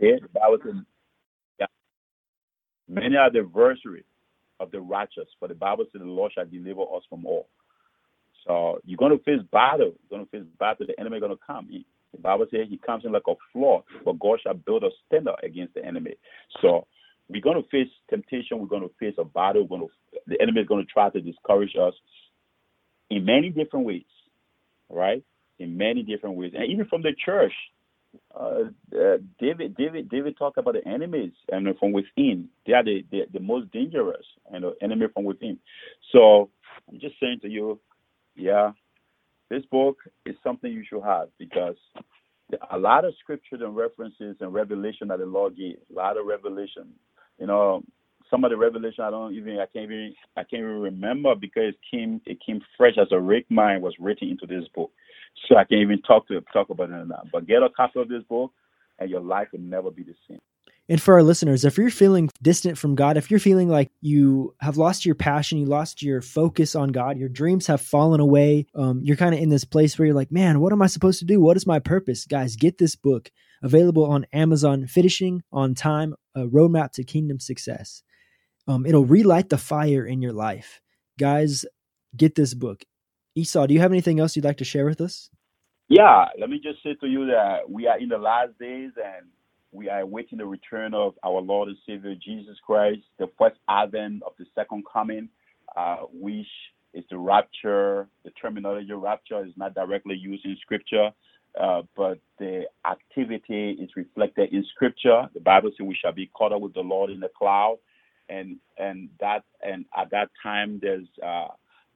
Yeah, 0.00 0.16
the 0.20 0.28
Bible 0.28 0.58
says, 0.64 0.74
yeah. 1.58 1.66
Many 2.88 3.16
are 3.16 3.30
the 3.30 3.40
adversaries 3.40 4.04
of 4.60 4.70
the 4.70 4.80
righteous, 4.80 5.28
for 5.38 5.48
the 5.48 5.54
Bible 5.54 5.84
says 5.90 6.00
the 6.00 6.06
Lord 6.06 6.32
shall 6.34 6.46
deliver 6.46 6.82
us 6.82 7.02
from 7.08 7.24
all. 7.26 7.48
So 8.46 8.78
you're 8.84 8.98
going 8.98 9.16
to 9.16 9.24
face 9.24 9.40
battle. 9.50 9.94
You're 10.10 10.18
going 10.18 10.24
to 10.24 10.30
face 10.30 10.46
battle. 10.58 10.86
The 10.86 10.98
enemy 11.00 11.16
is 11.16 11.20
going 11.20 11.36
to 11.36 11.42
come. 11.44 11.66
He, 11.68 11.84
the 12.12 12.18
Bible 12.18 12.46
says 12.50 12.66
he 12.68 12.78
comes 12.78 13.04
in 13.04 13.12
like 13.12 13.26
a 13.26 13.34
flood, 13.52 13.82
but 14.04 14.18
God 14.18 14.38
shall 14.42 14.54
build 14.54 14.84
a 14.84 14.90
standard 15.06 15.34
against 15.42 15.74
the 15.74 15.84
enemy. 15.84 16.14
So 16.62 16.86
we're 17.28 17.42
going 17.42 17.62
to 17.62 17.68
face 17.70 17.88
temptation. 18.10 18.58
We're 18.58 18.66
going 18.68 18.82
to 18.82 18.94
face 19.00 19.14
a 19.18 19.24
battle. 19.24 19.62
We're 19.62 19.78
going 19.78 19.88
to, 19.88 20.20
the 20.26 20.40
enemy 20.40 20.62
is 20.62 20.68
going 20.68 20.84
to 20.86 20.92
try 20.92 21.10
to 21.10 21.20
discourage 21.20 21.74
us 21.80 21.94
in 23.10 23.24
many 23.24 23.50
different 23.50 23.86
ways, 23.86 24.04
right? 24.90 25.24
In 25.58 25.76
many 25.76 26.02
different 26.02 26.36
ways, 26.36 26.52
and 26.56 26.70
even 26.70 26.86
from 26.86 27.02
the 27.02 27.12
church. 27.24 27.52
Uh, 28.34 28.70
uh, 28.98 29.18
David, 29.40 29.76
David, 29.76 30.08
David 30.10 30.36
talked 30.38 30.58
about 30.58 30.74
the 30.74 30.88
enemies 30.88 31.32
and 31.52 31.66
from 31.78 31.92
within. 31.92 32.48
They 32.66 32.72
are 32.74 32.84
the, 32.84 33.04
the, 33.10 33.22
the 33.32 33.40
most 33.40 33.72
dangerous 33.72 34.24
and 34.52 34.64
the 34.64 34.74
enemy 34.82 35.06
from 35.14 35.24
within. 35.24 35.58
So 36.12 36.50
I'm 36.88 37.00
just 37.00 37.14
saying 37.20 37.40
to 37.42 37.48
you, 37.48 37.80
yeah, 38.36 38.72
this 39.50 39.64
book 39.70 39.98
is 40.26 40.36
something 40.44 40.72
you 40.72 40.84
should 40.88 41.02
have 41.04 41.28
because 41.38 41.76
a 42.70 42.78
lot 42.78 43.04
of 43.04 43.14
scriptures 43.20 43.60
and 43.62 43.76
references 43.76 44.36
and 44.40 44.54
revelation 44.54 45.08
that 45.08 45.18
the 45.18 45.26
Lord 45.26 45.56
gave, 45.56 45.76
a 45.90 45.94
lot 45.96 46.16
of 46.16 46.26
revelation. 46.26 46.88
You 47.38 47.46
know, 47.46 47.82
some 48.30 48.44
of 48.44 48.50
the 48.50 48.56
revelation 48.56 49.04
I 49.04 49.10
don't 49.10 49.34
even 49.34 49.58
I 49.58 49.66
can't 49.66 49.84
even 49.84 50.14
I 50.36 50.40
can't 50.40 50.60
even 50.60 50.80
remember 50.80 51.34
because 51.34 51.74
it 51.74 51.78
came 51.90 52.20
it 52.26 52.38
came 52.44 52.60
fresh 52.76 52.94
as 53.00 53.08
a 53.12 53.20
rake 53.20 53.46
mine 53.50 53.80
was 53.80 53.94
written 53.98 54.28
into 54.28 54.46
this 54.46 54.68
book. 54.74 54.90
So 55.48 55.56
I 55.56 55.64
can't 55.64 55.82
even 55.82 56.02
talk 56.02 56.28
to 56.28 56.40
talk 56.52 56.70
about 56.70 56.90
it 56.90 57.08
now. 57.08 57.22
But 57.32 57.46
get 57.46 57.62
a 57.62 57.68
copy 57.68 58.00
of 58.00 58.08
this 58.08 58.22
book 58.24 58.52
and 58.98 59.10
your 59.10 59.20
life 59.20 59.48
will 59.52 59.60
never 59.60 59.90
be 59.90 60.02
the 60.02 60.14
same. 60.28 60.40
And 60.88 61.02
for 61.02 61.14
our 61.14 61.22
listeners, 61.24 61.64
if 61.64 61.76
you're 61.78 61.90
feeling 61.90 62.30
distant 62.40 62.78
from 62.78 62.94
God, 62.94 63.16
if 63.16 63.28
you're 63.28 63.40
feeling 63.40 63.68
like 63.68 63.90
you 64.00 64.54
have 64.60 64.76
lost 64.76 65.04
your 65.04 65.16
passion, 65.16 65.58
you 65.58 65.66
lost 65.66 66.00
your 66.00 66.22
focus 66.22 66.76
on 66.76 66.90
God, 66.90 67.18
your 67.18 67.28
dreams 67.28 67.66
have 67.66 67.80
fallen 67.80 68.20
away, 68.20 68.66
um, 68.76 69.00
you're 69.02 69.16
kind 69.16 69.34
of 69.34 69.40
in 69.40 69.48
this 69.48 69.64
place 69.64 69.98
where 69.98 70.06
you're 70.06 70.14
like, 70.14 70.30
man, 70.30 70.60
what 70.60 70.72
am 70.72 70.82
I 70.82 70.86
supposed 70.86 71.18
to 71.18 71.24
do? 71.24 71.40
What 71.40 71.56
is 71.56 71.66
my 71.66 71.80
purpose? 71.80 72.24
Guys, 72.24 72.54
get 72.54 72.78
this 72.78 72.94
book 72.94 73.32
available 73.62 74.04
on 74.04 74.26
Amazon, 74.32 74.86
Finishing 74.86 75.42
on 75.52 75.74
Time, 75.74 76.14
a 76.34 76.44
roadmap 76.44 76.92
to 76.92 77.04
kingdom 77.04 77.40
success. 77.40 78.02
Um, 78.68 78.86
it'll 78.86 79.04
relight 79.04 79.48
the 79.48 79.58
fire 79.58 80.04
in 80.04 80.22
your 80.22 80.32
life. 80.32 80.80
Guys, 81.18 81.64
get 82.16 82.34
this 82.34 82.54
book. 82.54 82.84
Esau, 83.34 83.66
do 83.66 83.74
you 83.74 83.80
have 83.80 83.92
anything 83.92 84.18
else 84.18 84.34
you'd 84.34 84.44
like 84.44 84.58
to 84.58 84.64
share 84.64 84.86
with 84.86 85.00
us? 85.00 85.30
Yeah, 85.88 86.26
let 86.40 86.50
me 86.50 86.58
just 86.60 86.82
say 86.82 86.94
to 87.00 87.06
you 87.06 87.26
that 87.26 87.68
we 87.68 87.86
are 87.86 87.98
in 87.98 88.08
the 88.08 88.18
last 88.18 88.58
days 88.58 88.90
and 88.96 89.26
we 89.70 89.88
are 89.88 90.00
awaiting 90.00 90.38
the 90.38 90.46
return 90.46 90.94
of 90.94 91.14
our 91.22 91.40
Lord 91.40 91.68
and 91.68 91.76
Savior 91.86 92.14
Jesus 92.14 92.56
Christ, 92.66 93.02
the 93.18 93.28
first 93.38 93.56
advent 93.68 94.22
of 94.26 94.32
the 94.38 94.46
second 94.54 94.84
coming, 94.92 95.28
uh, 95.76 95.98
which 96.12 96.46
is 96.94 97.04
the 97.10 97.18
rapture. 97.18 98.08
The 98.24 98.30
terminology 98.40 98.92
rapture 98.92 99.44
is 99.44 99.52
not 99.56 99.74
directly 99.74 100.16
used 100.16 100.44
in 100.44 100.56
Scripture, 100.60 101.10
uh, 101.60 101.82
but 101.96 102.18
the 102.38 102.64
activity 102.88 103.70
is 103.80 103.90
reflected 103.96 104.52
in 104.52 104.64
Scripture. 104.74 105.28
The 105.34 105.40
Bible 105.40 105.70
says 105.70 105.86
we 105.86 105.96
shall 106.00 106.12
be 106.12 106.30
caught 106.34 106.52
up 106.52 106.60
with 106.60 106.74
the 106.74 106.80
Lord 106.80 107.10
in 107.10 107.20
the 107.20 107.30
cloud, 107.36 107.78
and 108.28 108.56
and 108.78 109.08
that 109.20 109.44
and 109.62 109.84
at 109.96 110.10
that 110.10 110.30
time 110.42 110.78
there's 110.82 111.06
uh, 111.24 111.48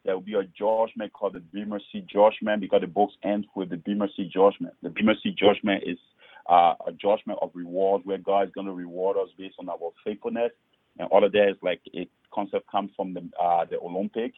there 0.04 0.14
will 0.14 0.22
be 0.22 0.34
a 0.34 0.44
judgment 0.44 1.12
called 1.12 1.34
the 1.34 1.40
Bema 1.40 1.78
Seat 1.92 2.06
judgment 2.06 2.60
because 2.60 2.80
the 2.80 2.86
books 2.86 3.14
end 3.22 3.46
with 3.54 3.70
the 3.70 3.76
Bema 3.76 4.08
Seat 4.16 4.30
judgment. 4.32 4.74
The 4.82 4.90
Bema 4.90 5.12
Seat 5.22 5.36
judgment 5.36 5.84
is 5.86 5.98
uh, 6.48 6.74
a 6.86 6.92
judgment 6.92 7.38
of 7.42 7.50
reward 7.54 8.02
where 8.04 8.18
God 8.18 8.46
is 8.46 8.52
going 8.54 8.66
to 8.66 8.72
reward 8.72 9.16
us 9.16 9.28
based 9.36 9.56
on 9.58 9.68
our 9.68 9.90
faithfulness. 10.04 10.52
And 10.98 11.08
all 11.10 11.24
of 11.24 11.32
that 11.32 11.48
is 11.50 11.56
like 11.62 11.80
a 11.94 12.08
concept 12.34 12.70
comes 12.70 12.90
from 12.96 13.14
the 13.14 13.28
uh, 13.40 13.64
the 13.70 13.78
Olympic. 13.78 14.32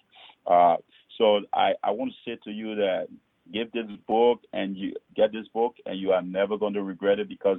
Uh, 0.46 0.76
so 1.16 1.40
I, 1.52 1.72
I 1.82 1.90
want 1.90 2.12
to 2.12 2.30
say 2.30 2.38
to 2.44 2.50
you 2.50 2.74
that 2.76 3.06
give 3.52 3.72
this 3.72 3.84
book 4.08 4.40
and 4.52 4.76
you 4.76 4.94
get 5.14 5.32
this 5.32 5.46
book 5.52 5.74
and 5.86 5.98
you 5.98 6.12
are 6.12 6.22
never 6.22 6.56
going 6.56 6.74
to 6.74 6.82
regret 6.82 7.18
it 7.18 7.28
because 7.28 7.58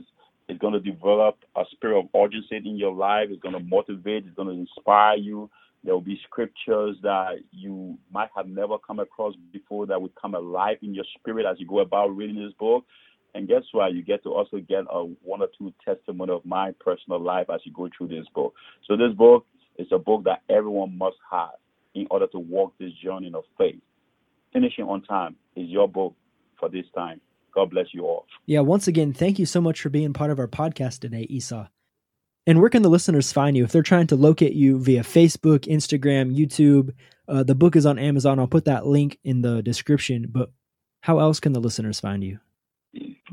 it's 0.49 0.59
going 0.59 0.73
to 0.73 0.79
develop 0.79 1.37
a 1.55 1.63
spirit 1.71 1.99
of 1.99 2.05
urgency 2.15 2.57
in 2.57 2.77
your 2.77 2.93
life. 2.93 3.27
It's 3.29 3.41
going 3.41 3.53
to 3.53 3.63
motivate. 3.63 4.25
It's 4.25 4.35
going 4.35 4.49
to 4.49 4.53
inspire 4.53 5.15
you. 5.15 5.49
There 5.83 5.93
will 5.93 6.01
be 6.01 6.19
scriptures 6.23 6.95
that 7.03 7.39
you 7.51 7.97
might 8.11 8.29
have 8.35 8.47
never 8.47 8.77
come 8.77 8.99
across 8.99 9.33
before 9.51 9.85
that 9.87 10.01
would 10.01 10.15
come 10.15 10.33
alive 10.33 10.77
in 10.81 10.93
your 10.93 11.05
spirit 11.17 11.45
as 11.45 11.59
you 11.59 11.67
go 11.67 11.79
about 11.79 12.15
reading 12.15 12.43
this 12.43 12.53
book. 12.59 12.85
And 13.35 13.47
guess 13.47 13.63
what? 13.71 13.93
You 13.93 14.03
get 14.03 14.23
to 14.23 14.29
also 14.29 14.57
get 14.57 14.85
a 14.89 15.03
one 15.23 15.41
or 15.41 15.47
two 15.57 15.73
testimony 15.83 16.31
of 16.31 16.45
my 16.45 16.71
personal 16.79 17.19
life 17.19 17.47
as 17.53 17.61
you 17.65 17.73
go 17.73 17.89
through 17.97 18.09
this 18.09 18.27
book. 18.33 18.53
So 18.87 18.95
this 18.95 19.13
book 19.15 19.45
is 19.77 19.87
a 19.91 19.97
book 19.97 20.23
that 20.25 20.43
everyone 20.49 20.97
must 20.97 21.17
have 21.31 21.55
in 21.95 22.07
order 22.11 22.27
to 22.27 22.39
walk 22.39 22.73
this 22.79 22.91
journey 23.03 23.31
of 23.33 23.43
faith. 23.57 23.81
Finishing 24.53 24.85
on 24.85 25.01
time 25.01 25.35
is 25.55 25.69
your 25.69 25.87
book 25.87 26.15
for 26.59 26.69
this 26.69 26.85
time. 26.95 27.21
God 27.53 27.69
bless 27.69 27.87
you 27.93 28.05
all. 28.05 28.25
Yeah, 28.45 28.61
once 28.61 28.87
again, 28.87 29.13
thank 29.13 29.37
you 29.37 29.45
so 29.45 29.61
much 29.61 29.81
for 29.81 29.89
being 29.89 30.13
part 30.13 30.31
of 30.31 30.39
our 30.39 30.47
podcast 30.47 30.99
today, 30.99 31.27
Esau. 31.29 31.67
And 32.45 32.59
where 32.59 32.69
can 32.69 32.81
the 32.81 32.89
listeners 32.89 33.31
find 33.31 33.55
you 33.55 33.63
if 33.63 33.71
they're 33.71 33.83
trying 33.83 34.07
to 34.07 34.15
locate 34.15 34.53
you 34.53 34.79
via 34.79 35.01
Facebook, 35.01 35.59
Instagram, 35.59 36.35
YouTube? 36.35 36.93
Uh, 37.27 37.43
the 37.43 37.55
book 37.55 37.75
is 37.75 37.85
on 37.85 37.97
Amazon. 37.97 38.39
I'll 38.39 38.47
put 38.47 38.65
that 38.65 38.85
link 38.85 39.17
in 39.23 39.41
the 39.41 39.61
description. 39.61 40.27
But 40.29 40.51
how 41.01 41.19
else 41.19 41.39
can 41.39 41.53
the 41.53 41.61
listeners 41.61 41.99
find 41.99 42.23
you? 42.23 42.39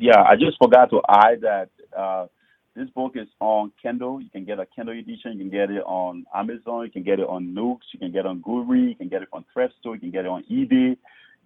yeah, 0.01 0.23
I 0.23 0.37
just 0.37 0.57
forgot 0.59 0.91
to 0.91 1.01
add 1.09 1.43
that 1.43 1.69
uh, 1.97 2.27
this 2.75 2.89
book 2.91 3.13
is 3.17 3.29
on 3.41 3.73
Kindle. 3.83 4.21
You 4.21 4.31
can 4.31 4.45
get 4.45 4.59
a 4.59 4.67
Kindle 4.75 4.99
edition. 4.99 5.33
You 5.33 5.39
can 5.39 5.51
get 5.51 5.71
it 5.71 5.83
on 5.85 6.25
Amazon. 6.35 6.85
You 6.85 6.91
can 6.91 7.03
get 7.03 7.21
it 7.21 7.29
on 7.29 7.53
Nooks. 7.53 7.87
You 7.93 7.99
can 7.99 8.13
get 8.13 8.21
it 8.21 8.27
on 8.27 8.43
Goodreads. 8.43 8.89
You 8.91 8.95
can 8.97 9.09
get 9.09 9.23
it 9.23 9.29
on 9.33 9.45
Thrift 9.53 9.75
Store. 9.81 9.95
You 9.95 10.01
can 10.01 10.11
get 10.11 10.25
it 10.25 10.29
on 10.29 10.45
eBay. 10.51 10.97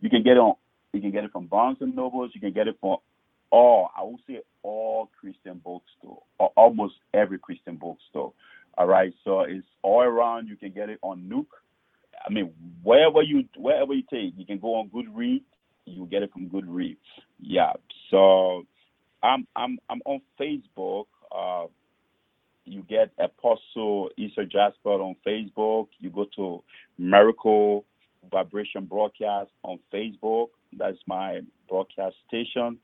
You 0.01 0.11
can 0.11 0.23
get 0.23 0.33
it 0.33 0.39
on. 0.39 0.55
You 0.94 1.00
can 1.00 1.11
get 1.11 1.24
it 1.24 1.33
from 1.33 1.46
Barnes 1.46 1.78
and 1.80 1.94
Nobles. 1.94 2.30
You 2.35 2.40
can 2.40 2.52
get 2.52 2.68
it 2.68 2.76
from 2.80 2.96
all. 3.50 3.90
I 3.96 4.02
will 4.02 4.20
say 4.26 4.40
all 4.62 5.11
Christian 5.20 5.61
bookstore, 5.64 6.22
or 6.38 6.52
almost 6.57 6.94
every 7.12 7.38
Christian 7.38 7.76
bookstore. 7.76 8.33
All 8.76 8.87
right, 8.87 9.12
so 9.24 9.40
it's 9.40 9.66
all 9.83 10.02
around. 10.02 10.48
You 10.48 10.57
can 10.57 10.72
get 10.72 10.88
it 10.88 10.98
on 11.02 11.28
Nook. 11.28 11.46
I 12.26 12.33
mean, 12.33 12.52
wherever 12.83 13.22
you 13.22 13.44
wherever 13.57 13.92
you 13.92 14.02
take, 14.11 14.35
you 14.37 14.46
can 14.46 14.59
go 14.59 14.76
on 14.76 14.88
Goodreads 14.88 15.42
you 15.87 16.07
get 16.07 16.22
it 16.22 16.33
from 16.33 16.48
Goodreads. 16.48 16.96
Yeah. 17.40 17.72
So 18.11 18.64
I'm 19.22 19.46
I'm 19.57 19.78
I'm 19.88 20.00
on 20.04 20.20
Facebook. 20.40 21.07
Uh, 21.35 21.66
you 22.64 22.83
get 22.83 23.11
Apostle 23.18 24.11
Esau 24.16 24.44
Jasper 24.44 24.90
on 24.90 25.16
Facebook. 25.26 25.88
You 25.98 26.11
go 26.11 26.26
to 26.37 26.62
Miracle 26.98 27.85
Vibration 28.31 28.85
Broadcast 28.85 29.51
on 29.63 29.79
Facebook. 29.93 30.49
That's 30.77 30.99
my 31.07 31.41
broadcast 31.69 32.17
station 32.29 32.79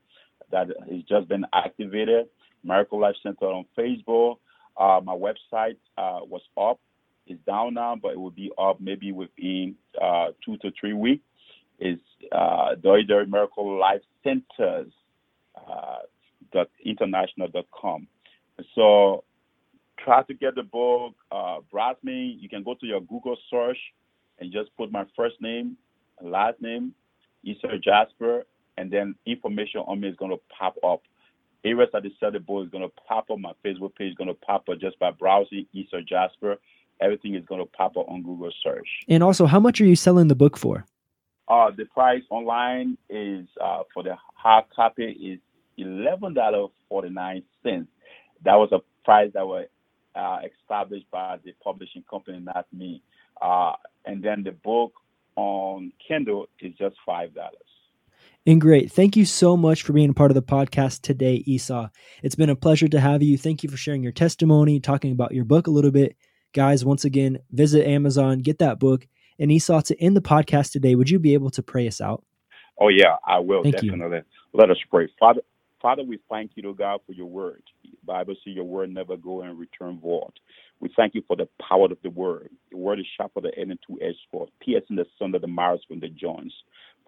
that 0.51 0.69
has 0.69 1.03
just 1.09 1.29
been 1.29 1.45
activated. 1.53 2.27
Miracle 2.65 3.01
Life 3.01 3.17
Center 3.23 3.47
on 3.47 3.65
Facebook. 3.79 4.37
Uh, 4.77 5.01
my 5.03 5.15
website 5.15 5.77
uh, 5.99 6.21
was 6.25 6.43
up. 6.57 6.81
It's 7.27 7.41
down 7.47 7.75
now, 7.75 7.97
but 8.01 8.13
it 8.13 8.21
will 8.21 8.31
be 8.31 8.51
up 8.59 8.81
maybe 8.81 9.13
within 9.13 9.77
uh, 10.01 10.29
two 10.45 10.57
to 10.59 10.71
three 10.81 10.95
weeks 10.95 11.25
is 11.81 11.99
uh, 12.33 12.75
Doider 12.81 13.29
Miracle 13.29 13.79
Life 13.79 14.03
Centers 14.23 14.93
uh, 15.57 15.99
dot 16.53 16.69
international.com. 16.85 18.07
So 18.75 19.25
try 19.99 20.23
to 20.25 20.35
get 20.35 20.55
the 20.55 20.63
book. 20.63 21.15
Uh, 21.33 21.59
me. 22.03 22.39
You 22.41 22.49
can 22.49 22.63
go 22.63 22.75
to 22.75 22.87
your 22.87 23.01
Google 23.01 23.37
search 23.51 23.79
and 24.41 24.53
just 24.53 24.75
put 24.77 24.91
my 24.91 25.05
first 25.17 25.37
name, 25.41 25.77
last 26.23 26.61
name, 26.61 26.95
Esau 27.45 27.77
Jasper, 27.83 28.45
and 28.77 28.91
then 28.91 29.15
information 29.27 29.81
on 29.87 30.01
me 30.01 30.09
is 30.09 30.17
going 30.17 30.31
to 30.31 30.41
pop 30.59 30.77
up. 30.85 31.03
Areas 31.65 31.91
that 31.93 32.03
they 32.03 32.13
sell 32.19 32.33
the 32.33 32.41
book 32.41 32.65
is 32.65 32.71
going 32.71 32.83
to 32.89 32.93
pop 33.07 33.31
up. 33.31 33.39
My 33.39 33.53
Facebook 33.65 33.95
page 33.95 34.11
is 34.13 34.15
going 34.17 34.29
to 34.29 34.35
pop 34.35 34.69
up 34.69 34.81
just 34.81 34.99
by 34.99 35.11
browsing 35.11 35.67
Esau 35.75 36.01
Jasper. 36.09 36.57
everything 37.01 37.35
is 37.35 37.45
going 37.47 37.61
to 37.61 37.67
pop 37.67 37.97
up 37.97 38.07
on 38.09 38.23
Google 38.23 38.53
search. 38.63 38.89
And 39.09 39.23
also, 39.23 39.47
how 39.47 39.61
much 39.61 39.81
are 39.81 39.85
you 39.87 39.97
selling 39.97 40.29
the 40.29 40.35
book 40.35 40.57
for? 40.57 40.85
Uh, 41.49 41.71
the 41.77 41.85
price 41.87 42.23
online 42.31 42.97
is 43.09 43.47
uh, 43.61 43.83
for 43.93 44.03
the 44.03 44.17
hard 44.35 44.65
copy 44.75 45.05
is 45.05 45.41
eleven 45.77 46.33
dollars 46.35 46.71
forty 46.89 47.11
nine 47.11 47.43
cents. 47.63 47.89
That 48.45 48.55
was 48.55 48.71
a 48.73 48.81
price 49.05 49.31
that 49.35 49.47
was 49.47 49.67
uh, 50.15 50.39
established 50.63 51.11
by 51.11 51.39
the 51.45 51.53
publishing 51.63 52.05
company, 52.09 52.41
not 52.41 52.67
me. 52.73 53.03
Uh, 53.41 53.73
and 54.05 54.23
then 54.23 54.43
the 54.43 54.53
book 54.53 54.93
on 55.37 55.93
Kindle 56.07 56.47
is 56.61 56.73
just 56.79 56.97
five 57.07 57.35
dollars. 57.35 57.55
And 58.47 58.61
great. 58.61 58.91
Thank 58.91 59.17
you 59.17 59.25
so 59.25 59.57
much 59.57 59.83
for 59.83 59.93
being 59.93 60.11
a 60.11 60.15
part 60.15 60.31
of 60.31 60.35
the 60.35 60.43
podcast 60.43 61.03
today, 61.03 61.43
Esau. 61.47 61.89
It's 62.23 62.35
been 62.35 62.51
a 62.51 62.57
pleasure 62.57 62.89
to 62.89 63.01
have 63.01 63.23
you. 63.23 63.37
Thank 63.37 63.63
you 63.63 63.69
for 63.69 63.77
sharing 63.77 64.03
your 64.03 64.13
testimony, 64.13 64.81
talking 64.81 65.13
about 65.13 65.33
your 65.33 65.45
book 65.45 65.67
a 65.67 65.71
little 65.71 65.91
bit. 65.91 66.17
Guys, 66.53 66.85
once 66.85 67.05
again, 67.05 67.39
visit 67.53 67.87
Amazon, 67.87 68.41
get 68.41 68.59
that 68.59 68.79
book. 68.79 69.07
And 69.39 69.53
Esau, 69.53 69.81
to 69.83 70.01
end 70.03 70.17
the 70.17 70.23
podcast 70.23 70.73
today, 70.73 70.95
would 70.95 71.09
you 71.09 71.19
be 71.19 71.35
able 71.35 71.51
to 71.51 71.63
pray 71.63 71.87
us 71.87 72.01
out? 72.01 72.25
Oh, 72.81 72.89
yeah, 72.89 73.17
I 73.27 73.39
will 73.39 73.63
Thank 73.63 73.77
definitely. 73.77 74.19
You. 74.19 74.25
Let 74.55 74.71
us 74.71 74.79
pray. 74.91 75.09
Father, 75.19 75.43
Father, 75.81 76.03
we 76.03 76.19
thank 76.31 76.53
you, 76.57 76.63
to 76.65 76.75
God, 76.75 77.01
for 77.07 77.13
your 77.13 77.27
word. 77.27 77.63
The 77.85 77.91
Bible 78.05 78.35
says 78.45 78.55
your 78.55 78.65
word 78.65 78.93
never 78.93 79.17
go 79.17 79.43
and 79.43 79.59
return 79.59 79.99
void. 80.01 80.33
We 80.81 80.91
thank 80.97 81.15
you 81.15 81.23
for 81.27 81.37
the 81.37 81.49
power 81.67 81.87
of 81.87 81.99
the 82.03 82.11
word. 82.11 82.51
The 82.71 82.77
word 82.77 83.01
is 83.01 83.07
sharper 83.17 83.41
than 83.41 83.53
any 83.57 83.79
two-edged 83.87 84.19
sword, 84.31 84.51
piercing 84.63 84.97
the 84.97 85.07
son 85.19 85.35
of 85.35 85.41
the 85.41 85.49
marrows 85.49 85.81
from 85.89 86.01
the 86.01 86.09
joints. 86.09 86.55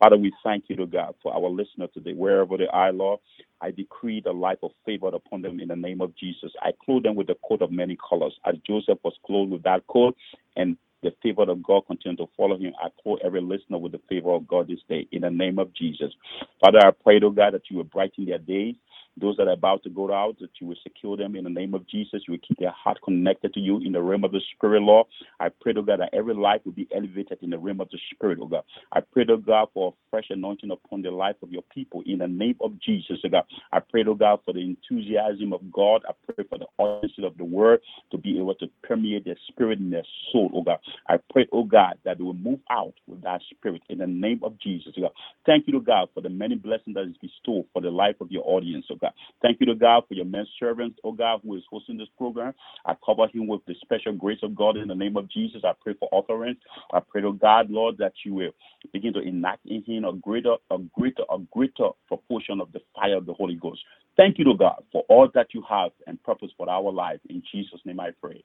Father, 0.00 0.16
we 0.16 0.32
thank 0.42 0.64
you, 0.68 0.76
to 0.76 0.86
God, 0.86 1.14
for 1.22 1.34
our 1.34 1.48
listener 1.50 1.86
today. 1.92 2.12
Wherever 2.14 2.56
they 2.56 2.66
are, 2.72 2.92
Lord, 2.92 3.20
I 3.60 3.70
decree 3.70 4.20
the 4.24 4.32
life 4.32 4.58
of 4.62 4.72
favor 4.84 5.08
upon 5.08 5.42
them 5.42 5.60
in 5.60 5.68
the 5.68 5.76
name 5.76 6.00
of 6.00 6.16
Jesus. 6.16 6.52
I 6.60 6.72
clothe 6.84 7.04
them 7.04 7.14
with 7.14 7.28
the 7.28 7.36
coat 7.46 7.62
of 7.62 7.70
many 7.70 7.96
colors, 8.08 8.34
as 8.46 8.56
Joseph 8.66 8.98
was 9.04 9.14
clothed 9.24 9.52
with 9.52 9.62
that 9.64 9.86
coat, 9.86 10.16
and 10.56 10.76
the 11.02 11.14
favor 11.22 11.42
of 11.42 11.62
God 11.62 11.82
continue 11.86 12.16
to 12.18 12.28
follow 12.36 12.58
him. 12.58 12.72
I 12.82 12.88
call 13.02 13.18
every 13.24 13.40
listener 13.42 13.78
with 13.78 13.92
the 13.92 14.00
favor 14.08 14.30
of 14.32 14.46
God 14.48 14.68
this 14.68 14.80
day 14.88 15.08
in 15.12 15.22
the 15.22 15.30
name 15.30 15.58
of 15.58 15.74
Jesus. 15.74 16.12
Father, 16.60 16.78
I 16.80 16.90
pray, 16.92 17.20
to 17.20 17.30
God, 17.30 17.54
that 17.54 17.62
you 17.70 17.78
will 17.78 17.84
brighten 17.84 18.26
their 18.26 18.38
days. 18.38 18.76
Those 19.20 19.36
that 19.36 19.48
are 19.48 19.52
about 19.52 19.82
to 19.84 19.90
go 19.90 20.12
out, 20.12 20.38
that 20.40 20.50
you 20.60 20.66
will 20.66 20.76
secure 20.82 21.16
them 21.16 21.36
in 21.36 21.44
the 21.44 21.50
name 21.50 21.74
of 21.74 21.86
Jesus. 21.86 22.22
You 22.26 22.32
will 22.32 22.46
keep 22.46 22.58
their 22.58 22.70
heart 22.72 22.98
connected 23.04 23.52
to 23.54 23.60
you 23.60 23.78
in 23.78 23.92
the 23.92 24.02
realm 24.02 24.24
of 24.24 24.32
the 24.32 24.40
Spirit, 24.54 24.82
Lord. 24.82 25.06
I 25.38 25.50
pray, 25.60 25.74
to 25.74 25.82
God, 25.82 26.00
that 26.00 26.14
every 26.14 26.34
life 26.34 26.62
will 26.64 26.72
be 26.72 26.88
elevated 26.94 27.38
in 27.42 27.50
the 27.50 27.58
realm 27.58 27.80
of 27.80 27.90
the 27.90 27.98
Spirit, 28.14 28.38
oh 28.40 28.46
God. 28.46 28.62
I 28.92 29.00
pray, 29.00 29.24
to 29.24 29.36
God, 29.36 29.68
for 29.74 29.90
a 29.90 29.96
fresh 30.10 30.26
anointing 30.30 30.70
upon 30.70 31.02
the 31.02 31.10
life 31.10 31.36
of 31.42 31.52
your 31.52 31.62
people 31.74 32.02
in 32.06 32.18
the 32.18 32.28
name 32.28 32.56
of 32.60 32.80
Jesus, 32.80 33.18
oh 33.24 33.28
God. 33.28 33.44
I 33.72 33.80
pray, 33.80 34.02
to 34.02 34.14
God, 34.14 34.40
for 34.44 34.54
the 34.54 34.60
enthusiasm 34.60 35.52
of 35.52 35.60
God. 35.70 36.02
I 36.08 36.12
pray 36.32 36.44
for 36.48 36.58
the 36.58 36.66
honesty 36.78 37.24
of 37.26 37.36
the 37.36 37.44
word 37.44 37.80
to 38.12 38.18
be 38.18 38.38
able 38.38 38.54
to 38.56 38.66
permeate 38.82 39.24
their 39.26 39.38
spirit 39.48 39.78
and 39.78 39.92
their 39.92 40.04
soul, 40.32 40.50
oh 40.54 40.62
God. 40.62 40.78
I 41.08 41.18
pray, 41.30 41.46
oh 41.52 41.64
God, 41.64 41.98
that 42.04 42.18
they 42.18 42.24
will 42.24 42.34
move 42.34 42.60
out 42.70 42.94
with 43.06 43.22
that 43.22 43.42
spirit 43.50 43.82
in 43.90 43.98
the 43.98 44.06
name 44.06 44.40
of 44.42 44.58
Jesus, 44.58 44.94
oh 44.96 45.02
God. 45.02 45.12
Thank 45.44 45.66
you, 45.66 45.74
to 45.74 45.80
God, 45.80 46.08
for 46.14 46.22
the 46.22 46.30
many 46.30 46.54
blessings 46.54 46.94
that 46.94 47.04
is 47.04 47.16
bestowed 47.20 47.66
for 47.72 47.82
the 47.82 47.90
life 47.90 48.16
of 48.20 48.30
your 48.30 48.44
audience, 48.46 48.86
oh 48.90 48.96
God. 49.00 49.01
God. 49.02 49.12
Thank 49.42 49.60
you 49.60 49.66
to 49.66 49.74
God 49.74 50.04
for 50.08 50.14
your 50.14 50.24
men 50.24 50.46
servant, 50.58 50.98
oh 51.04 51.12
God, 51.12 51.40
who 51.42 51.56
is 51.56 51.62
hosting 51.70 51.98
this 51.98 52.08
program. 52.16 52.54
I 52.86 52.94
cover 53.04 53.26
him 53.32 53.46
with 53.46 53.60
the 53.66 53.74
special 53.82 54.12
grace 54.12 54.38
of 54.42 54.54
God 54.54 54.76
in 54.76 54.88
the 54.88 54.94
name 54.94 55.16
of 55.16 55.30
Jesus. 55.30 55.62
I 55.64 55.72
pray 55.80 55.94
for 55.98 56.08
utterance. 56.12 56.58
I 56.92 57.00
pray 57.00 57.20
to 57.22 57.34
God, 57.34 57.70
Lord, 57.70 57.98
that 57.98 58.12
you 58.24 58.34
will 58.34 58.52
begin 58.92 59.12
to 59.14 59.20
enact 59.20 59.66
in 59.66 59.82
him 59.84 60.04
a 60.04 60.12
greater, 60.14 60.54
a 60.70 60.78
greater, 60.98 61.24
a 61.30 61.38
greater 61.52 61.90
proportion 62.08 62.60
of 62.60 62.72
the 62.72 62.80
fire 62.94 63.16
of 63.16 63.26
the 63.26 63.34
Holy 63.34 63.56
Ghost. 63.56 63.80
Thank 64.16 64.38
you 64.38 64.44
to 64.44 64.54
God 64.54 64.84
for 64.92 65.04
all 65.08 65.28
that 65.34 65.48
you 65.52 65.62
have 65.68 65.90
and 66.06 66.22
purpose 66.22 66.50
for 66.56 66.68
our 66.70 66.92
life. 66.92 67.20
In 67.28 67.42
Jesus' 67.52 67.80
name 67.84 68.00
I 68.00 68.10
pray. 68.20 68.44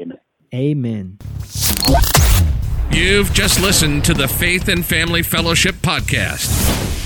Amen. 0.00 0.18
Amen. 0.54 1.18
You've 2.90 3.32
just 3.32 3.60
listened 3.60 4.04
to 4.04 4.14
the 4.14 4.28
Faith 4.28 4.68
and 4.68 4.84
Family 4.84 5.22
Fellowship 5.22 5.76
podcast 5.76 7.05